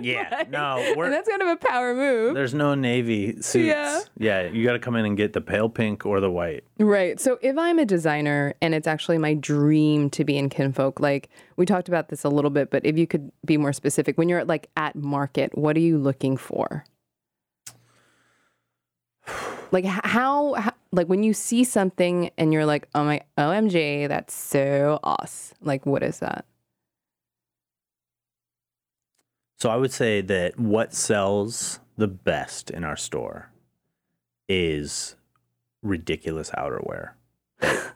Yeah, 0.00 0.44
no, 0.50 0.94
we're 0.96 1.04
and 1.04 1.12
that's 1.12 1.28
kind 1.28 1.42
of 1.42 1.48
a 1.48 1.56
power 1.56 1.94
move. 1.94 2.34
There's 2.34 2.54
no 2.54 2.74
navy 2.74 3.40
suits. 3.40 3.54
Yeah. 3.66 4.00
Yeah. 4.16 4.42
you 4.50 4.64
got 4.64 4.72
to 4.72 4.78
come 4.78 4.96
in 4.96 5.04
and 5.04 5.16
get 5.16 5.32
the 5.32 5.40
pale 5.40 5.68
pink 5.68 6.04
or 6.06 6.18
the 6.18 6.30
white. 6.30 6.64
Right. 6.78 7.20
So 7.20 7.38
if 7.42 7.56
I'm 7.56 7.78
a 7.78 7.84
designer 7.84 8.54
and 8.60 8.74
it's 8.74 8.86
actually 8.88 9.18
my 9.18 9.34
dream 9.34 10.10
to 10.10 10.24
be 10.24 10.36
in 10.38 10.48
kinfolk, 10.48 10.98
like 10.98 11.28
we 11.56 11.66
talked 11.66 11.88
about 11.88 12.08
this 12.08 12.24
a 12.24 12.28
little 12.30 12.50
bit, 12.50 12.70
but 12.70 12.84
if 12.84 12.96
you 12.98 13.06
could 13.06 13.30
be 13.44 13.56
more 13.58 13.72
specific, 13.72 14.18
when 14.18 14.28
you're 14.28 14.40
at 14.40 14.48
like 14.48 14.70
at 14.76 14.96
market, 14.96 15.56
what 15.56 15.76
are 15.76 15.80
you 15.80 15.98
looking 15.98 16.36
for? 16.36 16.84
Like 19.72 19.84
how, 19.84 20.54
how 20.54 20.72
like 20.92 21.08
when 21.08 21.22
you 21.22 21.32
see 21.32 21.64
something 21.64 22.30
and 22.36 22.52
you're 22.52 22.66
like, 22.66 22.88
oh 22.94 23.04
my 23.04 23.22
OMG, 23.38 24.06
that's 24.08 24.34
so 24.34 25.00
us. 25.02 25.54
Like 25.60 25.84
what 25.86 26.02
is 26.02 26.20
that? 26.20 26.44
So 29.58 29.70
I 29.70 29.76
would 29.76 29.92
say 29.92 30.20
that 30.20 30.58
what 30.58 30.92
sells 30.92 31.80
the 31.96 32.08
best 32.08 32.70
in 32.70 32.84
our 32.84 32.96
store 32.96 33.50
is 34.48 35.16
ridiculous 35.82 36.50
outerwear. 36.50 37.12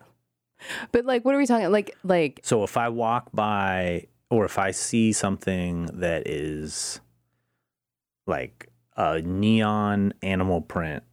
But 0.93 1.05
like 1.05 1.25
what 1.25 1.35
are 1.35 1.39
we 1.39 1.47
talking 1.47 1.71
like 1.71 1.97
like 2.03 2.41
So 2.43 2.65
if 2.65 2.77
I 2.77 2.89
walk 2.89 3.29
by 3.33 4.07
or 4.31 4.45
if 4.45 4.59
I 4.59 4.73
see 4.73 5.13
something 5.13 5.87
that 5.95 6.27
is 6.27 7.01
like 8.27 8.69
a 8.97 9.21
neon 9.23 10.13
animal 10.23 10.61
print 10.61 11.05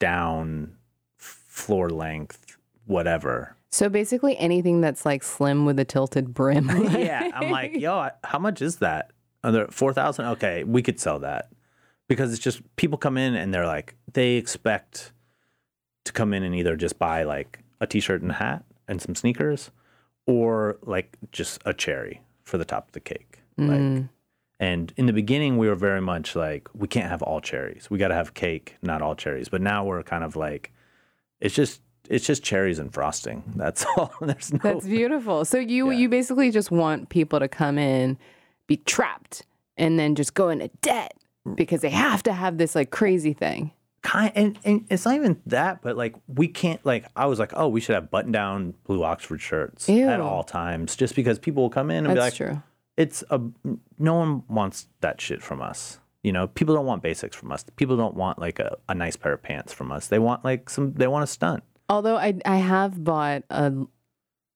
down 0.00 0.74
floor 1.16 1.90
length, 1.90 2.56
whatever. 2.86 3.54
so 3.70 3.88
basically 3.88 4.36
anything 4.38 4.80
that's 4.80 5.06
like 5.06 5.22
slim 5.22 5.64
with 5.64 5.78
a 5.78 5.84
tilted 5.84 6.34
brim. 6.34 6.68
yeah, 6.98 7.30
I'm 7.32 7.50
like, 7.58 7.76
yo, 7.76 8.08
how 8.24 8.40
much 8.40 8.60
is 8.60 8.76
that? 8.76 9.12
Other 9.44 9.68
four 9.70 9.92
thousand? 9.94 10.26
Okay, 10.26 10.64
we 10.64 10.82
could 10.82 10.98
sell 10.98 11.20
that 11.20 11.50
because 12.08 12.32
it's 12.32 12.42
just 12.42 12.60
people 12.74 12.98
come 12.98 13.16
in 13.16 13.36
and 13.36 13.54
they're 13.54 13.66
like, 13.66 13.94
they 14.12 14.34
expect 14.34 15.12
to 16.04 16.12
come 16.12 16.34
in 16.34 16.42
and 16.42 16.54
either 16.54 16.74
just 16.74 16.98
buy 16.98 17.22
like 17.22 17.60
a 17.80 17.86
t-shirt 17.86 18.20
and 18.20 18.32
a 18.32 18.34
hat 18.34 18.64
and 18.88 19.00
some 19.00 19.14
sneakers, 19.14 19.70
or 20.26 20.78
like 20.82 21.16
just 21.30 21.60
a 21.64 21.72
cherry 21.72 22.20
for 22.42 22.58
the 22.58 22.64
top 22.64 22.88
of 22.88 22.92
the 22.92 23.00
cake. 23.00 23.38
Like, 23.56 23.78
mm. 23.80 24.08
And 24.60 24.92
in 24.96 25.06
the 25.06 25.12
beginning, 25.12 25.56
we 25.58 25.66
were 25.66 25.74
very 25.74 26.00
much 26.02 26.36
like, 26.36 26.68
we 26.74 26.86
can't 26.86 27.08
have 27.10 27.22
all 27.22 27.40
cherries. 27.40 27.90
We 27.90 27.98
got 27.98 28.08
to 28.08 28.14
have 28.14 28.34
cake, 28.34 28.76
not 28.82 29.02
all 29.02 29.16
cherries. 29.16 29.48
But 29.48 29.62
now 29.62 29.84
we're 29.84 30.02
kind 30.04 30.22
of 30.22 30.36
like, 30.36 30.72
it's 31.40 31.54
just. 31.54 31.80
It's 32.08 32.26
just 32.26 32.42
cherries 32.42 32.80
and 32.80 32.92
frosting. 32.92 33.44
That's 33.54 33.86
all. 33.96 34.12
There's 34.20 34.52
no. 34.52 34.58
That's 34.64 34.84
beautiful. 34.84 35.44
So 35.44 35.58
you 35.58 35.90
Yeah. 35.92 35.96
you 35.98 36.08
basically 36.08 36.50
just 36.50 36.72
want 36.72 37.08
people 37.08 37.38
to 37.38 37.46
come 37.46 37.78
in, 37.78 38.18
be 38.66 38.78
trapped, 38.78 39.44
and 39.76 39.96
then 39.96 40.16
just 40.16 40.34
go 40.34 40.48
into 40.48 40.68
debt 40.82 41.14
because 41.54 41.82
they 41.82 41.90
have 41.90 42.24
to 42.24 42.32
have 42.32 42.58
this 42.58 42.74
like 42.74 42.90
crazy 42.90 43.32
thing. 43.32 43.70
kind 44.02 44.32
and, 44.34 44.58
and 44.64 44.86
it's 44.90 45.04
not 45.04 45.14
even 45.14 45.40
that 45.46 45.82
but 45.82 45.96
like 45.96 46.14
we 46.26 46.48
can't 46.48 46.84
like 46.84 47.04
i 47.16 47.26
was 47.26 47.38
like 47.38 47.52
oh 47.54 47.68
we 47.68 47.80
should 47.80 47.94
have 47.94 48.10
button 48.10 48.32
down 48.32 48.74
blue 48.84 49.04
oxford 49.04 49.40
shirts 49.40 49.88
Ew. 49.88 50.08
at 50.08 50.20
all 50.20 50.42
times 50.42 50.96
just 50.96 51.14
because 51.14 51.38
people 51.38 51.62
will 51.62 51.70
come 51.70 51.90
in 51.90 52.06
and 52.06 52.14
be 52.14 52.18
like 52.20 52.34
true. 52.34 52.60
It's 53.00 53.24
a 53.30 53.40
no 53.98 54.14
one 54.14 54.42
wants 54.48 54.88
that 55.00 55.20
shit 55.20 55.42
from 55.42 55.60
us 55.62 55.98
you 56.22 56.32
know 56.32 56.46
people 56.48 56.74
don't 56.74 56.86
want 56.86 57.02
basics 57.02 57.34
from 57.36 57.50
us 57.50 57.64
people 57.76 57.96
don't 57.96 58.14
want 58.14 58.38
like 58.38 58.58
a, 58.58 58.76
a 58.88 58.94
nice 58.94 59.16
pair 59.16 59.32
of 59.32 59.42
pants 59.42 59.72
from 59.72 59.90
us 59.90 60.08
they 60.08 60.18
want 60.18 60.44
like 60.44 60.68
some 60.68 60.92
they 60.94 61.06
want 61.06 61.24
a 61.24 61.26
stunt 61.26 61.62
Although 61.90 62.16
I 62.16 62.38
I 62.46 62.58
have 62.58 63.02
bought 63.02 63.42
a 63.50 63.72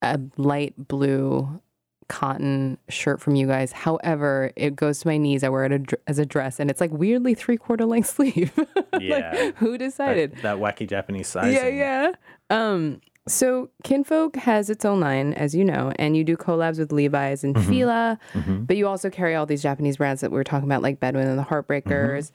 a 0.02 0.20
light 0.36 0.74
blue 0.76 1.60
cotton 2.08 2.78
shirt 2.88 3.20
from 3.20 3.34
you 3.34 3.46
guys. 3.46 3.72
However, 3.72 4.52
it 4.54 4.76
goes 4.76 5.00
to 5.00 5.08
my 5.08 5.16
knees. 5.16 5.42
I 5.42 5.48
wear 5.48 5.64
it 5.64 5.72
a 5.72 5.98
as 6.06 6.20
a 6.20 6.26
dress, 6.26 6.60
and 6.60 6.70
it's 6.70 6.80
like 6.80 6.92
weirdly 6.92 7.34
three 7.34 7.56
quarter 7.56 7.86
length 7.86 8.08
sleeve. 8.16 8.52
Yeah. 9.00 9.32
like, 9.34 9.56
who 9.56 9.76
decided? 9.76 10.36
that, 10.36 10.42
that 10.42 10.56
wacky 10.58 10.88
japanese 10.88 11.26
sizing 11.26 11.56
Yeah, 11.56 11.66
yeah. 11.66 12.12
Um, 12.48 13.00
so 13.26 13.70
Kinfolk 13.84 14.36
has 14.36 14.68
its 14.68 14.84
own 14.84 15.00
line, 15.00 15.32
as 15.34 15.54
you 15.54 15.64
know, 15.64 15.92
and 15.96 16.16
you 16.16 16.24
do 16.24 16.36
collabs 16.36 16.78
with 16.78 16.92
Levi's 16.92 17.42
and 17.44 17.56
Fila, 17.66 18.18
but 18.66 18.76
you 18.76 18.86
also 18.86 19.08
carry 19.10 19.34
all 19.34 19.46
these 19.46 19.62
Japanese 19.62 19.96
brands 19.96 20.20
that 20.20 20.30
we 20.30 20.36
were 20.36 20.44
talking 20.44 20.68
about, 20.68 20.82
like 20.82 21.00
Bedwin 21.00 21.26
and 21.26 21.38
the 21.38 21.44
Heartbreakers. 21.44 22.30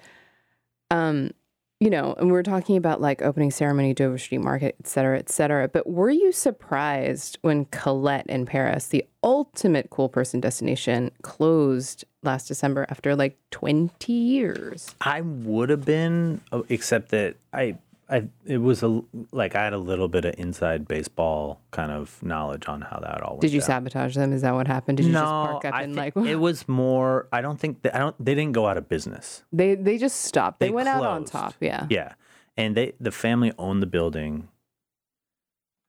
Um, 0.92 1.32
you 1.80 1.90
know, 1.90 2.14
and 2.18 2.30
we're 2.30 2.44
talking 2.44 2.76
about 2.76 3.00
like 3.00 3.22
opening 3.22 3.52
ceremony, 3.52 3.94
Dover 3.94 4.18
Street 4.18 4.40
Market, 4.40 4.76
et 4.80 4.88
cetera, 4.88 5.18
et 5.18 5.30
cetera. 5.30 5.70
But 5.70 5.88
were 5.88 6.10
you 6.10 6.32
surprised 6.34 7.38
when 7.42 7.66
Colette 7.66 8.26
in 8.28 8.46
Paris, 8.46 8.88
the 8.88 9.06
ultimate 9.24 9.90
cool 9.90 10.10
person 10.10 10.42
destination, 10.42 11.12
closed 11.22 12.04
last 12.22 12.48
December 12.48 12.86
after 12.90 13.16
like 13.16 13.38
20 13.52 14.12
years? 14.12 14.94
I 15.00 15.22
would 15.22 15.70
have 15.70 15.86
been, 15.86 16.42
uh, 16.52 16.64
except 16.68 17.10
that 17.12 17.38
I, 17.54 17.78
I, 18.10 18.28
it 18.46 18.58
was 18.58 18.82
a 18.82 19.02
like 19.32 19.56
I 19.56 19.64
had 19.64 19.74
a 19.74 19.78
little 19.78 20.08
bit 20.08 20.26
of 20.26 20.34
inside 20.38 20.88
baseball 20.88 21.62
kind 21.72 21.92
of 21.92 22.22
knowledge 22.24 22.68
on 22.68 22.82
how 22.82 23.00
that 23.00 23.22
all. 23.22 23.38
Did 23.38 23.54
you 23.54 23.60
down. 23.60 23.68
sabotage 23.68 24.16
them? 24.16 24.34
Is 24.34 24.42
that 24.42 24.54
what 24.54 24.68
happened? 24.68 24.98
Did 24.98 25.06
you 25.06 25.12
no, 25.12 25.20
just 25.20 25.32
park 25.32 25.66
up 25.66 25.74
I 25.76 25.84
and 25.84 25.96
like 25.96 26.16
it 26.16 26.38
was 26.38 26.68
more. 26.68 27.28
I 27.32 27.42
don't 27.42 27.60
think 27.60 27.84
that, 27.84 27.96
I 27.96 28.00
don't. 28.00 28.16
They 28.24 28.34
didn't 28.34 28.54
go 28.54 28.68
out 28.68 28.78
of 28.78 28.90
business. 28.90 29.44
they 29.54 29.76
they 29.76 29.98
just 29.98 30.22
stopped? 30.22 30.60
They, 30.60 30.68
They 30.68 30.72
went 30.72 30.88
out 30.90 31.06
on 31.06 31.26
top, 31.26 31.54
yeah. 31.60 31.86
Yeah, 31.90 32.14
and 32.58 32.76
they 32.76 32.94
the 33.00 33.12
family 33.12 33.54
owned 33.60 33.82
the 33.82 33.88
building. 33.88 34.48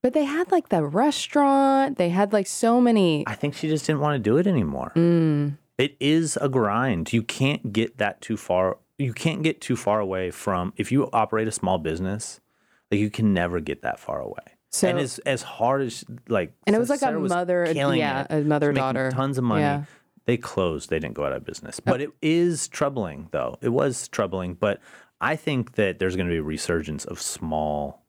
But 0.02 0.14
they 0.14 0.24
had 0.24 0.50
like 0.50 0.70
the 0.70 0.84
restaurant. 0.84 1.98
They 1.98 2.08
had 2.10 2.32
like 2.32 2.46
so 2.46 2.80
many. 2.80 3.24
I 3.26 3.34
think 3.34 3.54
she 3.54 3.68
just 3.68 3.86
didn't 3.86 4.00
want 4.00 4.14
to 4.14 4.18
do 4.30 4.36
it 4.36 4.46
anymore. 4.46 4.92
Mm, 4.94 5.58
It 5.78 5.96
is 6.00 6.38
a 6.40 6.48
grind. 6.48 7.12
You 7.12 7.22
can't 7.22 7.72
get 7.72 7.98
that 7.98 8.20
too 8.20 8.36
far. 8.36 8.78
You 9.00 9.12
can't 9.14 9.42
get 9.42 9.60
too 9.60 9.76
far 9.76 9.98
away 10.00 10.30
from 10.30 10.72
if 10.76 10.92
you 10.92 11.08
operate 11.12 11.48
a 11.48 11.52
small 11.52 11.78
business. 11.78 12.40
Like 12.90 13.00
you 13.00 13.10
can 13.10 13.32
never 13.32 13.60
get 13.60 13.82
that 13.82 13.98
far 14.00 14.20
away. 14.20 14.42
so 14.70 14.88
and 14.88 14.98
as 14.98 15.18
as 15.20 15.42
hard 15.42 15.82
as 15.82 16.04
like 16.28 16.52
and 16.66 16.74
it 16.76 16.78
was 16.78 16.90
like 16.90 16.98
a 16.98 17.00
Sarah 17.00 17.18
was 17.20 17.30
mother, 17.30 17.64
yeah, 17.72 18.26
it, 18.28 18.42
a 18.42 18.44
mother 18.44 18.72
daughter. 18.72 19.10
tons 19.12 19.38
of 19.38 19.44
money. 19.44 19.62
Yeah. 19.62 19.84
They 20.26 20.36
closed. 20.36 20.90
They 20.90 20.98
didn't 20.98 21.14
go 21.14 21.24
out 21.24 21.32
of 21.32 21.44
business. 21.44 21.80
Oh. 21.80 21.90
But 21.92 22.00
it 22.02 22.10
is 22.20 22.68
troubling, 22.68 23.28
though. 23.32 23.56
It 23.62 23.70
was 23.70 24.06
troubling. 24.08 24.54
But 24.54 24.80
I 25.20 25.34
think 25.34 25.74
that 25.76 25.98
there's 25.98 26.14
going 26.14 26.28
to 26.28 26.32
be 26.32 26.38
a 26.38 26.42
resurgence 26.42 27.04
of 27.04 27.20
small. 27.20 28.04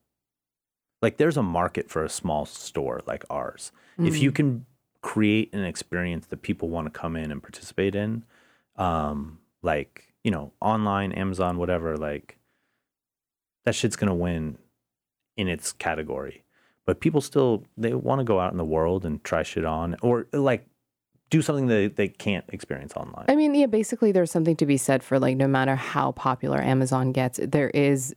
Like 1.01 1.17
there's 1.17 1.37
a 1.37 1.43
market 1.43 1.89
for 1.89 2.03
a 2.03 2.09
small 2.09 2.45
store 2.45 3.01
like 3.07 3.23
ours. 3.29 3.71
If 3.97 4.15
Mm. 4.15 4.19
you 4.19 4.31
can 4.31 4.65
create 5.01 5.53
an 5.53 5.63
experience 5.63 6.27
that 6.27 6.41
people 6.43 6.69
want 6.69 6.91
to 6.91 6.99
come 6.99 7.15
in 7.15 7.31
and 7.31 7.41
participate 7.41 7.95
in, 7.95 8.23
um, 8.77 9.39
like 9.63 10.10
you 10.23 10.31
know, 10.31 10.53
online, 10.61 11.11
Amazon, 11.11 11.57
whatever, 11.57 11.97
like 11.97 12.37
that 13.65 13.75
shit's 13.75 13.95
gonna 13.95 14.15
win 14.15 14.57
in 15.37 15.47
its 15.47 15.71
category. 15.71 16.43
But 16.85 16.99
people 16.99 17.21
still 17.21 17.65
they 17.77 17.93
want 17.93 18.19
to 18.19 18.25
go 18.25 18.39
out 18.39 18.51
in 18.51 18.57
the 18.57 18.65
world 18.65 19.05
and 19.05 19.23
try 19.23 19.43
shit 19.43 19.65
on, 19.65 19.95
or 20.01 20.27
like 20.33 20.67
do 21.29 21.41
something 21.41 21.67
that 21.67 21.95
they 21.95 22.09
can't 22.09 22.45
experience 22.49 22.93
online. 22.95 23.25
I 23.27 23.35
mean, 23.35 23.55
yeah, 23.55 23.65
basically, 23.65 24.11
there's 24.11 24.31
something 24.31 24.55
to 24.57 24.65
be 24.65 24.77
said 24.77 25.03
for 25.03 25.19
like 25.19 25.37
no 25.37 25.47
matter 25.47 25.75
how 25.75 26.11
popular 26.11 26.59
Amazon 26.59 27.11
gets, 27.11 27.39
there 27.41 27.69
is 27.69 28.15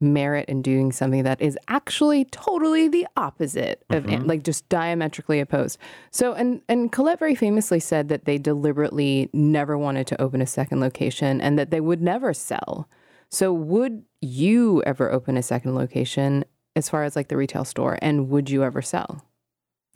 merit 0.00 0.48
in 0.48 0.62
doing 0.62 0.92
something 0.92 1.24
that 1.24 1.40
is 1.40 1.58
actually 1.68 2.24
totally 2.26 2.86
the 2.88 3.06
opposite 3.16 3.82
of 3.90 4.04
Mhm. 4.04 4.26
like 4.28 4.42
just 4.44 4.68
diametrically 4.68 5.40
opposed. 5.40 5.78
So, 6.10 6.34
and 6.34 6.62
and 6.68 6.92
Colette 6.92 7.18
very 7.18 7.34
famously 7.34 7.80
said 7.80 8.08
that 8.08 8.24
they 8.24 8.38
deliberately 8.38 9.28
never 9.32 9.76
wanted 9.76 10.06
to 10.08 10.20
open 10.22 10.40
a 10.40 10.46
second 10.46 10.80
location 10.80 11.40
and 11.40 11.58
that 11.58 11.70
they 11.70 11.80
would 11.80 12.00
never 12.00 12.32
sell. 12.32 12.88
So, 13.30 13.52
would 13.52 14.04
you 14.20 14.82
ever 14.84 15.10
open 15.10 15.36
a 15.36 15.42
second 15.42 15.74
location 15.74 16.44
as 16.76 16.88
far 16.88 17.02
as 17.04 17.16
like 17.16 17.28
the 17.28 17.36
retail 17.36 17.64
store, 17.64 17.98
and 18.00 18.28
would 18.30 18.48
you 18.50 18.62
ever 18.62 18.80
sell? 18.82 19.24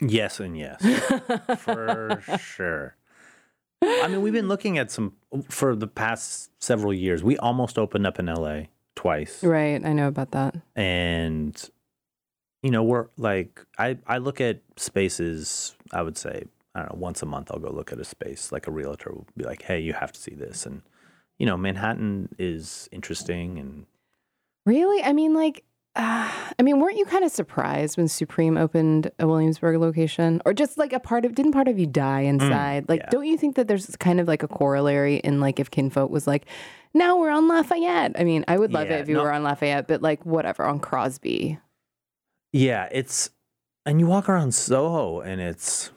Yes 0.01 0.39
and 0.41 0.57
yes, 0.57 0.81
for 1.59 2.21
sure. 2.39 2.97
I 3.81 4.07
mean, 4.07 4.21
we've 4.21 4.33
been 4.33 4.47
looking 4.49 4.77
at 4.77 4.91
some 4.91 5.13
for 5.49 5.75
the 5.75 5.87
past 5.87 6.51
several 6.61 6.93
years. 6.93 7.23
We 7.23 7.37
almost 7.37 7.77
opened 7.77 8.05
up 8.05 8.19
in 8.19 8.25
LA 8.27 8.63
twice. 8.95 9.43
Right, 9.43 9.83
I 9.83 9.93
know 9.93 10.07
about 10.07 10.31
that. 10.31 10.55
and 10.75 11.69
you 12.61 12.71
know 12.71 12.81
we're 12.81 13.07
like 13.17 13.59
i 13.77 13.97
i 14.07 14.17
look 14.17 14.39
at 14.39 14.61
spaces 14.77 15.75
i 15.91 16.01
would 16.01 16.17
say 16.17 16.45
i 16.73 16.79
don't 16.79 16.93
know 16.93 16.99
once 16.99 17.21
a 17.21 17.25
month 17.25 17.51
i'll 17.51 17.59
go 17.59 17.69
look 17.69 17.91
at 17.91 17.99
a 17.99 18.05
space 18.05 18.53
like 18.53 18.67
a 18.67 18.71
realtor 18.71 19.11
will 19.11 19.27
be 19.35 19.43
like 19.43 19.63
hey 19.63 19.79
you 19.81 19.91
have 19.91 20.13
to 20.13 20.19
see 20.19 20.33
this 20.33 20.65
and 20.65 20.81
you 21.37 21.45
know 21.45 21.57
manhattan 21.57 22.29
is 22.39 22.87
interesting 22.93 23.59
and 23.59 23.85
Really? 24.65 25.03
I 25.03 25.11
mean, 25.11 25.33
like, 25.33 25.65
uh, 25.95 26.31
I 26.59 26.61
mean, 26.63 26.79
weren't 26.79 26.97
you 26.97 27.05
kind 27.05 27.23
of 27.23 27.31
surprised 27.31 27.97
when 27.97 28.07
Supreme 28.07 28.57
opened 28.57 29.11
a 29.19 29.27
Williamsburg 29.27 29.79
location, 29.79 30.41
or 30.45 30.53
just 30.53 30.77
like 30.77 30.93
a 30.93 30.99
part 30.99 31.25
of? 31.25 31.35
Didn't 31.35 31.51
part 31.53 31.67
of 31.67 31.77
you 31.79 31.85
die 31.87 32.21
inside? 32.21 32.87
like, 32.89 33.01
yeah. 33.01 33.09
don't 33.09 33.25
you 33.25 33.37
think 33.37 33.55
that 33.55 33.67
there's 33.67 33.95
kind 33.97 34.19
of 34.19 34.27
like 34.27 34.43
a 34.43 34.47
corollary 34.47 35.17
in 35.17 35.39
like 35.39 35.59
if 35.59 35.69
Kinfolk 35.71 36.09
was 36.11 36.27
like, 36.27 36.45
now 36.93 37.17
we're 37.17 37.31
on 37.31 37.47
Lafayette. 37.47 38.13
I 38.19 38.23
mean, 38.23 38.45
I 38.47 38.57
would 38.57 38.71
love 38.73 38.87
Yeah, 38.89 38.97
it 38.97 39.01
if 39.01 39.09
you 39.09 39.15
no. 39.15 39.23
were 39.23 39.31
on 39.33 39.43
Lafayette, 39.43 39.87
but 39.87 40.01
like 40.01 40.25
whatever 40.25 40.63
on 40.65 40.79
Crosby. 40.79 41.57
yeah 42.51 42.87
it's 42.91 43.29
and 43.85 43.99
you 43.99 44.05
walk 44.07 44.29
around 44.29 44.53
soho 44.53 45.19
and 45.21 45.41
it's 45.41 45.89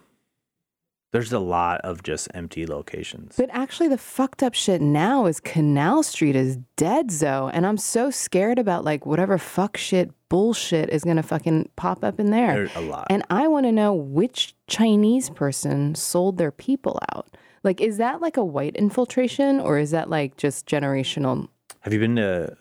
there's 1.16 1.32
a 1.32 1.38
lot 1.38 1.80
of 1.82 2.02
just 2.02 2.28
empty 2.34 2.66
locations 2.66 3.34
But 3.36 3.50
actually, 3.52 3.88
the 3.88 3.98
fucked 3.98 4.42
up 4.42 4.54
shit 4.54 4.80
now 4.80 5.26
is 5.26 5.40
Canal 5.40 6.02
Street 6.02 6.36
is 6.36 6.58
dead, 6.76 7.10
Zoe, 7.10 7.50
and 7.52 7.66
I'm 7.66 7.76
so 7.78 8.10
scared 8.10 8.58
about 8.58 8.84
like 8.84 9.06
whatever 9.06 9.38
fuck 9.38 9.76
shit 9.76 10.10
bullshit 10.28 10.90
is 10.90 11.04
gonna 11.04 11.22
fucking 11.22 11.70
pop 11.76 12.02
up 12.04 12.18
in 12.20 12.30
there. 12.30 12.54
there's 12.54 12.76
a 12.76 12.80
lot 12.80 13.06
And 13.10 13.22
I 13.30 13.48
want 13.48 13.66
to 13.66 13.72
know 13.72 13.94
which 13.94 14.54
Chinese 14.66 15.30
person 15.30 15.94
sold 15.94 16.36
their 16.38 16.50
people 16.50 16.98
out. 17.14 17.36
Like, 17.62 17.80
is 17.80 17.96
that 17.98 18.20
like 18.20 18.36
a 18.36 18.44
white 18.44 18.76
infiltration 18.76 19.58
or 19.60 19.78
is 19.78 19.90
that 19.92 20.08
like 20.10 20.36
just 20.36 20.66
generational? 20.68 21.48
have 21.80 21.92
you 21.92 21.98
been 22.00 22.16
to 22.16 22.56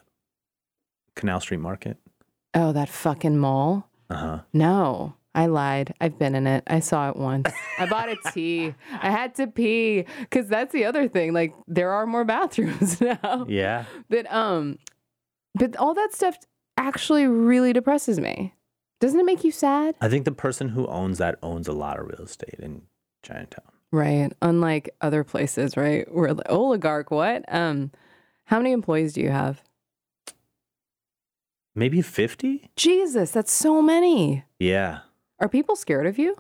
canal 1.16 1.40
street 1.40 1.60
market 1.60 1.98
Oh, 2.54 2.72
that 2.72 2.90
fucking 2.90 3.38
mall? 3.38 3.90
uh-huh 4.10 4.40
No, 4.54 5.16
I 5.36 5.46
lied. 5.48 5.94
I've 6.02 6.18
been 6.18 6.34
in 6.34 6.48
it. 6.48 6.64
I 6.66 6.80
saw 6.80 7.10
it 7.10 7.16
once. 7.18 7.52
I 7.78 7.86
bought 7.86 8.10
a 8.10 8.16
tea. 8.32 8.74
I 8.92 9.12
had 9.12 9.36
to 9.36 9.46
pee 9.48 10.06
because 10.22 10.48
that's 10.48 10.72
the 10.74 10.86
other 10.86 11.08
thing. 11.08 11.34
Like, 11.34 11.54
there 11.68 11.92
are 11.92 12.08
more 12.08 12.24
bathrooms 12.24 13.00
now. 13.24 13.46
yeah 13.48 13.86
But, 14.10 14.32
um, 14.34 14.80
but 15.54 15.76
all 15.76 15.94
that 15.94 16.14
stuff 16.14 16.38
actually 16.78 17.28
really 17.28 17.74
depresses 17.74 18.20
me. 18.20 18.54
Doesn't 19.02 19.20
it 19.20 19.26
make 19.26 19.44
you 19.44 19.52
sad? 19.52 19.96
i 20.02 20.08
think 20.10 20.24
the 20.26 20.32
person 20.32 20.70
who 20.70 20.88
owns 20.88 21.18
that 21.20 21.38
owns 21.44 21.68
a 21.68 21.74
lot 21.74 22.00
of 22.00 22.08
real 22.08 22.22
estate 22.24 22.56
in 22.60 22.82
chinatown 23.24 23.66
Right. 23.92 24.34
Unlike 24.42 24.90
other 25.00 25.24
places, 25.24 25.78
right? 25.78 26.06
Where 26.14 26.34
like, 26.34 26.50
oligarch, 26.50 27.12
what? 27.12 27.46
Um, 27.48 27.92
how 28.46 28.58
many 28.58 28.72
employees 28.74 29.14
do 29.14 29.22
you 29.22 29.30
have? 29.30 29.62
maybe 31.76 32.02
50 32.02 32.72
Jesus, 32.76 33.32
that's 33.32 33.52
so 33.52 33.82
many. 33.82 34.44
yeah 34.60 35.00
Are 35.40 35.50
people 35.50 35.76
scared 35.76 36.06
of 36.08 36.18
you? 36.18 36.36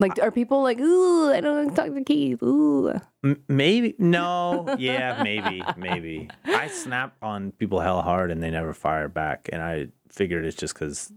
Like, 0.00 0.18
are 0.22 0.30
people 0.30 0.62
like, 0.62 0.78
ooh, 0.78 1.32
I 1.32 1.40
don't 1.40 1.56
want 1.56 1.70
to 1.70 1.82
talk 1.82 1.92
to 1.94 2.04
Keith. 2.04 2.40
Ooh. 2.42 3.00
M- 3.24 3.42
maybe 3.48 3.94
no 3.98 4.72
yeah 4.78 5.22
maybe 5.24 5.60
maybe 5.76 6.30
i 6.44 6.68
snap 6.68 7.16
on 7.20 7.50
people 7.50 7.80
hell 7.80 8.00
hard 8.00 8.30
and 8.30 8.40
they 8.40 8.48
never 8.48 8.72
fire 8.72 9.08
back 9.08 9.48
and 9.52 9.60
i 9.60 9.88
figured 10.08 10.44
it's 10.44 10.54
just 10.56 10.72
because 10.74 11.12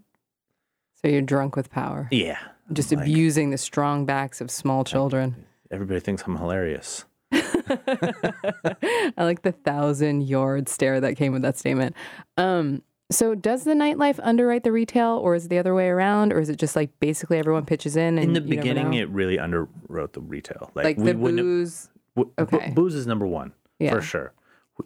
So 0.95 1.07
you're 1.09 1.21
drunk 1.21 1.55
with 1.55 1.69
power, 1.69 2.07
yeah 2.11 2.39
just 2.73 2.91
like- 2.91 3.01
abusing 3.01 3.51
the 3.51 3.59
strong 3.59 4.07
backs 4.07 4.41
of 4.41 4.49
small 4.49 4.83
children. 4.83 5.45
everybody 5.69 5.99
thinks 5.99 6.23
i'm 6.25 6.37
hilarious 6.37 7.05
I 7.31 9.11
like 9.17 9.43
the 9.43 9.51
thousand 9.51 10.21
yard 10.27 10.67
stare 10.67 10.99
that 11.01 11.15
came 11.17 11.31
with 11.33 11.43
that 11.43 11.57
statement. 11.57 11.95
Um, 12.37 12.81
so 13.11 13.35
does 13.35 13.63
the 13.65 13.73
nightlife 13.73 14.19
underwrite 14.23 14.63
the 14.63 14.71
retail, 14.71 15.19
or 15.23 15.35
is 15.35 15.45
it 15.45 15.49
the 15.49 15.57
other 15.59 15.75
way 15.75 15.87
around, 15.89 16.33
or 16.33 16.39
is 16.39 16.49
it 16.49 16.55
just 16.57 16.75
like 16.75 16.89
basically 16.99 17.37
everyone 17.37 17.65
pitches 17.65 17.95
in? 17.95 18.17
And 18.17 18.19
in 18.29 18.33
the 18.33 18.41
beginning 18.41 18.93
it 18.95 19.09
really 19.09 19.37
underwrote 19.37 20.13
the 20.13 20.21
retail 20.21 20.71
like 20.75 20.97
we 20.97 21.11
the 21.11 21.17
wouldn't 21.17 21.41
booze. 21.43 21.89
w- 22.15 22.31
okay. 22.39 22.71
booze 22.75 22.95
is 22.95 23.05
number 23.05 23.27
one 23.27 23.53
Yeah. 23.79 23.91
for 23.93 24.01
sure 24.01 24.33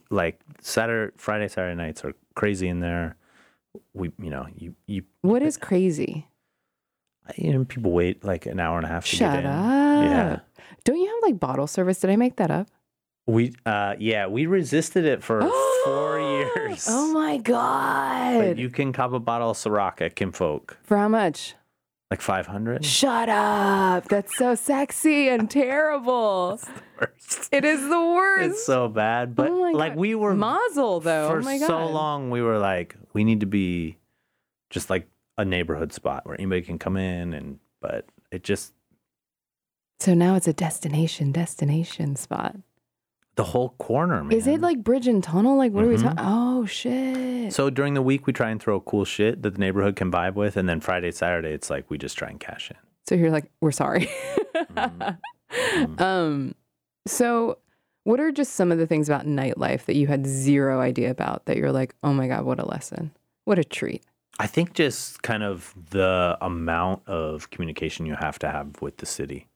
like 0.10 0.40
saturday 0.60 1.14
friday 1.16 1.48
saturday 1.48 1.76
nights 1.76 2.04
are 2.04 2.14
crazy 2.36 2.68
in 2.68 2.82
there 2.82 3.16
we 3.94 4.12
you 4.20 4.30
know 4.30 4.46
you 4.56 4.76
you 4.88 5.04
What 5.22 5.42
is 5.42 5.56
crazy? 5.58 6.28
you 7.38 7.54
know 7.54 7.64
people 7.66 7.92
wait 7.92 8.24
like 8.26 8.46
an 8.46 8.60
hour 8.60 8.78
and 8.78 8.86
a 8.86 8.90
half 8.90 9.06
to 9.06 9.16
Shut 9.16 9.32
get 9.34 9.40
in 9.46 9.46
up. 9.52 10.04
yeah 10.06 10.40
Don't 10.84 10.98
you 10.98 11.06
have 11.08 11.18
like 11.24 11.40
bottle 11.40 11.66
service? 11.68 12.00
Did 12.00 12.10
I 12.10 12.16
make 12.18 12.36
that 12.38 12.52
up? 12.52 12.68
We 13.28 13.54
uh 13.66 13.96
yeah 14.00 14.28
we 14.28 14.46
resisted 14.46 15.06
it 15.06 15.24
for 15.24 15.42
four 15.86 16.20
years 16.20 16.86
Oh 16.88 17.12
my 17.14 17.38
god. 17.38 18.38
But 18.40 18.58
you 18.58 18.70
can 18.70 18.94
cop 18.94 19.14
a 19.14 19.20
bottle 19.20 19.52
of 19.52 19.58
Ciroc 19.58 20.02
at 20.02 20.16
Kim 20.16 20.32
Folk, 20.32 20.78
For 20.84 20.98
how 20.98 21.08
much? 21.08 21.56
like 22.12 22.22
500. 22.22 22.86
Shut 22.86 23.30
up! 23.30 24.08
That's 24.08 24.38
so 24.38 24.54
sexy 24.54 25.28
and 25.28 25.50
terrible. 25.62 26.60
It 27.52 27.66
is 27.66 27.82
the 27.82 28.00
worst. 28.00 28.46
It's 28.52 28.66
so 28.66 28.88
bad, 28.88 29.36
but 29.36 29.50
Oh 29.50 29.72
like 29.72 29.96
we 29.96 30.14
were 30.14 30.36
Mazel 30.36 31.00
though. 31.00 31.30
for 31.30 31.40
oh 31.40 31.44
my 31.44 31.58
god. 31.58 31.68
so 31.68 31.88
long, 31.88 32.30
we 32.30 32.42
were 32.44 32.60
like, 32.60 32.96
we 33.14 33.24
need 33.24 33.40
to 33.40 33.48
be 33.48 33.98
just 34.70 34.90
like 34.92 35.08
a 35.38 35.44
neighborhood 35.44 35.92
spot 35.94 36.26
where 36.28 36.36
anybody 36.40 36.62
can 36.62 36.78
come 36.78 36.96
in, 36.96 37.34
and 37.34 37.60
but 37.82 38.06
it 38.32 38.44
just 38.44 38.74
So 40.00 40.14
now 40.14 40.36
it's 40.36 40.48
a 40.48 40.54
destination, 40.54 41.32
destination 41.32 42.16
spot. 42.16 42.56
The 43.36 43.44
whole 43.44 43.70
corner, 43.80 44.24
man. 44.24 44.32
Is 44.38 44.48
it 44.48 44.62
like 44.62 44.84
bridge 44.84 45.08
and 45.08 45.22
tunnel? 45.24 45.58
Like, 45.58 45.72
what 45.74 45.84
are 45.84 45.88
we 45.88 45.96
Mm-hmm. 45.96 46.04
talking? 46.16 46.20
Oh 46.26 46.66
shit! 46.66 47.52
So 47.54 47.70
during 47.70 47.94
the 47.94 48.02
week, 48.02 48.28
we 48.28 48.34
try 48.34 48.50
and 48.50 48.62
throw 48.62 48.80
cool 48.80 49.04
shit 49.06 49.42
that 49.44 49.56
the 49.56 49.60
neighborhood 49.60 49.96
can 49.98 50.10
vibe 50.12 50.36
with, 50.36 50.56
and 50.58 50.70
then 50.70 50.80
Friday, 50.80 51.12
Saturday, 51.12 51.52
it's 51.52 51.70
like 51.70 51.90
we 51.90 51.98
just 51.98 52.18
try 52.18 52.30
and 52.30 52.40
cash 52.40 52.72
in. 52.72 52.78
So 53.08 53.16
you're 53.16 53.32
like, 53.32 53.52
we're 53.62 53.72
sorry. 53.72 54.10
Mm-hmm. 55.56 56.02
um, 56.02 56.56
so 57.08 57.60
what 58.04 58.20
are 58.20 58.32
just 58.32 58.54
some 58.54 58.72
of 58.72 58.78
the 58.78 58.86
things 58.88 59.08
about 59.10 59.26
nightlife 59.26 59.86
that 59.86 59.96
you 59.96 60.08
had 60.08 60.26
zero 60.26 60.82
idea 60.82 61.10
about 61.12 61.46
that 61.46 61.56
you're 61.58 61.72
like, 61.72 61.96
oh 62.04 62.14
my 62.14 62.28
god, 62.28 62.44
what 62.46 62.60
a 62.60 62.66
lesson, 62.66 63.12
what 63.46 63.58
a 63.60 63.64
treat. 63.64 64.04
I 64.40 64.48
think 64.48 64.74
just 64.74 65.22
kind 65.24 65.44
of 65.44 65.74
the 65.92 66.38
amount 66.42 67.08
of 67.08 67.50
communication 67.52 68.06
you 68.06 68.16
have 68.16 68.38
to 68.40 68.50
have 68.50 68.82
with 68.82 68.98
the 68.98 69.06
city. 69.06 69.48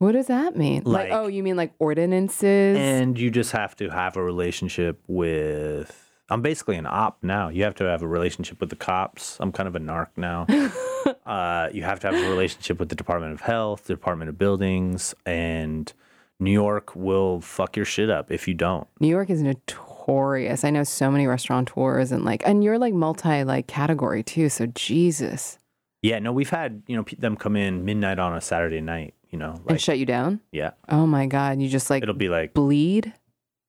What 0.00 0.12
does 0.12 0.28
that 0.28 0.56
mean? 0.56 0.82
Like, 0.86 1.10
Like- 1.10 1.12
oh, 1.12 1.26
you 1.26 1.42
mean 1.42 1.56
like 1.56 1.74
ordinances? 1.78 2.78
And 2.78 3.18
you 3.18 3.30
just 3.30 3.52
have 3.52 3.76
to 3.76 3.90
have 3.90 4.16
a 4.16 4.22
relationship 4.22 4.98
with. 5.06 6.10
I'm 6.30 6.40
basically 6.40 6.76
an 6.76 6.86
op 6.86 7.18
now. 7.22 7.50
You 7.50 7.64
have 7.64 7.74
to 7.76 7.84
have 7.84 8.00
a 8.02 8.08
relationship 8.08 8.60
with 8.60 8.70
the 8.70 8.76
cops. 8.76 9.36
I'm 9.40 9.52
kind 9.52 9.68
of 9.68 9.76
a 9.76 9.78
narc 9.78 10.06
now. 10.16 10.46
uh, 11.26 11.68
you 11.74 11.82
have 11.82 12.00
to 12.00 12.06
have 12.10 12.16
a 12.16 12.30
relationship 12.30 12.78
with 12.78 12.88
the 12.88 12.94
Department 12.94 13.34
of 13.34 13.42
Health, 13.42 13.84
the 13.84 13.92
Department 13.92 14.30
of 14.30 14.38
Buildings, 14.38 15.14
and 15.26 15.92
New 16.38 16.52
York 16.52 16.96
will 16.96 17.42
fuck 17.42 17.76
your 17.76 17.84
shit 17.84 18.08
up 18.08 18.32
if 18.32 18.48
you 18.48 18.54
don't. 18.54 18.86
New 19.00 19.08
York 19.08 19.28
is 19.28 19.42
notorious. 19.42 20.64
I 20.64 20.70
know 20.70 20.84
so 20.84 21.10
many 21.10 21.26
restaurateurs 21.26 22.10
and 22.10 22.24
like, 22.24 22.42
and 22.46 22.64
you're 22.64 22.78
like 22.78 22.94
multi 22.94 23.44
like 23.44 23.66
category 23.66 24.22
too. 24.22 24.48
So 24.48 24.64
Jesus, 24.66 25.58
Yeah, 26.00 26.20
no, 26.20 26.32
we've 26.32 26.48
had 26.48 26.84
you 26.86 26.96
know 26.96 27.04
them 27.18 27.36
come 27.36 27.54
in 27.54 27.84
midnight 27.84 28.18
on 28.18 28.34
a 28.34 28.40
Saturday 28.40 28.80
night. 28.80 29.12
You 29.30 29.38
know, 29.38 29.60
and 29.68 29.80
shut 29.80 29.98
you 29.98 30.06
down. 30.06 30.40
yeah, 30.50 30.70
Oh 30.88 31.06
my 31.06 31.26
God, 31.26 31.60
you 31.60 31.68
just 31.68 31.88
like 31.88 32.02
it'll 32.02 32.14
be 32.16 32.28
like 32.28 32.52
bleed. 32.54 33.12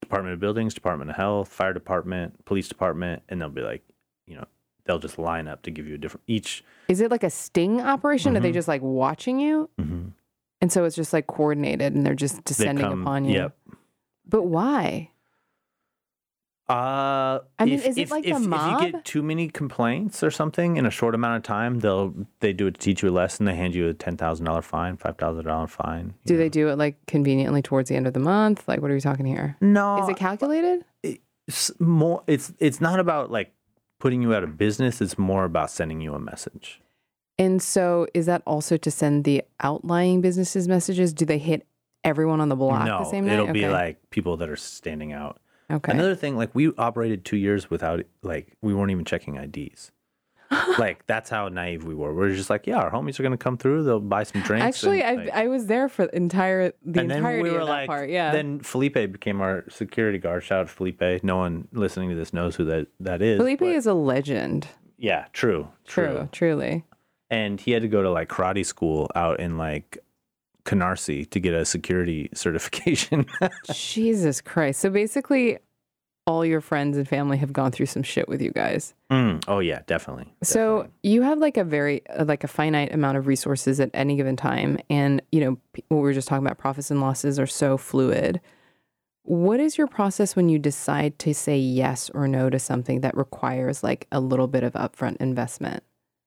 Department 0.01 0.33
of 0.33 0.39
Buildings, 0.39 0.73
Department 0.73 1.11
of 1.11 1.15
Health, 1.15 1.49
Fire 1.49 1.71
Department, 1.73 2.43
Police 2.45 2.67
Department, 2.67 3.21
and 3.29 3.39
they'll 3.39 3.49
be 3.49 3.61
like, 3.61 3.83
you 4.25 4.35
know, 4.35 4.45
they'll 4.85 4.97
just 4.99 5.19
line 5.19 5.47
up 5.47 5.61
to 5.63 5.71
give 5.71 5.87
you 5.87 5.93
a 5.95 5.97
different 5.99 6.23
each. 6.27 6.63
Is 6.87 6.99
it 6.99 7.11
like 7.11 7.23
a 7.23 7.29
sting 7.29 7.79
operation? 7.79 8.35
Are 8.35 8.39
they 8.39 8.49
Mhm. 8.49 8.55
just 8.55 8.67
like 8.67 8.81
watching 8.81 9.39
you? 9.39 9.69
mhm. 9.79 10.13
And 10.59 10.71
so 10.71 10.83
it's 10.85 10.95
just 10.95 11.13
like 11.13 11.27
coordinated 11.27 11.93
and 11.93 12.03
they're 12.05 12.15
just 12.15 12.37
They 12.37 12.41
descending 12.45 12.83
come- 12.85 13.01
upon 13.03 13.25
you. 13.25 13.35
Yep. 13.35 13.57
But 14.27 14.43
why? 14.43 15.10
Uh, 16.71 17.39
I 17.59 17.65
mean, 17.65 17.73
if, 17.75 17.85
is 17.85 17.97
it 17.97 18.01
if, 18.01 18.11
like 18.11 18.23
the 18.23 18.31
if, 18.31 18.37
if 18.37 18.43
you 18.43 18.91
get 18.91 19.05
too 19.05 19.21
many 19.21 19.49
complaints 19.49 20.23
or 20.23 20.31
something 20.31 20.77
in 20.77 20.85
a 20.85 20.91
short 20.91 21.13
amount 21.15 21.37
of 21.37 21.43
time, 21.43 21.79
they'll 21.79 22.13
they 22.39 22.53
do 22.53 22.67
it 22.67 22.75
to 22.75 22.79
teach 22.79 23.03
you 23.03 23.09
a 23.09 23.11
lesson. 23.11 23.45
They 23.45 23.55
hand 23.55 23.75
you 23.75 23.87
a 23.89 23.93
ten 23.93 24.17
thousand 24.17 24.45
dollar 24.45 24.61
fine, 24.61 24.97
five 24.97 25.17
thousand 25.17 25.45
dollar 25.45 25.67
fine. 25.67 26.13
Do 26.25 26.33
know. 26.33 26.39
they 26.39 26.49
do 26.49 26.69
it 26.69 26.77
like 26.77 26.97
conveniently 27.07 27.61
towards 27.61 27.89
the 27.89 27.95
end 27.95 28.07
of 28.07 28.13
the 28.13 28.19
month? 28.19 28.67
Like, 28.67 28.81
what 28.81 28.89
are 28.91 28.93
we 28.93 29.01
talking 29.01 29.25
here? 29.25 29.57
No, 29.61 30.03
Is 30.03 30.09
it 30.09 30.17
calculated? 30.17 30.85
it's 31.03 31.71
more. 31.79 32.23
It's 32.27 32.53
it's 32.59 32.79
not 32.79 32.99
about 32.99 33.31
like 33.31 33.53
putting 33.99 34.21
you 34.21 34.33
out 34.33 34.43
of 34.43 34.57
business. 34.57 35.01
It's 35.01 35.17
more 35.17 35.43
about 35.43 35.69
sending 35.71 36.01
you 36.01 36.13
a 36.13 36.19
message. 36.19 36.81
And 37.37 37.61
so 37.61 38.07
is 38.13 38.27
that 38.27 38.43
also 38.45 38.77
to 38.77 38.91
send 38.91 39.23
the 39.23 39.43
outlying 39.61 40.21
businesses 40.21 40.67
messages? 40.67 41.11
Do 41.11 41.25
they 41.25 41.39
hit 41.39 41.65
everyone 42.03 42.39
on 42.39 42.49
the 42.49 42.55
block 42.55 42.85
no, 42.85 42.99
the 42.99 43.05
same 43.05 43.25
night? 43.25 43.33
it'll 43.33 43.51
be 43.51 43.65
Okay. 43.65 43.73
like 43.73 44.09
people 44.11 44.37
that 44.37 44.49
are 44.49 44.55
standing 44.55 45.11
out. 45.11 45.39
Okay. 45.75 45.91
Another 45.91 46.15
thing, 46.15 46.37
like 46.37 46.53
we 46.53 46.71
operated 46.77 47.25
two 47.25 47.37
years 47.37 47.69
without, 47.69 48.03
like 48.23 48.55
we 48.61 48.73
weren't 48.73 48.91
even 48.91 49.05
checking 49.05 49.35
IDs. 49.35 49.91
like 50.77 51.05
that's 51.07 51.29
how 51.29 51.47
naive 51.47 51.85
we 51.85 51.95
were. 51.95 52.13
We're 52.13 52.31
just 52.35 52.49
like, 52.49 52.67
yeah, 52.67 52.75
our 52.77 52.91
homies 52.91 53.17
are 53.19 53.23
gonna 53.23 53.37
come 53.37 53.57
through. 53.57 53.83
They'll 53.83 54.01
buy 54.01 54.23
some 54.23 54.41
drinks. 54.41 54.65
Actually, 54.65 55.01
I 55.01 55.11
and, 55.11 55.25
like- 55.25 55.33
I 55.33 55.47
was 55.47 55.65
there 55.67 55.87
for 55.87 56.07
the 56.07 56.15
entire 56.15 56.73
the 56.83 56.99
and 56.99 57.09
then 57.09 57.17
entirety 57.19 57.43
we 57.43 57.51
were 57.51 57.61
of 57.61 57.67
that 57.67 57.71
like, 57.73 57.87
part. 57.87 58.09
Yeah. 58.09 58.31
Then 58.33 58.59
Felipe 58.59 58.95
became 58.95 59.39
our 59.39 59.63
security 59.69 60.17
guard. 60.17 60.43
Shout 60.43 60.59
out 60.61 60.67
to 60.67 60.73
Felipe. 60.73 61.23
No 61.23 61.37
one 61.37 61.69
listening 61.71 62.09
to 62.09 62.15
this 62.15 62.33
knows 62.33 62.57
who 62.57 62.65
that 62.65 62.87
that 62.99 63.21
is. 63.21 63.37
Felipe 63.37 63.59
but- 63.59 63.69
is 63.69 63.85
a 63.85 63.93
legend. 63.93 64.67
yeah, 64.97 65.25
true, 65.31 65.69
True, 65.87 66.27
truly. 66.33 66.83
And 67.29 67.61
he 67.61 67.71
had 67.71 67.81
to 67.83 67.87
go 67.87 68.03
to 68.03 68.11
like 68.11 68.27
karate 68.27 68.65
school 68.65 69.09
out 69.15 69.39
in 69.39 69.57
like 69.57 69.99
Canarsie 70.65 71.29
to 71.29 71.39
get 71.39 71.53
a 71.53 71.65
security 71.65 72.29
certification. 72.33 73.25
Jesus 73.73 74.41
Christ. 74.41 74.79
So 74.79 74.89
basically, 74.89 75.57
all 76.27 76.45
your 76.45 76.61
friends 76.61 76.97
and 76.97 77.07
family 77.07 77.37
have 77.37 77.51
gone 77.51 77.71
through 77.71 77.87
some 77.87 78.03
shit 78.03 78.27
with 78.27 78.41
you 78.41 78.51
guys. 78.51 78.93
Mm, 79.09 79.43
oh 79.47 79.59
yeah, 79.59 79.81
definitely. 79.87 80.33
So 80.43 80.83
definitely. 80.83 81.09
you 81.09 81.21
have 81.23 81.39
like 81.39 81.57
a 81.57 81.63
very 81.63 82.07
uh, 82.07 82.25
like 82.25 82.43
a 82.43 82.47
finite 82.47 82.93
amount 82.93 83.17
of 83.17 83.27
resources 83.27 83.79
at 83.79 83.89
any 83.93 84.15
given 84.15 84.35
time, 84.35 84.77
and 84.89 85.21
you 85.31 85.41
know 85.41 85.57
what 85.87 85.97
we 85.97 86.03
were 86.03 86.13
just 86.13 86.27
talking 86.27 86.45
about. 86.45 86.57
Profits 86.57 86.91
and 86.91 87.01
losses 87.01 87.39
are 87.39 87.47
so 87.47 87.77
fluid. 87.77 88.39
What 89.23 89.59
is 89.59 89.77
your 89.77 89.87
process 89.87 90.35
when 90.35 90.49
you 90.49 90.57
decide 90.57 91.19
to 91.19 91.33
say 91.33 91.57
yes 91.57 92.09
or 92.13 92.27
no 92.27 92.49
to 92.49 92.57
something 92.57 93.01
that 93.01 93.15
requires 93.15 93.83
like 93.83 94.07
a 94.11 94.19
little 94.19 94.47
bit 94.47 94.63
of 94.63 94.73
upfront 94.73 95.17
investment? 95.17 95.83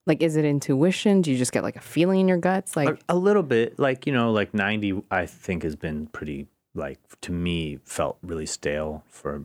Like, 0.07 0.22
is 0.22 0.36
it 0.36 0.44
intuition? 0.44 1.22
Do 1.22 1.30
you 1.32 1.38
just 1.38 1.52
get 1.52 1.62
like 1.62 1.76
a 1.76 1.80
feeling 1.80 2.20
in 2.20 2.28
your 2.28 2.36
guts? 2.36 2.76
Like, 2.76 2.88
a, 2.90 2.98
a 3.11 3.16
little 3.16 3.42
bit 3.42 3.78
like 3.78 4.07
you 4.07 4.12
know 4.12 4.32
like 4.32 4.52
90 4.55 5.02
i 5.11 5.24
think 5.26 5.62
has 5.62 5.76
been 5.76 6.07
pretty 6.09 6.46
like 6.74 6.98
to 7.22 7.32
me 7.32 7.78
felt 7.84 8.18
really 8.22 8.46
stale 8.46 9.02
for 9.09 9.44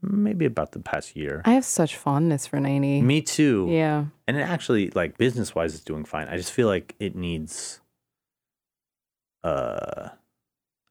maybe 0.00 0.44
about 0.46 0.72
the 0.72 0.78
past 0.80 1.14
year 1.16 1.42
I 1.44 1.52
have 1.52 1.64
such 1.64 1.96
fondness 1.96 2.46
for 2.46 2.58
90. 2.60 3.02
me 3.02 3.20
too 3.20 3.66
Yeah. 3.68 4.06
and 4.26 4.36
it 4.36 4.42
actually 4.42 4.90
like 4.94 5.18
business 5.18 5.54
wise 5.54 5.74
it's 5.74 5.84
doing 5.84 6.04
fine 6.04 6.28
i 6.28 6.36
just 6.36 6.52
feel 6.52 6.68
like 6.68 6.94
it 7.00 7.14
needs 7.16 7.80
uh 9.44 10.08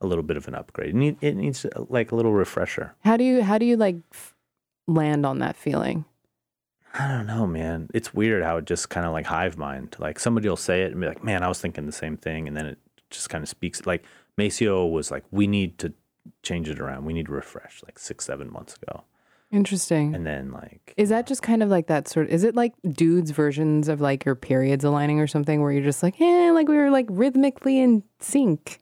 a 0.02 0.06
little 0.08 0.24
bit 0.24 0.38
of 0.38 0.48
an 0.48 0.54
upgrade 0.56 0.90
it, 0.90 0.96
need, 0.96 1.18
it 1.22 1.36
needs 1.36 1.66
like 1.90 2.12
a 2.12 2.16
little 2.16 2.34
refresher 2.34 2.94
How 3.04 3.18
do 3.18 3.24
you 3.24 3.42
how 3.44 3.58
do 3.58 3.66
you 3.66 3.78
like 3.78 3.96
f- 4.14 4.36
land 4.88 5.26
on 5.26 5.40
that 5.40 5.56
feeling? 5.56 6.06
I 6.94 7.08
don't 7.08 7.28
know 7.28 7.46
man. 7.46 7.90
It's 7.94 8.14
weird 8.14 8.44
how 8.44 8.58
it 8.58 8.66
just 8.66 8.90
kind 8.90 9.06
of 9.06 9.12
like 9.14 9.26
hive 9.26 9.58
mind. 9.58 9.96
Like 10.00 10.20
somebody 10.20 10.50
will 10.50 10.56
say 10.58 10.84
it 10.84 10.92
and 10.92 11.02
be 11.02 11.08
like 11.08 11.24
man 11.24 11.44
i 11.44 11.48
was 11.48 11.60
thinking 11.60 11.86
the 11.86 11.92
same 11.92 12.18
thing 12.18 12.48
and 12.48 12.56
then 12.56 12.66
it 12.66 12.78
just 13.10 13.30
kind 13.30 13.44
of 13.44 13.50
speaks 13.50 13.86
like 13.86 14.04
maceo 14.38 14.86
was 14.86 15.12
like 15.12 15.24
we 15.32 15.48
need 15.48 15.78
to 15.80 15.94
change 16.44 16.70
it 16.70 16.80
around. 16.80 17.06
We 17.06 17.14
need 17.14 17.28
to 17.28 17.32
refresh 17.32 17.82
like 17.86 18.00
six 18.00 18.26
seven 18.26 18.52
months 18.52 18.76
ago. 18.82 19.04
Interesting. 19.50 20.14
and 20.14 20.26
then 20.26 20.52
like 20.52 20.94
Is 20.98 21.08
that 21.10 21.26
just 21.26 21.42
kind 21.42 21.64
of 21.64 21.70
like 21.70 21.88
that 21.88 22.08
sort? 22.10 22.30
Is 22.30 22.44
it 22.44 22.54
like 22.56 22.74
dudes' 22.92 23.32
versions 23.32 23.88
of 23.88 24.02
like 24.02 24.26
your 24.26 24.36
periods 24.36 24.84
aligning 24.84 25.22
or 25.22 25.28
something, 25.28 25.62
where 25.62 25.72
you're 25.72 25.84
just 25.84 26.04
like, 26.04 26.20
"Yeah, 26.20 26.52
like 26.54 26.68
we 26.68 26.76
were 26.76 26.90
like 26.90 27.06
rhythmically 27.10 27.80
in 27.80 28.04
sync. 28.20 28.80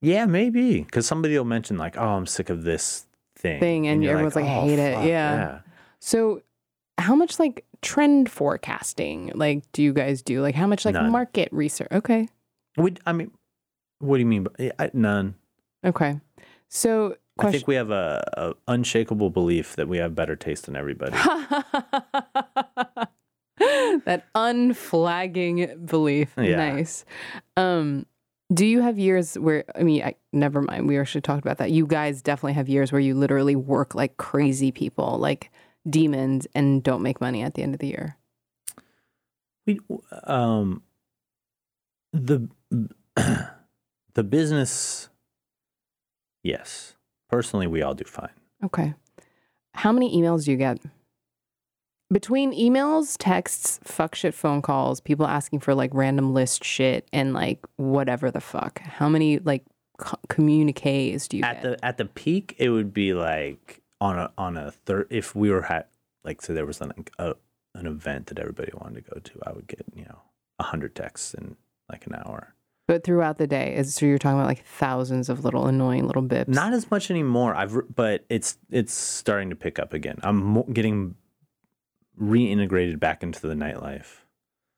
Yeah 0.00 0.24
maybe. 0.24 0.80
Because 0.80 1.06
somebody 1.06 1.36
will 1.36 1.44
mention 1.44 1.76
like 1.76 1.98
oh 1.98 2.16
i'm 2.16 2.26
sick 2.26 2.48
of 2.48 2.62
this 2.62 3.04
thing 3.36 3.60
thing, 3.60 3.86
and, 3.88 4.02
you're 4.02 4.12
everyone's 4.12 4.36
like, 4.36 4.46
"Oh, 4.46 4.66
hate 4.66 4.78
it, 4.78 4.94
fuck, 4.94 5.04
yeah. 5.04 5.60
So, 5.98 6.40
how 7.00 7.14
much 7.14 7.38
like 7.38 7.64
trend 7.82 8.30
forecasting 8.30 9.32
like 9.34 9.62
do 9.72 9.82
you 9.82 9.92
guys 9.92 10.22
do? 10.22 10.42
Like 10.42 10.54
how 10.54 10.66
much 10.66 10.84
like 10.84 10.94
None. 10.94 11.10
market 11.10 11.48
research? 11.52 11.88
Okay, 11.90 12.28
Would, 12.76 13.00
i 13.06 13.12
mean 13.12 13.30
what 13.98 14.16
do 14.16 14.20
you 14.20 14.26
mean 14.26 14.44
by 14.44 14.72
I, 14.78 14.90
none 14.92 15.34
okay. 15.84 16.20
So, 16.68 17.16
i 17.38 17.50
think 17.50 17.66
we 17.66 17.74
have 17.74 17.90
a, 17.90 18.22
a 18.36 18.54
unshakable 18.68 19.30
belief 19.30 19.74
that 19.76 19.88
we 19.88 19.98
have 19.98 20.14
better 20.14 20.36
taste 20.36 20.66
than 20.66 20.76
everybody 20.76 21.16
that 24.04 24.26
unflagging 24.34 25.86
belief. 25.86 26.32
Yeah. 26.36 26.56
Nice. 26.56 27.04
Um, 27.56 28.06
do 28.52 28.66
you 28.66 28.80
have 28.80 28.98
years 28.98 29.38
where 29.38 29.64
I 29.76 29.82
mean, 29.82 30.02
I, 30.02 30.14
never 30.32 30.62
mind. 30.62 30.88
We 30.88 30.98
actually 30.98 31.20
talked 31.20 31.42
about 31.44 31.58
that. 31.58 31.70
You 31.70 31.86
guys 31.86 32.22
definitely 32.22 32.54
have 32.54 32.68
years 32.68 32.90
where 32.90 33.00
you 33.00 33.14
literally 33.14 33.54
work 33.54 33.94
like 33.94 34.16
crazy 34.16 34.72
people, 34.72 35.18
like 35.18 35.50
demons, 35.88 36.46
and 36.54 36.82
don't 36.82 37.02
make 37.02 37.20
money 37.20 37.42
at 37.42 37.54
the 37.54 37.62
end 37.62 37.74
of 37.74 37.80
the 37.80 37.88
year. 37.88 38.16
we 39.66 39.78
um 40.24 40.82
the 42.12 42.48
the 44.14 44.24
business 44.24 45.08
yes 46.42 46.96
personally 47.28 47.66
we 47.66 47.82
all 47.82 47.94
do 47.94 48.04
fine 48.04 48.30
Okay. 48.64 48.92
How 49.72 49.90
many 49.92 50.14
emails 50.14 50.44
do 50.44 50.50
you 50.50 50.58
get? 50.58 50.78
Between 52.12 52.52
emails, 52.52 53.16
texts, 53.18 53.78
fuck 53.84 54.14
shit 54.14 54.34
phone 54.34 54.60
calls, 54.60 55.00
people 55.00 55.26
asking 55.26 55.60
for 55.60 55.74
like 55.74 55.90
random 55.94 56.34
list 56.34 56.62
shit 56.64 57.08
and 57.12 57.32
like 57.32 57.60
whatever 57.76 58.30
the 58.30 58.40
fuck. 58.40 58.80
How 58.80 59.08
many 59.08 59.38
like 59.38 59.64
co- 59.96 60.18
communiques 60.28 61.28
do 61.28 61.38
you 61.38 61.44
at 61.44 61.62
get? 61.62 61.62
the 61.62 61.84
at 61.84 61.96
the 61.98 62.04
peak 62.04 62.54
it 62.58 62.68
would 62.70 62.92
be 62.92 63.14
like 63.14 63.79
on 64.00 64.18
a 64.18 64.32
on 64.38 64.56
a 64.56 64.70
third 64.70 65.06
if 65.10 65.34
we 65.34 65.50
were 65.50 65.64
at 65.66 65.90
like 66.24 66.42
so 66.42 66.52
there 66.54 66.66
was 66.66 66.80
an 66.80 66.92
a, 67.18 67.34
an 67.74 67.86
event 67.86 68.26
that 68.26 68.38
everybody 68.38 68.70
wanted 68.74 69.04
to 69.04 69.10
go 69.14 69.20
to 69.20 69.32
i 69.46 69.52
would 69.52 69.66
get 69.66 69.84
you 69.94 70.04
know 70.04 70.20
a 70.58 70.64
hundred 70.64 70.94
texts 70.94 71.34
in 71.34 71.56
like 71.90 72.06
an 72.06 72.14
hour. 72.14 72.54
But 72.86 73.04
throughout 73.04 73.38
the 73.38 73.46
day, 73.46 73.74
is 73.76 73.94
so 73.94 74.04
you're 74.06 74.18
talking 74.18 74.38
about 74.38 74.48
like 74.48 74.64
thousands 74.64 75.28
of 75.28 75.44
little 75.44 75.66
annoying 75.66 76.06
little 76.06 76.22
bips. 76.22 76.48
not 76.48 76.72
as 76.72 76.90
much 76.90 77.10
anymore. 77.10 77.54
I've 77.54 77.76
but 77.94 78.24
it's 78.28 78.58
it's 78.70 78.92
starting 78.92 79.50
to 79.50 79.56
pick 79.56 79.78
up 79.78 79.92
again. 79.92 80.18
I'm 80.22 80.42
mo- 80.42 80.66
getting 80.72 81.14
reintegrated 82.20 82.98
back 82.98 83.22
into 83.22 83.46
the 83.46 83.54
nightlife. 83.54 84.22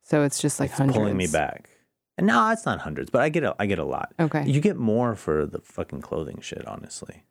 So 0.03 0.23
it's 0.23 0.41
just 0.41 0.61
like 0.61 0.71
it's 0.71 0.79
hundreds. 0.79 0.99
pulling 0.99 1.17
me 1.17 1.27
back. 1.27 1.71
And 2.19 2.27
no 2.27 2.51
it's 2.51 2.67
not 2.67 2.81
hundreds 2.81 3.09
but 3.09 3.23
i 3.23 3.31
get 3.31 3.43
a 3.43 3.57
i 3.59 3.65
get 3.65 3.79
a 3.79 3.85
lot. 3.85 4.13
Okay. 4.21 4.45
you 4.47 4.61
get 4.61 4.77
more 4.77 5.15
for 5.17 5.47
the 5.47 5.61
fucking 5.61 6.03
clothing 6.03 6.41
shit 6.43 6.65
honestly 6.67 7.25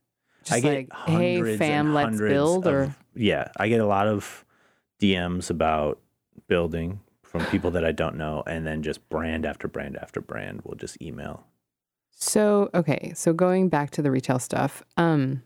Just 0.43 0.51
I 0.53 0.59
get 0.59 0.75
like, 0.75 0.89
hey 1.07 1.35
hundreds 1.35 1.57
fam, 1.59 1.85
and 1.87 1.95
let's 1.95 2.05
hundreds 2.05 2.33
build, 2.33 2.67
of- 2.67 2.73
or 2.73 2.95
yeah, 3.15 3.49
I 3.57 3.67
get 3.69 3.79
a 3.81 3.85
lot 3.85 4.07
of 4.07 4.43
DMs 5.01 5.49
about 5.49 5.99
building 6.47 6.99
from 7.23 7.45
people 7.45 7.71
that 7.71 7.85
I 7.85 7.91
don't 7.91 8.17
know, 8.17 8.43
and 8.47 8.65
then 8.67 8.81
just 8.83 9.07
brand 9.09 9.45
after 9.45 9.67
brand 9.67 9.97
after 9.97 10.19
brand 10.21 10.61
will 10.63 10.75
just 10.75 11.01
email. 11.01 11.45
So, 12.11 12.69
okay, 12.73 13.13
so 13.15 13.33
going 13.33 13.69
back 13.69 13.89
to 13.91 14.01
the 14.01 14.11
retail 14.11 14.37
stuff, 14.39 14.83
um, 14.97 15.41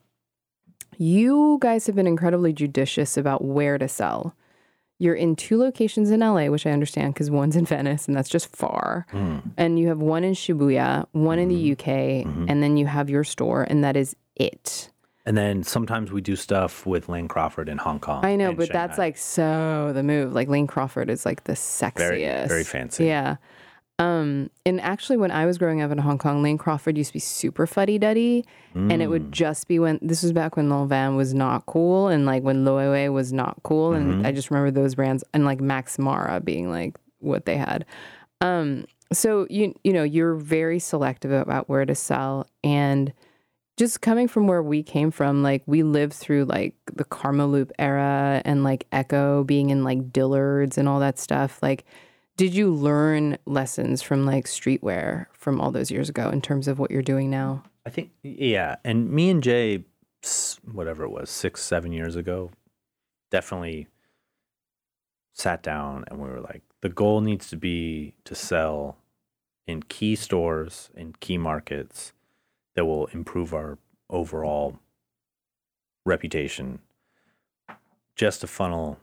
you 0.98 1.58
guys 1.62 1.86
have 1.88 1.96
been 1.96 2.08
incredibly 2.08 2.54
judicious 2.54 3.18
about 3.18 3.44
where 3.44 3.78
to 3.78 3.88
sell. 3.88 4.36
You're 4.98 5.16
in 5.16 5.36
two 5.36 5.58
locations 5.58 6.10
in 6.10 6.22
LA, 6.22 6.46
which 6.48 6.66
I 6.66 6.72
understand 6.72 7.14
because 7.14 7.30
one's 7.30 7.58
in 7.58 7.66
Venice 7.66 8.08
and 8.08 8.16
that's 8.16 8.30
just 8.30 8.56
far. 8.56 9.06
Mm. 9.12 9.52
And 9.58 9.78
you 9.78 9.90
have 9.90 10.00
one 10.00 10.24
in 10.24 10.34
Shibuya, 10.34 11.06
one 11.12 11.38
in 11.38 11.50
the 11.50 11.72
UK, 11.74 12.24
Mhm. 12.26 12.46
and 12.50 12.64
then 12.64 12.78
you 12.78 12.86
have 12.86 13.10
your 13.10 13.26
store, 13.26 13.64
and 13.64 13.84
that 13.84 13.98
is 13.98 14.16
it. 14.36 14.90
And 15.28 15.36
then 15.36 15.64
sometimes 15.64 16.12
we 16.12 16.22
do 16.22 16.36
stuff 16.36 16.86
with 16.86 17.10
Lane 17.10 17.28
Crawford 17.28 17.68
in 17.68 17.80
Hong 17.80 18.00
Kong. 18.00 18.24
I 18.24 18.36
know, 18.36 18.54
but 18.54 18.72
that's 18.72 18.98
like 19.00 19.18
so 19.18 19.92
the 19.94 20.04
move. 20.04 20.34
Like 20.34 20.48
Lane 20.50 20.68
Crawford 20.68 21.10
is 21.10 21.26
like 21.26 21.46
the 21.46 21.54
sexiest. 21.54 21.96
Very- 21.98 22.48
very 22.48 22.64
fancy. 22.64 23.06
Yeah. 23.06 23.38
Um, 23.98 24.50
and 24.66 24.82
actually, 24.82 25.16
when 25.18 25.32
I 25.32 25.46
was 25.46 25.58
growing 25.58 25.82
up 25.82 25.90
in 25.90 25.98
Hong 26.00 26.18
Kong, 26.18 26.44
Lane 26.44 26.58
Crawford 26.58 26.98
used 26.98 27.12
to 27.12 27.14
be 27.14 27.20
super 27.20 27.66
fuddy 27.66 27.98
duddy, 27.98 28.44
and 28.74 28.92
it 29.02 29.06
Mm. 29.08 29.10
would 29.10 29.32
just 29.32 29.70
be 29.70 29.80
when 29.80 30.00
this 30.02 30.22
was 30.22 30.34
back 30.34 30.58
when 30.58 30.68
Lanvin 30.68 31.16
was 31.16 31.34
not 31.34 31.66
cool, 31.66 32.10
and 32.10 32.26
like 32.26 32.44
when 32.44 32.66
Loewe 32.66 33.10
was 33.14 33.32
not 33.32 33.58
cool, 33.64 33.94
and 33.94 34.16
Mhm. 34.22 34.28
I 34.28 34.34
just 34.34 34.52
remember 34.52 34.70
those 34.70 34.96
brands 34.96 35.24
and 35.34 35.46
like 35.46 35.62
Max 35.62 35.98
Mara 35.98 36.42
being 36.42 36.70
like 36.70 36.98
what 37.20 37.46
they 37.46 37.56
had. 37.56 37.86
Um, 38.42 38.84
so 39.14 39.48
you 39.50 39.74
you 39.86 39.94
know 39.94 40.04
you're 40.04 40.36
very 40.36 40.78
selective 40.80 41.32
about 41.32 41.70
where 41.70 41.86
to 41.86 41.96
sell, 41.96 42.48
and 42.66 43.14
just 43.78 44.02
coming 44.02 44.28
from 44.28 44.48
where 44.48 44.64
we 44.64 44.84
came 44.84 45.12
from, 45.12 45.44
like 45.44 45.64
we 45.66 45.84
lived 45.84 46.14
through 46.14 46.46
like 46.46 46.76
the 46.94 47.04
Karmaloop 47.04 47.72
era 47.78 48.42
and 48.46 48.64
like 48.64 48.88
Ecko 48.92 49.44
being 49.44 49.70
in 49.70 49.84
like 49.84 50.14
Dillard's 50.14 50.78
and 50.78 50.88
all 50.88 51.00
that 51.02 51.20
stuff. 51.20 51.62
Like, 51.62 51.86
did 52.38 52.54
you 52.54 52.74
learn 52.74 53.38
lessons 53.46 54.02
from 54.02 54.26
like 54.26 54.46
streetwear 54.46 55.28
from 55.34 55.60
all 55.60 55.72
those 55.72 55.92
years 55.92 56.10
ago 56.10 56.30
in 56.30 56.42
terms 56.42 56.68
of 56.68 56.80
what 56.80 56.92
you're 56.92 57.02
doing 57.02 57.30
now? 57.30 57.64
I 57.86 57.90
think 57.90 58.12
yeah, 58.24 58.78
and 58.84 59.12
me 59.12 59.30
and 59.30 59.44
Jay, 59.44 59.84
whatever 60.72 61.04
it 61.04 61.12
was, 61.12 61.30
six 61.30 61.62
seven 61.62 61.92
years 61.92 62.16
ago, 62.16 62.52
definitely 63.30 63.88
sat 65.34 65.62
down 65.62 66.06
and 66.08 66.20
we 66.20 66.30
were 66.30 66.42
like, 66.42 66.62
the 66.82 66.90
goal 66.90 67.20
needs 67.20 67.50
to 67.50 67.58
be 67.58 68.16
to 68.24 68.36
sell 68.36 68.98
in 69.68 69.84
key 69.84 70.16
stores 70.16 70.90
in 70.96 71.14
key 71.20 71.38
markets 71.38 72.14
that 72.76 72.86
will 72.86 73.08
improve 73.08 73.54
our 73.54 73.78
overall 74.10 74.80
reputation, 76.06 76.80
just 78.16 78.42
to 78.42 78.48
funnel 78.48 79.00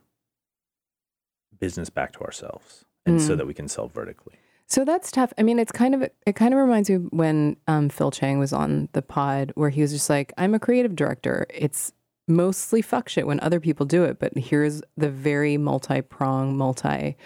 business 1.59 1.91
back 1.91 2.13
to 2.13 2.21
ourselves, 2.21 2.85
and 3.07 3.21
so 3.21 3.35
Mm. 3.35 3.39
that 3.39 3.47
we 3.47 3.55
can 3.55 3.69
sell 3.69 3.89
vertically. 3.89 4.35
So 4.67 4.85
that's 4.85 5.11
tough. 5.11 5.33
I 5.37 5.43
mean, 5.43 5.59
it's 5.59 5.73
kind 5.73 5.95
of 5.95 6.03
it 6.27 6.35
kind 6.35 6.55
of 6.55 6.61
reminds 6.61 6.89
me 6.89 6.97
when 6.97 7.57
um, 7.67 7.89
Phil 7.89 8.11
Chang 8.11 8.39
was 8.39 8.53
on 8.53 8.89
the 8.93 9.03
pod 9.03 9.53
where 9.55 9.71
he 9.71 9.83
was 9.83 9.93
just 9.93 10.09
like, 10.09 10.33
"I'm 10.39 10.55
a 10.55 10.59
creative 10.59 10.97
director. 10.97 11.47
It's 11.53 11.93
mostly 12.29 12.81
fuck 12.81 13.09
shit 13.09 13.27
when 13.27 13.41
other 13.41 13.61
people 13.61 13.85
do 13.85 14.05
it, 14.05 14.19
but 14.19 14.37
here's 14.39 14.81
the 14.97 15.11
very 15.11 15.57
multi-prong, 15.59 16.57
multi 16.57 17.17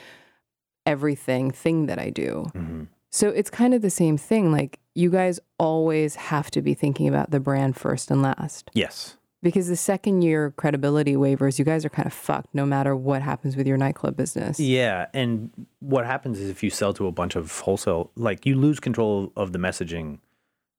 everything 0.87 1.51
thing 1.51 1.87
that 1.87 1.99
I 1.99 2.11
do." 2.11 2.47
hmm 2.53 2.85
So 3.11 3.29
it's 3.29 3.51
kind 3.51 3.75
of 3.75 3.83
the 3.83 3.91
same 3.91 4.17
thing. 4.17 4.53
Like 4.53 4.79
you 4.95 5.11
guys 5.11 5.39
always 5.59 6.15
have 6.17 6.51
to 6.53 6.63
be 6.63 6.75
thinking 6.75 7.07
about 7.07 7.31
the 7.31 7.41
brand 7.41 7.77
first 7.77 8.11
and 8.11 8.23
last. 8.23 8.71
Yes. 8.73 9.17
Because 9.43 9.69
the 9.69 9.77
second 9.77 10.23
year 10.23 10.53
credibility 10.57 11.15
waivers, 11.15 11.59
you 11.59 11.65
guys 11.65 11.85
are 11.85 11.91
kind 11.91 12.07
of 12.07 12.13
fucked 12.13 12.55
no 12.55 12.67
matter 12.67 12.97
what 12.97 13.23
happens 13.23 13.57
with 13.57 13.67
your 13.67 13.77
nightclub 13.77 14.17
business. 14.17 14.59
Yeah, 14.59 15.07
and 15.13 15.51
what 15.79 16.07
happens 16.07 16.41
is 16.41 16.49
if 16.49 16.63
you 16.63 16.71
sell 16.71 16.93
to 16.95 17.07
a 17.07 17.13
bunch 17.13 17.37
of 17.37 17.61
wholesale, 17.61 18.11
like 18.17 18.45
you 18.47 18.57
lose 18.57 18.81
control 18.81 19.33
of 19.37 19.53
the 19.53 19.59
messaging 19.59 20.19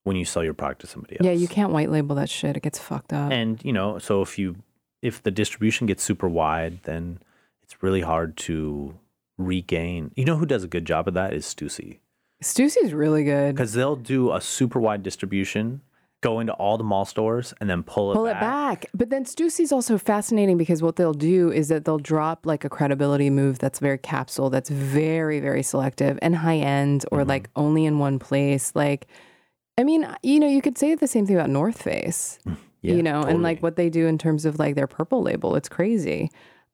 when 0.04 0.18
you 0.18 0.26
sell 0.26 0.44
your 0.44 0.56
product 0.56 0.82
to 0.82 0.88
somebody 0.88 1.16
else. 1.16 1.26
Yeah, 1.26 1.32
you 1.32 1.48
can't 1.48 1.72
white 1.72 1.92
label 1.92 2.16
that 2.16 2.30
shit. 2.30 2.58
It 2.58 2.64
gets 2.64 2.80
fucked 2.80 3.14
up. 3.14 3.32
And 3.32 3.64
you 3.64 3.72
know, 3.72 4.00
so 4.00 4.22
if 4.22 4.40
you 4.40 4.58
if 5.02 5.22
the 5.22 5.32
distribution 5.32 5.86
gets 5.86 6.04
super 6.04 6.28
wide, 6.28 6.80
then 6.84 7.20
it's 7.62 7.82
really 7.84 8.02
hard 8.02 8.36
to 8.38 8.98
regain. 9.38 10.12
You 10.16 10.26
know 10.26 10.38
who 10.38 10.48
does 10.48 10.64
a 10.64 10.68
good 10.68 10.86
job 10.86 11.08
of 11.08 11.14
that 11.14 11.34
is 11.34 11.46
Stussy 11.46 12.00
Stussy's 12.42 12.94
really 12.94 13.24
good. 13.24 13.56
because 13.56 13.74
they'll 13.74 13.96
do 13.96 14.32
a 14.32 14.40
super 14.42 14.80
wide 14.80 15.02
distribution, 15.04 15.82
go 16.22 16.40
into 16.40 16.54
all 16.54 16.78
the 16.78 16.84
mall 16.84 17.06
stores, 17.06 17.54
and 17.60 17.70
then 17.70 17.84
pull 17.84 18.12
it 18.12 18.16
Pull 18.16 18.26
back. 18.26 18.36
it 18.38 18.40
back. 18.42 18.86
But 18.94 19.10
then 19.10 19.26
Stussy's 19.26 19.72
also 19.72 19.98
fascinating 19.98 20.58
because 20.58 20.82
what 20.82 20.96
they'll 20.98 21.14
do 21.14 21.52
is 21.52 21.68
that 21.70 21.86
they'll 21.86 21.98
drop 21.98 22.46
like 22.46 22.64
a 22.64 22.70
credibility 22.70 23.30
move 23.30 23.60
that's 23.60 23.80
very 23.80 23.98
capsule, 23.98 24.50
that's 24.50 24.70
very, 24.70 25.40
very 25.40 25.64
selective 25.64 26.20
and 26.22 26.36
high 26.36 26.58
end 26.58 27.06
or 27.12 27.20
Mm-hmm. 27.20 27.30
like 27.30 27.50
only 27.56 27.86
in 27.86 27.98
one 28.00 28.20
place. 28.20 28.72
Like, 28.76 29.08
I 29.78 29.84
mean, 29.84 30.08
you 30.24 30.40
know, 30.40 30.48
you 30.48 30.62
could 30.62 30.78
say 30.78 30.94
the 30.96 31.08
same 31.08 31.26
thing 31.26 31.36
about 31.36 31.50
North 31.50 31.82
Face. 31.82 32.40
Yeah, 32.84 32.94
you 32.94 33.02
know, 33.04 33.22
and 33.24 33.42
like 33.42 33.62
what 33.64 33.76
they 33.76 33.90
do 33.90 34.06
in 34.06 34.20
terms 34.20 34.46
of 34.46 34.60
like 34.60 34.76
their 34.76 34.86
purple 34.88 35.24
label. 35.24 35.56
It's 35.56 35.68
crazy. 35.70 36.30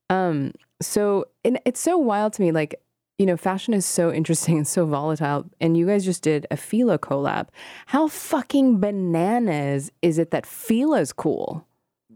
Um, 0.10 0.52
so 0.82 1.26
and 1.46 1.60
it's 1.66 1.80
so 1.80 1.98
wild 1.98 2.34
to 2.34 2.42
me. 2.42 2.52
Like, 2.52 2.76
you 3.24 3.28
know, 3.28 3.38
fashion 3.38 3.74
is 3.74 3.86
so 3.86 4.12
interesting 4.12 4.58
and 4.58 4.68
so 4.68 4.86
volatile. 4.86 5.46
And 5.62 5.78
you 5.78 5.88
guys 5.88 6.04
just 6.04 6.24
did 6.24 6.46
a 6.52 6.58
Fila 6.58 7.00
collab. 7.00 7.48
How 7.86 8.10
fucking 8.10 8.82
bananas 8.82 9.94
is 10.02 10.18
it 10.18 10.32
that 10.32 10.46
Fila's 10.46 11.14
cool? 11.14 11.66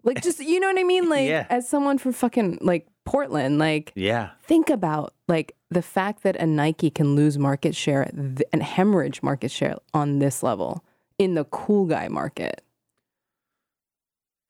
Like, 0.04 0.22
just 0.22 0.42
you 0.42 0.60
know 0.60 0.68
what 0.68 0.78
I 0.78 0.84
mean? 0.84 1.08
Like, 1.16 1.30
Yeah. 1.30 1.46
as 1.50 1.70
someone 1.70 1.98
from 1.98 2.12
fucking 2.12 2.58
like 2.60 2.88
Portland, 3.06 3.58
like 3.58 3.94
Yeah, 3.96 4.32
think 4.44 4.70
about 4.70 5.14
like 5.30 5.56
the 5.72 5.82
fact 5.82 6.24
that 6.24 6.36
a 6.36 6.46
Nike 6.46 6.90
can 6.90 7.16
lose 7.16 7.38
market 7.38 7.74
share 7.74 8.04
th- 8.14 8.42
and 8.52 8.62
hemorrhage 8.62 9.24
market 9.24 9.50
share 9.50 9.76
on 9.94 10.20
this 10.20 10.44
level 10.44 10.84
in 11.18 11.36
the 11.36 11.46
cool 11.46 11.86
guy 11.86 12.10
market. 12.10 12.62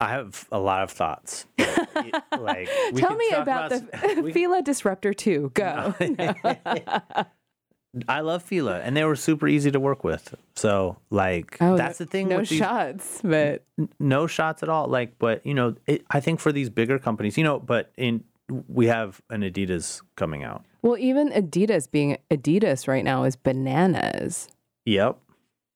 I 0.00 0.08
have 0.10 0.46
a 0.52 0.58
lot 0.60 0.82
of 0.84 0.90
thoughts. 0.92 1.46
it- 1.58 2.14
like, 2.38 2.68
Tell 2.96 3.16
me 3.16 3.30
talk 3.30 3.42
about, 3.42 3.70
the 3.70 4.20
we- 4.24 4.32
Fila 4.32 4.62
Disruptor 4.62 5.12
2. 5.12 5.50
Go. 5.54 5.94
I 8.06 8.20
love 8.20 8.42
Fila, 8.42 8.80
and 8.80 8.96
they 8.96 9.02
were 9.04 9.16
super 9.16 9.48
easy 9.48 9.70
to 9.70 9.80
work 9.80 10.04
with. 10.04 10.34
So, 10.54 10.98
like, 11.10 11.56
Oh, 11.60 11.76
that's 11.76 11.98
the 11.98 12.04
thing. 12.06 12.28
No 12.28 12.38
with 12.40 12.50
these, 12.50 12.58
shots, 12.58 13.20
but 13.24 13.64
n- 13.78 13.88
no 13.98 14.26
shots 14.26 14.62
at 14.62 14.68
all. 14.68 14.86
Like, 14.88 15.18
but 15.18 15.44
you 15.44 15.54
know, 15.54 15.74
it, 15.86 16.04
I 16.10 16.20
think 16.20 16.38
for 16.38 16.52
these 16.52 16.68
bigger 16.68 16.98
companies, 16.98 17.38
you 17.38 17.44
know, 17.44 17.58
but 17.58 17.90
in 17.96 18.24
we 18.68 18.86
have 18.86 19.20
an 19.30 19.40
Adidas 19.42 20.02
coming 20.16 20.44
out. 20.44 20.64
well, 20.82 20.96
even 20.98 21.30
Adidas 21.30 21.90
being 21.90 22.18
Adidas 22.30 22.86
right 22.88 23.04
now 23.04 23.24
is 23.24 23.36
bananas. 23.36 24.48
Yep. 24.84 25.18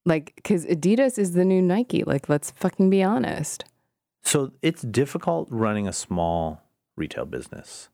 Like, 0.05 0.33
because 0.37 0.65
Adidas 0.67 1.19
is 1.19 1.33
the 1.33 1.45
new 1.45 1.63
Nike. 1.63 2.05
Like, 2.05 2.29
let's 2.29 2.51
fucking 2.53 2.91
be 2.91 3.03
honest. 3.03 3.65
So 4.23 4.53
it's 4.63 4.83
difficult 4.83 5.49
running 5.51 5.89
a 5.89 5.93
small 5.93 6.63
retail 6.97 7.25
business 7.25 7.89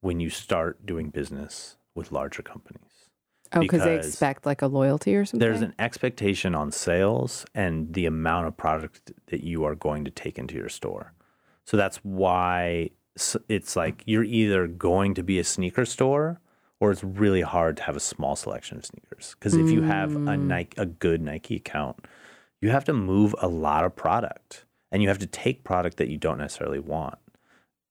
when 0.00 0.20
you 0.20 0.30
start 0.30 0.84
doing 0.86 1.10
business 1.10 1.76
with 1.94 2.12
larger 2.12 2.42
companies. 2.42 3.10
Oh, 3.52 3.60
because 3.60 3.82
they 3.82 3.96
expect 3.96 4.46
like 4.46 4.62
a 4.62 4.68
loyalty 4.68 5.16
or 5.16 5.24
something. 5.24 5.40
There's 5.40 5.62
an 5.62 5.74
expectation 5.78 6.54
on 6.54 6.70
sales 6.70 7.44
and 7.54 7.92
the 7.92 8.06
amount 8.06 8.46
of 8.46 8.56
product 8.56 9.12
that 9.26 9.42
you 9.42 9.64
are 9.64 9.74
going 9.74 10.04
to 10.04 10.10
take 10.10 10.38
into 10.38 10.54
your 10.54 10.68
store. 10.68 11.14
So 11.64 11.76
that's 11.76 11.96
why 11.98 12.90
it's 13.48 13.74
like 13.74 14.04
you're 14.06 14.24
either 14.24 14.68
going 14.68 15.14
to 15.14 15.22
be 15.22 15.38
a 15.40 15.44
sneaker 15.44 15.84
store 15.84 16.40
or 16.78 16.92
it's 16.92 17.02
really 17.02 17.42
hard 17.42 17.76
to 17.78 17.82
have 17.82 17.96
a 17.96 18.00
small 18.00 18.36
selection 18.36 18.78
of 18.78 18.86
sneakers. 18.86 19.34
Because 19.38 19.54
if 19.54 19.68
you 19.70 19.82
have 19.82 20.14
a 20.14 20.18
mm. 20.18 20.42
Nike, 20.44 20.80
a 20.80 20.86
good 20.86 21.20
Nike 21.20 21.56
account, 21.56 22.06
you 22.60 22.70
have 22.70 22.84
to 22.84 22.92
move 22.92 23.34
a 23.40 23.48
lot 23.48 23.84
of 23.84 23.96
product 23.96 24.64
and 24.92 25.02
you 25.02 25.08
have 25.08 25.18
to 25.18 25.26
take 25.26 25.64
product 25.64 25.96
that 25.98 26.08
you 26.08 26.16
don't 26.16 26.38
necessarily 26.38 26.78
want. 26.78 27.18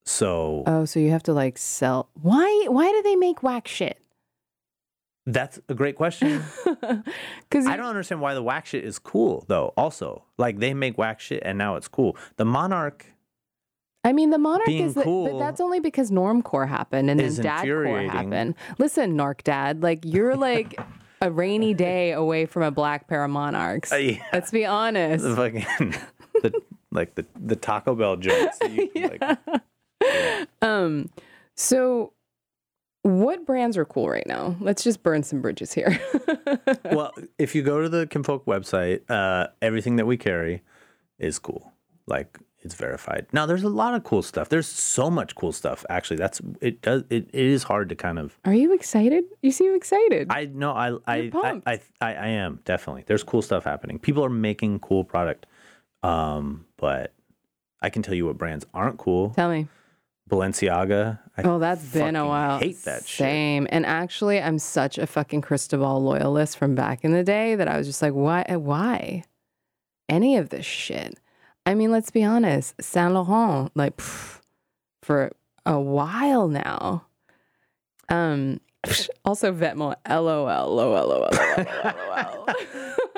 So 0.04 0.64
Oh, 0.66 0.84
so 0.84 0.98
you 1.00 1.10
have 1.10 1.22
to 1.24 1.32
like 1.32 1.58
sell. 1.58 2.08
Why? 2.14 2.66
Why 2.68 2.90
do 2.90 3.02
they 3.02 3.16
make 3.16 3.42
whack 3.42 3.68
shit? 3.68 3.98
that's 5.26 5.60
a 5.68 5.74
great 5.74 5.96
question. 5.96 6.42
Because 7.48 7.66
I 7.66 7.76
don't 7.76 7.86
understand 7.86 8.20
why 8.20 8.34
the 8.34 8.42
whack 8.42 8.66
shit 8.66 8.84
is 8.84 8.98
cool 8.98 9.44
though. 9.48 9.74
Also, 9.76 10.24
like 10.38 10.58
they 10.60 10.72
make 10.72 10.96
whack 10.96 11.20
shit 11.20 11.42
and 11.44 11.58
now 11.58 11.74
it's 11.76 11.88
cool. 11.88 12.16
The 12.36 12.44
Monarch 12.44 13.06
I 14.02 14.12
mean, 14.12 14.30
the 14.30 14.38
Monarch 14.38 14.66
being 14.66 14.86
is, 14.86 14.94
the, 14.94 15.04
but 15.04 15.38
that's 15.38 15.60
only 15.60 15.78
because 15.80 16.10
Normcore 16.10 16.66
happened 16.66 17.10
and 17.10 17.20
then 17.20 17.30
Dadcore 17.30 18.08
happened. 18.08 18.54
Listen, 18.78 19.16
Narc 19.16 19.42
Dad, 19.42 19.82
like 19.82 20.04
you're 20.04 20.36
like 20.36 20.80
a 21.20 21.30
rainy 21.30 21.74
day 21.74 22.12
away 22.12 22.46
from 22.46 22.62
a 22.62 22.70
black 22.70 23.08
pair 23.08 23.24
of 23.24 23.30
Monarchs. 23.30 23.92
Uh, 23.92 23.96
yeah. 23.96 24.22
Let's 24.32 24.50
be 24.50 24.64
honest. 24.64 25.22
the 25.24 25.36
fucking 25.36 25.94
the 26.42 26.62
like 26.92 27.14
the 27.14 27.26
the 27.38 27.56
Taco 27.56 27.94
Bell 27.94 28.18
you 28.22 28.88
can, 28.94 29.18
like, 29.20 29.38
Um, 30.62 31.10
so 31.56 32.12
what 33.02 33.46
brands 33.46 33.76
are 33.76 33.84
cool 33.84 34.08
right 34.08 34.26
now? 34.26 34.56
Let's 34.60 34.82
just 34.84 35.02
burn 35.02 35.22
some 35.22 35.40
bridges 35.40 35.72
here. 35.72 35.98
well, 36.92 37.12
if 37.38 37.54
you 37.54 37.62
go 37.62 37.80
to 37.80 37.88
the 37.88 38.06
Kinfolk 38.06 38.44
website, 38.46 39.00
uh, 39.08 39.48
everything 39.62 39.96
that 39.96 40.06
we 40.06 40.16
carry 40.16 40.62
is 41.18 41.38
cool. 41.38 41.72
like 42.06 42.38
it's 42.62 42.74
verified. 42.74 43.26
Now 43.32 43.46
there's 43.46 43.62
a 43.62 43.68
lot 43.70 43.94
of 43.94 44.04
cool 44.04 44.22
stuff. 44.22 44.50
There's 44.50 44.66
so 44.66 45.10
much 45.10 45.34
cool 45.34 45.52
stuff. 45.52 45.84
Actually, 45.88 46.18
that's 46.18 46.42
it. 46.60 46.82
Does 46.82 47.04
it, 47.08 47.30
it 47.32 47.44
is 47.46 47.62
hard 47.62 47.88
to 47.88 47.94
kind 47.94 48.18
of. 48.18 48.38
Are 48.44 48.52
you 48.52 48.74
excited? 48.74 49.24
You 49.42 49.50
seem 49.50 49.74
excited. 49.74 50.28
I 50.30 50.44
know. 50.46 50.72
I 50.72 50.90
I, 51.06 51.30
I. 51.34 51.62
I 51.66 51.80
I 52.02 52.14
I 52.14 52.26
am 52.28 52.60
definitely. 52.66 53.04
There's 53.06 53.22
cool 53.22 53.40
stuff 53.40 53.64
happening. 53.64 53.98
People 53.98 54.22
are 54.24 54.30
making 54.30 54.80
cool 54.80 55.04
product. 55.04 55.46
Um, 56.02 56.66
but 56.76 57.12
I 57.82 57.90
can 57.90 58.02
tell 58.02 58.14
you 58.14 58.26
what 58.26 58.38
brands 58.38 58.66
aren't 58.72 58.98
cool. 58.98 59.30
Tell 59.30 59.50
me. 59.50 59.68
Balenciaga. 60.30 61.18
I 61.36 61.42
Oh, 61.42 61.58
that's 61.58 61.84
been 61.84 62.14
a 62.16 62.26
while. 62.26 62.58
Hate 62.58 62.82
that 62.84 63.00
shit. 63.06 63.18
Same. 63.18 63.66
And 63.70 63.84
actually, 63.84 64.40
I'm 64.40 64.58
such 64.58 64.96
a 64.96 65.06
fucking 65.06 65.40
Cristobal 65.42 66.00
loyalist 66.02 66.56
from 66.56 66.74
back 66.74 67.04
in 67.04 67.12
the 67.12 67.24
day 67.24 67.56
that 67.56 67.66
I 67.68 67.76
was 67.76 67.86
just 67.86 68.00
like, 68.00 68.12
why? 68.12 68.44
Why? 68.48 69.24
Any 70.08 70.36
of 70.36 70.50
this 70.50 70.64
shit. 70.66 71.18
I 71.66 71.74
mean, 71.74 71.90
let's 71.90 72.10
be 72.10 72.22
honest. 72.24 72.80
Saint 72.80 73.12
Laurent, 73.12 73.70
like, 73.74 73.96
pff, 73.96 74.40
for 75.02 75.32
a 75.66 75.78
while 75.80 76.48
now. 76.48 77.06
Um. 78.08 78.60
Also, 79.26 79.52
Vetements. 79.52 79.96
LOL. 80.08 80.46
LOL. 80.46 81.06
LOL. 81.06 81.28
LOL. 81.30 82.46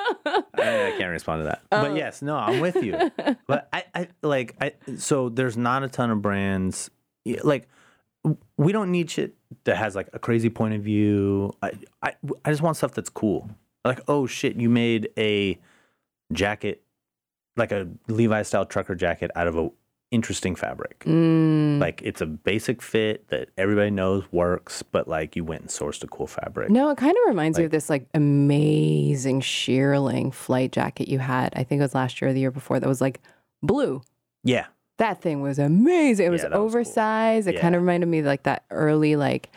I, 0.27 0.43
I 0.55 0.95
can't 0.99 1.11
respond 1.11 1.41
to 1.41 1.45
that. 1.45 1.63
Oh. 1.73 1.83
But 1.83 1.97
yes, 1.97 2.23
no, 2.23 2.37
I'm 2.37 2.61
with 2.61 2.77
you. 2.77 3.11
but 3.47 3.69
I, 3.73 3.85
I 3.95 4.09
like 4.23 4.57
I 4.61 4.73
so 4.97 5.29
there's 5.29 5.57
not 5.57 5.83
a 5.83 5.89
ton 5.89 6.11
of 6.11 6.23
brands 6.23 6.91
like 7.43 7.69
we 8.57 8.73
don't 8.73 8.91
need 8.91 9.11
shit 9.11 9.35
that 9.65 9.77
has 9.77 9.95
like 9.95 10.09
a 10.13 10.19
crazy 10.19 10.51
point 10.51 10.75
of 10.75 10.83
view. 10.83 11.53
I 11.63 11.73
I, 12.03 12.15
I 12.45 12.51
just 12.51 12.63
want 12.63 12.77
stuff 12.77 12.93
that's 12.93 13.11
cool. 13.11 13.51
Like 13.85 14.01
oh 14.09 14.27
shit, 14.27 14.57
you 14.57 14.69
made 14.69 15.11
a 15.19 15.59
jacket 16.33 16.83
like 17.57 17.73
a 17.73 17.89
Levi 18.09 18.43
style 18.43 18.65
trucker 18.65 18.95
jacket 18.95 19.31
out 19.35 19.47
of 19.47 19.57
a 19.57 19.71
interesting 20.13 20.55
fabric. 20.55 21.01
Mm. 21.01 21.81
Like 21.81 22.01
it's 22.05 22.21
a 22.21 22.27
basic 22.27 22.81
fit 22.81 23.27
that 23.29 23.49
everybody 23.59 23.91
knows 23.91 24.25
works, 24.31 24.83
but 24.85 25.09
like 25.09 25.35
you 25.35 25.43
went 25.45 25.63
and 25.63 25.71
sourced 25.71 26.05
a 26.05 26.07
cool 26.07 26.29
fabric. 26.29 26.71
No, 26.71 26.91
it 26.91 26.99
kind 26.99 27.17
of 27.17 27.29
reminds 27.29 27.59
me 27.59 27.65
of 27.65 27.71
this 27.73 27.91
like 27.91 28.07
amazing 28.15 29.41
shearling 29.41 30.33
flight 30.33 30.71
jacket 30.73 31.09
you 31.09 31.19
had. 31.19 31.53
I 31.57 31.65
think 31.65 31.81
it 31.81 31.83
was 31.83 31.95
last 31.95 32.21
year 32.21 32.31
or 32.31 32.33
the 32.33 32.41
year 32.41 32.51
before 32.51 32.79
that 32.79 32.89
was 32.89 33.01
like 33.01 33.21
blue. 33.63 34.03
Yeah. 34.45 34.67
That 34.99 35.21
thing 35.23 35.41
was 35.41 35.59
amazing. 35.59 36.27
It 36.27 36.31
was 36.31 36.43
Yeah, 36.43 36.51
that 36.51 36.61
was 36.61 36.73
cool. 36.73 36.79
oversized. 36.81 37.49
It 37.49 37.59
kind 37.61 37.75
of 37.75 37.83
reminded 37.83 38.09
me 38.09 38.21
of 38.21 38.27
like 38.27 38.45
that 38.45 38.65
early 38.71 39.17
like 39.17 39.51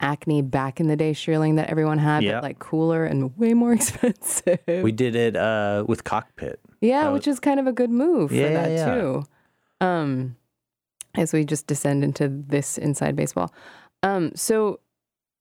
acne 0.00 0.42
back 0.42 0.80
in 0.80 0.88
the 0.88 0.96
day 0.96 1.12
shearling 1.12 1.56
that 1.56 1.70
everyone 1.70 1.98
had, 1.98 2.22
Yeah. 2.22 2.34
but 2.34 2.42
like 2.42 2.58
cooler 2.58 3.04
and 3.04 3.36
way 3.38 3.54
more 3.54 3.72
expensive. 3.78 4.58
We 4.66 4.92
did 4.92 5.16
it 5.16 5.34
uh 5.36 5.84
with 5.88 6.04
cockpit. 6.04 6.60
yeah, 6.80 7.08
which 7.10 7.26
is 7.26 7.40
kind 7.40 7.58
of 7.58 7.66
a 7.66 7.72
good 7.72 7.90
move 7.90 8.30
for 8.30 8.36
that 8.36 8.70
yeah. 8.70 8.94
too. 8.94 9.24
Um, 9.82 10.36
as 11.14 11.32
we 11.32 11.44
just 11.44 11.66
descend 11.66 12.04
into 12.04 12.28
this 12.28 12.78
inside 12.78 13.16
baseball. 13.16 13.52
Um, 14.02 14.32
so 14.34 14.80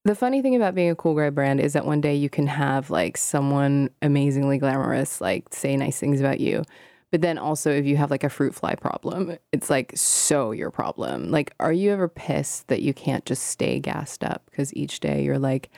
the 0.04 0.16
funny 0.16 0.42
thing 0.42 0.56
about 0.56 0.76
being 0.76 0.90
a 0.90 0.96
cool 0.96 1.16
guy 1.16 1.30
brand 1.30 1.60
is 1.60 1.74
that 1.74 1.86
one 1.86 2.02
day 2.02 2.16
you 2.16 2.30
can 2.30 2.48
have 2.48 2.90
like 2.90 3.18
someone 3.18 3.90
amazingly 4.02 4.58
glamorous 4.58 5.22
like 5.22 5.54
say 5.54 5.76
nice 5.78 6.00
things 6.00 6.20
about 6.20 6.40
you. 6.40 6.64
But 7.12 7.22
then 7.22 7.38
also 7.38 7.72
if 7.72 7.86
you 7.86 7.98
have 7.98 8.10
like 8.10 8.24
a 8.24 8.30
fruit 8.30 8.56
fly 8.56 8.76
problem, 8.76 9.38
it's 9.52 9.70
like 9.70 9.92
so 9.96 10.52
your 10.52 10.72
problem. 10.72 11.30
Like 11.30 11.54
are 11.60 11.74
you 11.74 11.92
ever 11.92 12.08
pissed 12.08 12.68
that 12.68 12.82
you 12.82 12.94
can't 12.94 13.26
just 13.26 13.44
stay 13.44 13.80
gassed 13.80 14.24
up 14.24 14.44
because 14.50 14.74
each 14.76 15.00
day 15.00 15.24
you're 15.24 15.40
like 15.40 15.70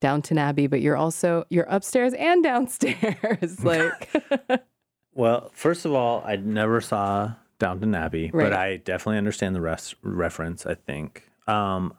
Downton 0.00 0.38
Abbey, 0.38 0.66
but 0.66 0.80
you're 0.80 0.96
also 0.96 1.44
you're 1.50 1.66
upstairs 1.68 2.14
and 2.14 2.42
downstairs. 2.44 3.64
like 3.64 4.10
Well, 5.16 5.50
first 5.54 5.84
of 5.84 5.92
all, 5.92 6.24
I 6.26 6.36
never 6.36 6.80
saw 6.80 7.34
Downton 7.64 7.94
Abbey, 7.94 8.30
Right. 8.32 8.44
but 8.44 8.52
I 8.52 8.76
definitely 8.76 9.18
understand 9.18 9.54
the 9.54 9.60
rest 9.60 9.94
reference. 10.02 10.66
I 10.66 10.74
think. 10.74 11.28
Um, 11.46 11.94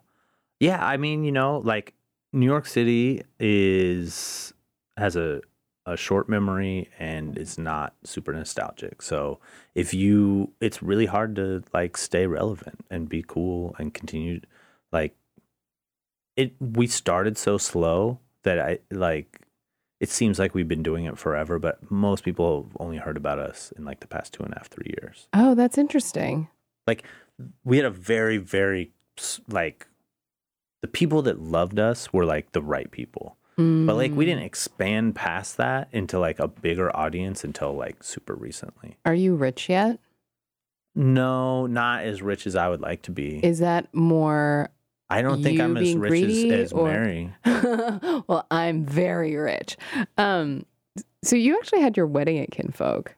yeah, 0.60 0.86
I 0.86 0.98
mean, 0.98 1.24
you 1.24 1.32
know, 1.32 1.60
like 1.64 1.94
New 2.34 2.46
York 2.46 2.66
City 2.66 3.22
is 3.40 4.54
has 4.98 5.16
a 5.16 5.42
a 5.88 5.96
short 5.96 6.28
memory 6.28 6.90
and 6.98 7.38
is 7.38 7.60
not 7.60 7.94
super 8.04 8.34
nostalgic. 8.34 9.04
So 9.04 9.40
if 9.76 9.94
you, 9.94 10.52
it's 10.60 10.82
really 10.82 11.06
hard 11.06 11.36
to 11.36 11.64
like 11.74 11.96
stay 11.96 12.26
relevant 12.26 12.84
and 12.90 13.08
be 13.08 13.24
cool 13.28 13.76
and 13.78 13.94
continue. 13.94 14.42
Like 14.92 15.16
it, 16.36 16.54
we 16.60 16.88
started 16.88 17.38
so 17.38 17.60
slow 17.60 18.20
that 18.42 18.60
I 18.60 18.80
like 18.90 19.42
it 20.00 20.10
seems 20.10 20.40
like 20.40 20.54
we've 20.54 20.68
been 20.68 20.84
doing 20.84 21.06
it 21.06 21.18
forever, 21.18 21.58
but 21.60 21.90
most 21.92 22.24
people 22.24 22.64
have 22.64 22.78
only 22.80 22.98
heard 22.98 23.18
about 23.18 23.40
us 23.40 23.72
in 23.78 23.86
like 23.86 24.00
the 24.02 24.08
past 24.08 24.34
two 24.34 24.44
and 24.44 24.54
a 24.54 24.58
half, 24.58 24.68
three 24.68 24.94
years. 25.02 25.28
Oh, 25.34 25.56
that's 25.56 25.78
interesting. 25.78 26.48
Like 26.88 27.04
we 27.64 27.78
had 27.78 27.86
a 27.86 27.90
very, 27.92 28.38
very 28.38 28.92
like 29.50 29.88
the 30.82 30.88
people 30.88 31.22
that 31.24 31.40
loved 31.42 31.80
us 31.80 32.12
were 32.14 32.26
like 32.26 32.52
the 32.52 32.62
right 32.62 32.92
people, 32.92 33.38
but 33.58 33.96
like 33.96 34.12
we 34.14 34.26
didn't 34.26 34.44
Mm. 34.44 34.48
expand 34.48 35.16
past 35.16 35.56
that 35.58 35.88
into 35.94 36.20
like 36.20 36.40
a 36.40 36.48
bigger 36.50 36.96
audience 36.96 37.44
until 37.46 37.74
like 37.74 38.04
super 38.04 38.36
recently. 38.36 38.98
Are 39.06 39.16
you 39.16 39.36
rich 39.36 39.70
yet? 39.70 40.00
No, 40.94 41.66
not 41.66 42.04
as 42.04 42.22
rich 42.22 42.46
as 42.48 42.56
I 42.56 42.70
would 42.70 42.82
like 42.82 43.02
to 43.04 43.12
be. 43.12 43.40
Is 43.46 43.60
that 43.60 43.94
more? 43.94 44.70
I 45.10 45.22
don't 45.22 45.44
think 45.44 45.60
I'm 45.60 45.78
as 45.78 45.94
rich 45.96 46.10
greedy 46.10 46.52
as, 46.52 46.60
as 46.66 46.74
or- 46.74 46.88
Mary. 46.88 47.34
well, 48.28 48.48
I'm 48.50 48.86
very 48.86 49.36
rich. 49.36 49.78
Um, 50.18 50.66
so 51.24 51.36
you 51.36 51.58
actually 51.58 51.82
had 51.82 51.96
your 51.98 52.08
wedding 52.08 52.40
at 52.40 52.52
Kinfolk, 52.52 53.16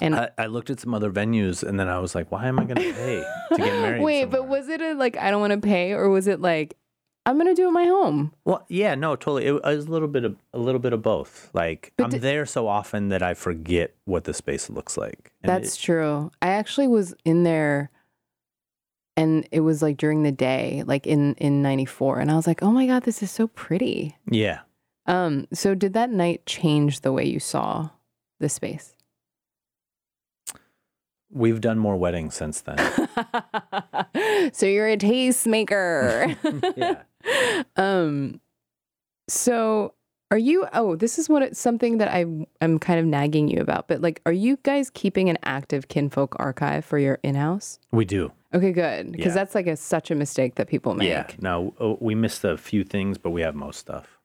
and 0.00 0.14
I, 0.14 0.30
I 0.36 0.46
looked 0.46 0.70
at 0.70 0.80
some 0.80 0.92
other 0.94 1.10
venues 1.10 1.62
and 1.62 1.78
then 1.78 1.88
I 1.88 1.98
was 2.00 2.14
like, 2.14 2.30
why 2.32 2.46
am 2.46 2.58
I 2.58 2.64
going 2.64 2.76
to 2.76 2.92
pay 2.92 3.16
to 3.50 3.56
get 3.56 3.80
married? 3.80 4.02
wait, 4.02 4.24
but 4.26 4.48
was 4.48 4.68
it 4.68 4.80
a 4.80 4.94
like 4.94 5.16
I 5.16 5.30
don't 5.30 5.40
want 5.40 5.52
to 5.52 5.60
pay, 5.60 5.92
or 5.92 6.08
was 6.08 6.26
it 6.26 6.40
like 6.40 6.76
I'm 7.26 7.38
gonna 7.38 7.54
do 7.54 7.68
it 7.68 7.72
my 7.72 7.84
home? 7.84 8.32
Well, 8.44 8.66
yeah, 8.68 8.94
no, 8.94 9.16
totally. 9.16 9.46
It 9.46 9.62
was 9.62 9.86
a 9.86 9.90
little 9.90 10.08
bit 10.08 10.24
of 10.24 10.36
a 10.52 10.58
little 10.58 10.80
bit 10.80 10.92
of 10.92 11.00
both. 11.02 11.48
Like 11.54 11.92
But 11.96 12.04
I'm 12.04 12.10
di- 12.10 12.18
there 12.18 12.44
so 12.44 12.66
often 12.68 13.08
that 13.08 13.22
I 13.22 13.32
forget 13.34 13.94
what 14.04 14.24
the 14.24 14.34
space 14.34 14.68
looks 14.68 14.96
like. 14.98 15.32
And 15.42 15.48
That's 15.50 15.76
it- 15.76 15.80
true. 15.80 16.30
I 16.42 16.48
actually 16.48 16.88
was 16.88 17.14
in 17.24 17.44
there, 17.44 17.90
and 19.16 19.48
it 19.52 19.60
was 19.60 19.82
like 19.82 19.96
during 19.96 20.22
the 20.22 20.32
day, 20.32 20.82
like 20.86 21.06
in 21.06 21.34
in 21.34 21.62
'94, 21.62 22.20
and 22.20 22.30
I 22.30 22.36
was 22.36 22.46
like, 22.46 22.62
oh 22.62 22.70
my 22.70 22.86
god, 22.86 23.04
this 23.04 23.22
is 23.22 23.30
so 23.30 23.48
pretty. 23.48 24.16
yeah. 24.30 24.60
Um, 25.06 25.46
so 25.52 25.74
did 25.74 25.92
that 25.92 26.10
night 26.10 26.46
change 26.46 27.00
the 27.00 27.12
way 27.12 27.24
you 27.26 27.38
saw 27.38 27.90
the 28.40 28.48
space? 28.48 28.94
We've 31.30 31.60
done 31.60 31.78
more 31.78 31.96
weddings 31.96 32.34
since 32.34 32.62
then. 32.62 32.78
so 34.52 34.66
you're 34.66 34.88
a 34.88 34.96
tastemaker. 34.96 36.36
yeah. 36.76 37.64
um 37.76 38.40
so 39.28 39.94
are 40.34 40.38
you 40.50 40.66
oh 40.72 40.96
this 40.96 41.18
is 41.20 41.28
what 41.28 41.42
it's 41.42 41.60
something 41.60 41.98
that 41.98 42.08
i 42.08 42.24
i'm 42.60 42.78
kind 42.78 42.98
of 42.98 43.06
nagging 43.06 43.46
you 43.48 43.60
about 43.60 43.86
but 43.88 44.00
like 44.00 44.20
are 44.26 44.32
you 44.32 44.58
guys 44.64 44.90
keeping 44.90 45.28
an 45.30 45.38
active 45.44 45.86
kinfolk 45.88 46.34
archive 46.40 46.84
for 46.84 46.98
your 46.98 47.18
in-house 47.22 47.78
We 47.92 48.04
do. 48.04 48.32
okay 48.52 48.72
good 48.72 49.12
because 49.12 49.26
Yeah. 49.32 49.34
that's 49.34 49.54
like 49.54 49.68
a 49.68 49.76
such 49.76 50.10
a 50.10 50.14
mistake 50.16 50.56
that 50.56 50.66
people 50.68 50.94
make 50.94 51.08
Yeah. 51.08 51.26
No, 51.38 51.54
uh, 51.80 51.94
we 52.00 52.14
missed 52.14 52.42
a 52.44 52.56
few 52.56 52.82
things, 52.84 53.16
but 53.18 53.30
we 53.30 53.42
have 53.46 53.54
most 53.54 53.78
stuff. 53.78 54.18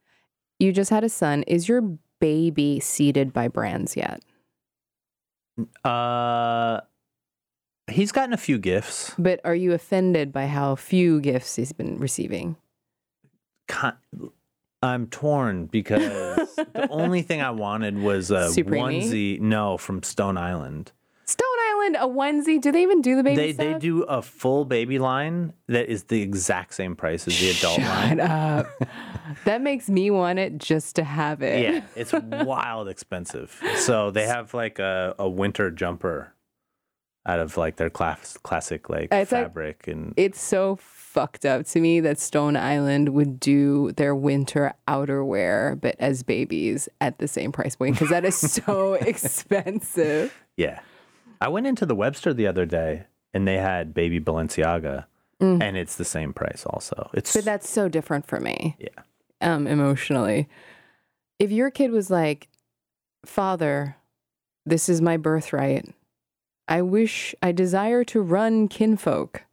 you 0.57 0.71
just 0.73 0.89
had 0.89 1.03
a 1.03 1.09
son 1.09 1.43
is 1.43 1.69
your 1.69 1.81
baby 2.19 2.79
seeded 2.79 3.31
by 3.31 3.47
brands 3.47 3.95
yet 3.95 4.19
Uh, 5.83 6.79
he's 7.91 8.11
gotten 8.11 8.33
a 8.33 8.37
few 8.47 8.57
gifts. 8.57 9.13
but 9.19 9.39
are 9.43 9.55
you 9.55 9.73
offended 9.73 10.31
by 10.31 10.47
how 10.47 10.75
few 10.75 11.19
gifts 11.21 11.55
he's 11.57 11.73
been 11.73 11.97
receiving 11.99 12.55
Con- 13.67 13.97
I'm 14.81 15.07
torn 15.07 15.65
because 15.65 16.55
the 16.55 16.87
only 16.89 17.21
thing 17.21 17.41
I 17.41 17.51
wanted 17.51 17.97
was 17.97 18.31
a 18.31 18.49
Supreme-y? 18.51 18.93
onesie. 18.93 19.39
No, 19.39 19.77
from 19.77 20.03
Stone 20.03 20.37
Island. 20.37 20.91
stone 21.25 21.45
island 21.71 21.95
a 21.97 22.07
onesie 22.07 22.59
do 22.61 22.71
they 22.71 22.81
even 22.81 23.01
do 23.01 23.15
the 23.15 23.23
baby 23.23 23.35
They 23.35 23.53
stuff 23.53 23.65
they 23.73 23.79
do 23.79 24.03
a 24.03 24.21
full 24.21 24.65
baby 24.65 24.97
line 24.99 25.53
that 25.67 25.87
is 25.91 26.05
the 26.05 26.21
exact 26.21 26.73
same 26.73 26.95
price 26.95 27.27
as 27.27 27.39
the 27.39 27.49
adult 27.51 27.75
Shut 27.79 27.87
line. 27.87 28.19
up. 28.19 28.67
that 29.45 29.61
makes 29.61 29.89
me 29.89 30.09
want 30.11 30.39
it 30.39 30.57
just 30.57 30.95
to 30.95 31.03
have 31.03 31.41
it. 31.43 31.61
Yeah, 31.61 31.81
it's 31.95 32.13
wild 32.13 32.87
expensive. 32.89 33.61
So 33.77 34.09
they 34.11 34.25
have 34.25 34.53
like 34.53 34.79
a, 34.79 35.13
a 35.19 35.27
winter 35.29 35.69
jumper 35.71 36.33
out 37.25 37.39
of 37.39 37.57
like 37.57 37.75
their 37.75 37.89
class, 37.91 38.37
classic 38.37 38.89
like 38.89 39.09
It's 39.11 39.31
like- 39.31 39.43
fabric 39.45 39.87
and 39.87 40.13
It's 40.17 40.41
so 40.41 40.77
fucked 41.09 41.43
up 41.43 41.65
to 41.65 41.79
me 41.79 41.99
that 42.01 42.19
Stone 42.19 42.55
Island 42.55 43.09
would 43.09 43.39
do 43.39 43.91
their 43.93 44.13
winter 44.13 44.73
outerwear, 44.87 45.79
but 45.81 45.95
as 45.97 46.21
babies 46.21 46.87
at 47.01 47.17
the 47.17 47.27
same 47.27 47.51
price 47.51 47.75
point 47.75 47.95
because 47.95 48.09
that 48.09 48.25
is 48.25 48.35
so 48.37 48.93
expensive. 49.01 50.33
yeah. 50.55 50.81
I 51.41 51.47
went 51.47 51.65
into 51.67 51.85
the 51.85 51.95
Webster 51.95 52.33
the 52.33 52.45
other 52.47 52.65
day 52.65 53.05
and 53.33 53.47
they 53.47 53.57
had 53.57 53.93
baby 53.93 54.19
Balenciaga 54.19 55.05
and 55.41 55.77
it's 55.77 55.95
the 55.95 56.03
same 56.05 56.33
price 56.33 56.65
also. 56.65 57.09
It's 57.13 57.31
Mm. 57.31 57.35
But 57.35 57.45
that's 57.45 57.69
so 57.69 57.87
different 57.87 58.27
for 58.27 58.39
me. 58.41 58.75
Yeah. 58.77 58.89
Um, 59.39 59.67
emotionally. 59.67 60.49
If 61.39 61.49
your 61.49 61.71
kid 61.71 61.91
was 61.91 62.09
like, 62.11 62.49
Father, 63.25 63.95
this 64.65 64.89
is 64.89 65.01
my 65.01 65.15
birthright. 65.15 65.89
I 66.67 66.81
wish 66.81 67.33
I 67.41 67.53
desire 67.53 68.03
to 68.05 68.21
run 68.21 68.67
kinfolk. 68.67 69.45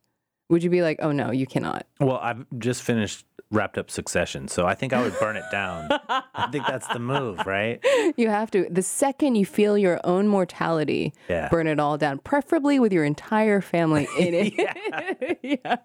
Would 0.49 0.63
you 0.63 0.71
be 0.71 0.83
like, 0.83 0.99
oh 1.03 1.11
no, 1.13 1.31
you 1.33 1.47
cannot? 1.47 1.87
Well, 2.01 2.19
I've 2.23 2.45
just 2.59 2.83
finished 2.83 3.25
wrapped 3.51 3.79
up 3.79 3.91
Succession, 3.91 4.49
so 4.49 4.67
I 4.67 4.75
think 4.75 4.93
I 4.93 5.03
would 5.03 5.17
burn 5.21 5.37
it 5.37 5.45
down. 5.53 5.89
I 6.09 6.49
think 6.51 6.67
that's 6.67 6.87
the 6.89 6.99
move, 6.99 7.45
right? 7.47 7.85
You 8.17 8.29
have 8.29 8.51
to. 8.53 8.67
The 8.71 8.83
second 8.83 9.35
you 9.35 9.45
feel 9.45 9.77
your 9.77 10.01
own 10.05 10.29
mortality, 10.29 11.13
Yeah. 11.29 11.49
burn 11.49 11.67
it 11.67 11.79
all 11.81 11.99
down, 11.99 12.19
preferably 12.19 12.79
with 12.79 12.93
your 12.93 13.05
entire 13.05 13.61
family 13.61 14.07
in 14.19 14.35
it. 14.35 15.39
yeah. 15.65 15.77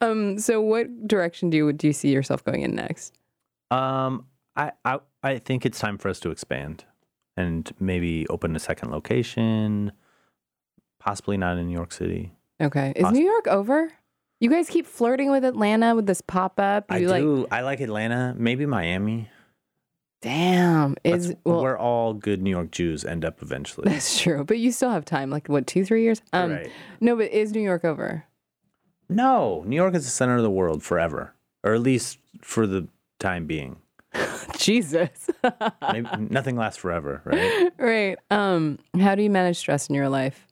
Um. 0.00 0.38
So, 0.38 0.60
what 0.60 1.06
direction 1.06 1.50
do 1.50 1.56
you 1.58 1.72
do 1.72 1.86
you 1.88 1.92
see 1.92 2.10
yourself 2.12 2.42
going 2.44 2.62
in 2.62 2.74
next? 2.74 3.14
Um, 3.70 4.26
I, 4.56 4.72
I 4.84 4.98
I 5.22 5.38
think 5.38 5.64
it's 5.66 5.78
time 5.78 5.98
for 5.98 6.08
us 6.08 6.18
to 6.20 6.30
expand 6.30 6.84
and 7.36 7.70
maybe 7.78 8.26
open 8.28 8.56
a 8.56 8.58
second 8.58 8.90
location, 8.90 9.92
possibly 10.98 11.36
not 11.36 11.58
in 11.58 11.66
New 11.66 11.74
York 11.76 11.92
City. 11.92 12.32
Okay. 12.60 12.92
Is 12.96 13.10
New 13.10 13.24
York 13.24 13.46
over? 13.48 13.90
You 14.40 14.50
guys 14.50 14.68
keep 14.68 14.86
flirting 14.86 15.30
with 15.30 15.44
Atlanta 15.44 15.94
with 15.94 16.06
this 16.06 16.20
pop 16.20 16.58
up. 16.60 16.86
I 16.90 16.98
You 16.98 17.08
like, 17.08 17.22
do. 17.22 17.46
I 17.50 17.62
like 17.62 17.80
Atlanta, 17.80 18.34
maybe 18.36 18.66
Miami. 18.66 19.30
damn. 20.20 20.96
Is 21.04 21.28
That's 21.28 21.40
well, 21.44 21.62
where 21.62 21.78
all 21.78 22.12
good 22.14 22.42
New 22.42 22.50
York 22.50 22.70
Jews 22.70 23.04
end 23.04 23.24
up 23.24 23.42
eventually. 23.42 23.90
that's 23.90 24.20
true. 24.20 24.44
But 24.44 24.58
you 24.58 24.72
still 24.72 24.90
have 24.90 25.04
time. 25.04 25.30
Like 25.30 25.48
what, 25.48 25.66
two, 25.66 25.84
three 25.84 26.02
years? 26.02 26.20
Um. 26.32 26.52
right. 26.52 26.70
No, 27.00 27.16
but 27.16 27.30
is 27.30 27.52
New 27.52 27.60
York 27.62 27.84
over? 27.84 28.24
No, 29.08 29.62
New 29.66 29.76
York 29.76 29.94
is 29.94 30.04
the 30.04 30.10
center 30.10 30.36
of 30.36 30.42
the 30.42 30.50
world 30.50 30.82
forever, 30.82 31.32
or 31.62 31.74
at 31.74 31.80
least 31.80 32.18
for 32.42 32.66
the 32.66 32.88
time 33.18 33.46
being. 33.46 33.76
Jesus. 34.58 35.30
Maybe, 35.92 36.08
nothing 36.18 36.56
lasts 36.56 36.78
forever, 36.80 37.22
right? 37.24 37.70
right. 37.78 38.18
Um. 38.30 38.78
How 38.98 39.14
do 39.14 39.22
you 39.22 39.30
manage 39.30 39.56
stress 39.58 39.88
in 39.88 39.94
your 39.94 40.08
life? 40.08 40.45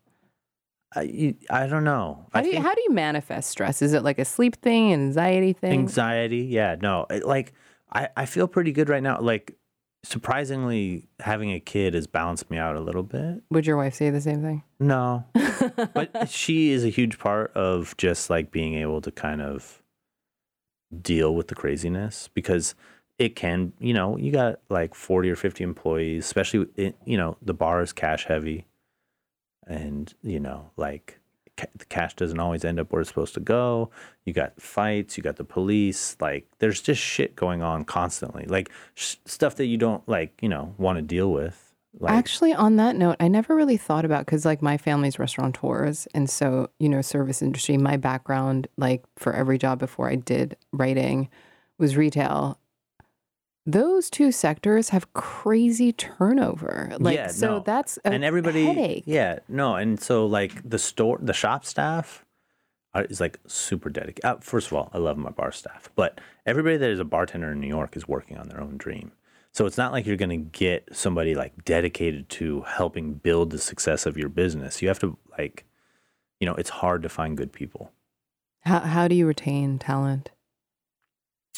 I, 0.97 1.35
I 1.51 1.67
don't 1.67 1.85
know. 1.85 2.27
How 2.33 2.41
I 2.41 2.43
do 2.43 2.49
you 2.49 2.55
think 2.55 2.65
how 2.67 2.75
do 2.75 2.83
you 2.85 2.93
manifest 2.93 3.51
stress? 3.51 3.83
Is 3.83 3.93
it 3.95 4.03
like 4.03 4.19
a 4.19 4.25
sleep 4.25 4.57
thing, 4.63 4.93
anxiety 4.93 5.53
thing? 5.53 5.73
anxiety. 5.73 6.39
Yeah, 6.39 6.77
no. 6.81 7.07
it- 7.11 7.25
Like 7.27 7.53
I, 7.93 8.09
I 8.17 8.27
feel 8.27 8.47
pretty 8.49 8.73
good 8.73 8.89
right 8.89 9.03
now. 9.03 9.21
Like 9.21 9.57
surprisingly, 10.05 11.09
having 11.21 11.51
a 11.53 11.61
kid 11.61 11.95
has 11.95 12.07
balanced 12.07 12.51
me 12.51 12.59
out 12.59 12.77
a 12.77 12.81
little 12.81 13.03
bit. 13.03 13.43
Would 13.51 13.67
your 13.67 13.77
wife 13.77 13.95
say 13.95 14.11
the 14.11 14.21
same 14.21 14.43
thing? 14.43 14.63
No, 14.79 15.25
but 15.95 16.29
she 16.29 16.71
is 16.71 16.85
a 16.85 16.91
huge 16.91 17.19
part 17.19 17.53
of 17.55 17.97
just 17.97 18.29
like 18.31 18.51
being 18.51 18.75
able 18.75 19.01
to 19.01 19.11
kind 19.11 19.41
of 19.43 19.83
deal 21.01 21.35
with 21.35 21.49
the 21.49 21.55
craziness 21.55 22.29
because 22.35 22.75
it 23.19 23.37
can, 23.37 23.73
you 23.81 23.95
know, 23.95 24.17
you 24.17 24.31
got 24.33 24.61
like 24.69 24.95
40 24.95 25.31
or 25.31 25.37
50 25.37 25.65
employees, 25.65 26.25
especially, 26.25 26.67
in, 26.77 26.95
you 27.05 27.17
know, 27.17 27.37
the 27.43 27.55
bar 27.55 27.81
is 27.81 27.93
cash 27.93 28.25
heavy 28.27 28.67
and, 29.67 30.13
you 30.23 30.41
know, 30.41 30.71
like 30.77 31.19
the 31.57 31.85
cash 31.85 32.15
doesn't 32.15 32.41
always 32.41 32.65
end 32.65 32.81
up 32.81 32.93
where 32.93 33.01
it's 33.01 33.09
supposed 33.09 33.35
to 33.35 33.41
go. 33.41 33.91
You 34.25 34.33
got 34.33 34.61
fights, 34.61 35.17
you 35.17 35.23
got 35.23 35.37
the 35.37 35.45
police, 35.45 36.17
like 36.21 36.47
there's 36.59 36.81
just 36.81 37.01
shit 37.01 37.37
going 37.37 37.63
on 37.63 37.85
constantly, 37.85 38.45
like 38.47 38.71
sh- 38.95 39.17
stuff 39.25 39.57
that 39.57 39.67
you 39.67 39.77
don't 39.77 40.07
like, 40.09 40.37
you 40.43 40.49
know, 40.49 40.75
want 40.79 40.97
to 40.97 41.03
deal 41.03 41.31
with. 41.31 41.75
Like, 42.01 42.13
Actually, 42.13 42.53
on 42.53 42.75
that 42.77 42.97
note, 42.97 43.17
I 43.21 43.29
never 43.29 43.55
really 43.55 43.77
thought 43.77 44.05
about 44.05 44.27
because 44.27 44.45
like 44.45 44.61
my 44.61 44.77
family's 44.77 45.19
restaurateurs, 45.19 46.09
and 46.13 46.29
so 46.29 46.71
you 46.81 46.89
know, 46.89 47.01
service 47.03 47.41
industry. 47.41 47.77
My 47.77 47.97
background, 47.97 48.67
like 48.77 49.05
for 49.17 49.33
every 49.33 49.59
job 49.59 49.79
before 49.79 50.11
I 50.11 50.17
did 50.17 50.57
writing, 50.73 51.29
was 51.79 51.97
retail. 51.97 52.59
Those 53.67 54.11
two 54.11 54.31
sectors 54.31 54.91
have 54.91 55.13
crazy 55.15 55.93
turnover. 55.93 56.93
Like, 56.99 57.17
Yeah, 57.17 57.29
so 57.29 57.47
no. 57.47 57.59
that's 57.61 57.99
a 58.05 58.09
and 58.13 58.23
everybody 58.25 58.67
headache. 58.67 59.05
yeah 59.07 59.39
no 59.49 59.75
and 59.77 59.99
so 60.01 60.27
like 60.27 60.69
the 60.69 60.79
store 60.79 61.19
the 61.21 61.33
shop 61.33 61.65
staff 61.65 62.25
are, 62.93 63.05
is 63.05 63.21
like 63.21 63.41
super 63.47 63.89
dedicated 63.89 64.25
uh, 64.25 64.37
first 64.41 64.67
of 64.69 64.75
all 64.75 64.91
i 64.93 64.99
love 64.99 65.17
my 65.17 65.31
bar 65.31 65.51
staff 65.51 65.89
but 65.97 66.21
everybody 66.47 66.77
that 66.77 66.91
is 66.91 67.01
a 67.01 67.05
bartender 67.05 67.51
in 67.53 67.59
new 67.61 67.67
york 67.67 67.97
is 67.97 68.07
working 68.07 68.37
on 68.37 68.49
their 68.49 68.61
own 68.61 68.77
dream 68.77 69.11
so 69.53 69.65
it's 69.67 69.79
not 69.79 69.93
like 69.93 70.05
you're 70.07 70.17
going 70.17 70.29
to 70.31 70.59
get 70.59 70.87
somebody 70.93 71.35
like 71.35 71.65
dedicated 71.65 72.29
to 72.29 72.61
helping 72.63 73.15
build 73.15 73.51
the 73.51 73.59
success 73.59 74.05
of 74.07 74.17
your 74.19 74.29
business 74.29 74.81
you 74.83 74.89
have 74.89 74.99
to 74.99 75.17
like 75.39 75.65
you 76.39 76.47
know 76.47 76.55
it's 76.55 76.71
hard 76.71 77.03
to 77.03 77.09
find 77.09 77.37
good 77.37 77.53
people 77.53 77.91
How 78.61 78.81
how 78.81 79.09
do 79.09 79.15
you 79.15 79.27
retain 79.27 79.79
talent? 79.79 80.31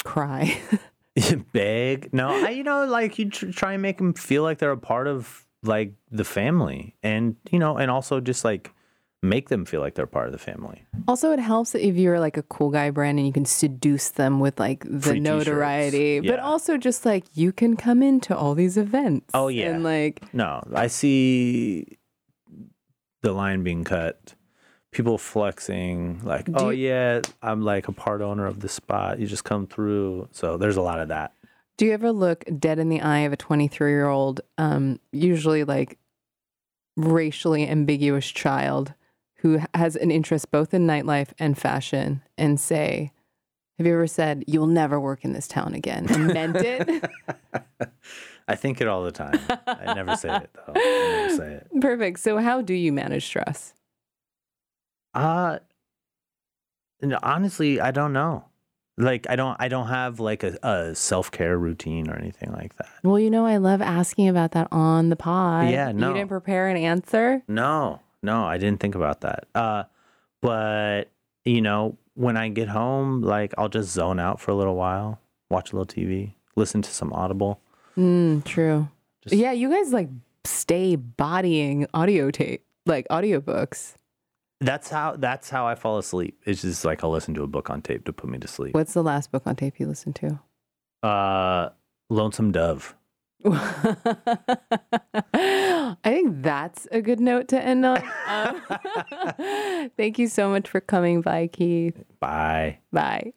Cry. 0.04 0.58
beg 1.52 2.12
no 2.12 2.28
I, 2.28 2.50
you 2.50 2.62
know 2.62 2.84
like 2.84 3.18
you 3.18 3.30
tr- 3.30 3.50
try 3.50 3.72
and 3.72 3.82
make 3.82 3.98
them 3.98 4.14
feel 4.14 4.42
like 4.42 4.58
they're 4.58 4.70
a 4.70 4.76
part 4.76 5.06
of 5.06 5.46
like 5.62 5.94
the 6.10 6.24
family 6.24 6.94
and 7.02 7.36
you 7.50 7.58
know 7.58 7.76
and 7.76 7.90
also 7.90 8.20
just 8.20 8.44
like 8.44 8.72
make 9.22 9.48
them 9.48 9.64
feel 9.64 9.80
like 9.80 9.94
they're 9.94 10.06
part 10.06 10.26
of 10.26 10.32
the 10.32 10.38
family 10.38 10.84
Also, 11.08 11.32
it 11.32 11.38
helps 11.38 11.74
if 11.74 11.96
you're 11.96 12.20
like 12.20 12.36
a 12.36 12.42
cool 12.44 12.70
guy 12.70 12.90
brand 12.90 13.18
and 13.18 13.26
you 13.26 13.32
can 13.32 13.44
seduce 13.44 14.10
them 14.10 14.40
with 14.40 14.60
like 14.60 14.84
the 14.84 15.00
Free 15.00 15.20
notoriety, 15.20 16.20
but 16.20 16.38
also 16.38 16.76
just 16.76 17.04
like 17.04 17.24
you 17.34 17.52
can 17.52 17.76
come 17.76 18.02
into 18.02 18.36
all 18.36 18.54
these 18.54 18.76
events. 18.76 19.30
Oh, 19.34 19.48
yeah. 19.48 19.70
and 19.70 19.82
like 19.82 20.22
No, 20.32 20.62
I 20.74 20.86
see 20.86 21.98
the 23.22 23.32
line 23.32 23.62
being 23.62 23.84
cut. 23.84 24.35
People 24.96 25.18
flexing 25.18 26.20
like, 26.24 26.48
"Oh 26.54 26.70
you- 26.70 26.88
yeah, 26.88 27.20
I'm 27.42 27.60
like 27.60 27.86
a 27.86 27.92
part 27.92 28.22
owner 28.22 28.46
of 28.46 28.60
this 28.60 28.72
spot. 28.72 29.18
You 29.18 29.26
just 29.26 29.44
come 29.44 29.66
through." 29.66 30.28
So 30.32 30.56
there's 30.56 30.78
a 30.78 30.80
lot 30.82 31.00
of 31.00 31.08
that. 31.08 31.34
Do 31.76 31.84
you 31.84 31.92
ever 31.92 32.12
look 32.12 32.44
dead 32.58 32.78
in 32.78 32.88
the 32.88 33.02
eye 33.02 33.18
of 33.20 33.32
a 33.34 33.36
23 33.36 33.90
year 33.90 34.08
old, 34.08 34.40
um, 34.56 34.98
usually 35.12 35.64
like 35.64 35.98
racially 36.96 37.68
ambiguous 37.68 38.26
child 38.26 38.94
who 39.40 39.60
has 39.74 39.96
an 39.96 40.10
interest 40.10 40.50
both 40.50 40.72
in 40.72 40.86
nightlife 40.86 41.28
and 41.38 41.58
fashion 41.58 42.22
and 42.38 42.58
say, 42.58 43.12
Have 43.76 43.86
you 43.86 43.92
ever 43.92 44.06
said, 44.06 44.44
You'll 44.46 44.66
never 44.66 44.98
work 44.98 45.26
in 45.26 45.34
this 45.34 45.46
town 45.46 45.74
again? 45.74 46.06
And 46.08 46.28
meant 46.28 46.56
it? 46.56 47.04
I 48.48 48.54
think 48.56 48.80
it 48.80 48.88
all 48.88 49.02
the 49.02 49.12
time. 49.12 49.38
I 49.66 49.92
never 49.92 50.16
say 50.16 50.34
it 50.36 50.50
though. 50.54 50.72
I 50.74 51.08
never 51.26 51.36
say 51.36 51.52
it. 51.52 51.66
Perfect. 51.82 52.20
So, 52.20 52.38
how 52.38 52.62
do 52.62 52.72
you 52.72 52.92
manage 52.94 53.26
stress? 53.26 53.74
Uh 55.16 55.58
honestly, 57.22 57.80
I 57.80 57.90
don't 57.90 58.12
know. 58.12 58.44
Like 58.98 59.26
I 59.28 59.36
don't 59.36 59.56
I 59.60 59.68
don't 59.68 59.88
have 59.88 60.20
like 60.20 60.42
a, 60.42 60.58
a 60.62 60.94
self-care 60.94 61.58
routine 61.58 62.08
or 62.08 62.16
anything 62.16 62.50
like 62.52 62.76
that. 62.76 62.88
Well, 63.02 63.18
you 63.18 63.30
know, 63.30 63.44
I 63.44 63.58
love 63.58 63.82
asking 63.82 64.28
about 64.28 64.52
that 64.52 64.68
on 64.72 65.10
the 65.10 65.16
pod. 65.16 65.70
Yeah, 65.70 65.92
no. 65.92 66.08
You 66.08 66.14
didn't 66.14 66.28
prepare 66.30 66.68
an 66.68 66.78
answer? 66.78 67.42
No, 67.46 68.00
no, 68.22 68.44
I 68.44 68.56
didn't 68.56 68.80
think 68.80 68.94
about 68.94 69.20
that. 69.20 69.48
Uh, 69.54 69.84
but 70.40 71.10
you 71.44 71.60
know, 71.60 71.98
when 72.14 72.38
I 72.38 72.48
get 72.48 72.68
home, 72.68 73.20
like 73.20 73.52
I'll 73.58 73.68
just 73.68 73.90
zone 73.92 74.18
out 74.18 74.40
for 74.40 74.50
a 74.50 74.54
little 74.54 74.76
while, 74.76 75.20
watch 75.50 75.72
a 75.72 75.76
little 75.76 75.86
TV, 75.86 76.32
listen 76.56 76.80
to 76.80 76.90
some 76.90 77.12
Audible. 77.12 77.60
Mm, 77.98 78.44
true. 78.44 78.88
Just- 79.22 79.34
yeah, 79.36 79.52
you 79.52 79.68
guys 79.70 79.92
like 79.92 80.08
stay 80.44 80.96
bodying 80.96 81.86
audio 81.92 82.30
tape, 82.30 82.64
like 82.86 83.06
audiobooks. 83.08 83.94
That's 84.60 84.88
how 84.88 85.16
that's 85.16 85.50
how 85.50 85.66
I 85.66 85.74
fall 85.74 85.98
asleep. 85.98 86.40
It's 86.46 86.62
just 86.62 86.84
like 86.84 87.04
I'll 87.04 87.10
listen 87.10 87.34
to 87.34 87.42
a 87.42 87.46
book 87.46 87.68
on 87.68 87.82
tape 87.82 88.06
to 88.06 88.12
put 88.12 88.30
me 88.30 88.38
to 88.38 88.48
sleep. 88.48 88.74
What's 88.74 88.94
the 88.94 89.02
last 89.02 89.30
book 89.30 89.42
on 89.46 89.56
tape 89.56 89.78
you 89.78 89.86
listened 89.86 90.16
to? 90.16 90.40
Uh, 91.06 91.68
Lonesome 92.08 92.52
Dove. 92.52 92.94
I 93.44 93.96
think 96.04 96.42
that's 96.42 96.88
a 96.90 97.02
good 97.02 97.20
note 97.20 97.48
to 97.48 97.62
end 97.62 97.84
on. 97.84 98.02
Um, 98.26 98.62
thank 99.96 100.18
you 100.18 100.26
so 100.26 100.48
much 100.48 100.68
for 100.68 100.80
coming 100.80 101.20
by, 101.20 101.48
Keith. 101.48 102.02
Bye. 102.18 102.78
Bye. 102.92 103.32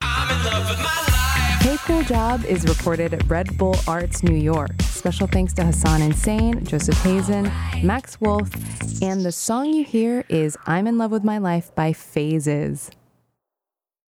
Hey 1.60 1.76
Cool 1.80 2.04
Job 2.04 2.46
is 2.46 2.64
recorded 2.66 3.14
at 3.14 3.30
Red 3.30 3.58
Bull 3.58 3.76
Arts 3.86 4.24
New 4.24 4.36
York. 4.36 4.82
Special 4.82 5.28
thanks 5.28 5.54
to 5.54 5.64
Hassan 5.66 6.02
Insane, 6.02 6.64
Joseph 6.64 6.98
Hazen, 7.04 7.52
Max 7.84 8.20
Wolf, 8.22 8.50
and 9.02 9.26
the 9.26 9.32
song 9.32 9.74
you 9.74 9.84
hear 9.84 10.24
is 10.30 10.58
I'm 10.66 10.88
in 10.88 10.98
Love 10.98 11.12
with 11.12 11.26
My 11.26 11.38
Life 11.38 11.76
by 11.76 11.92
Phases. 11.92 12.92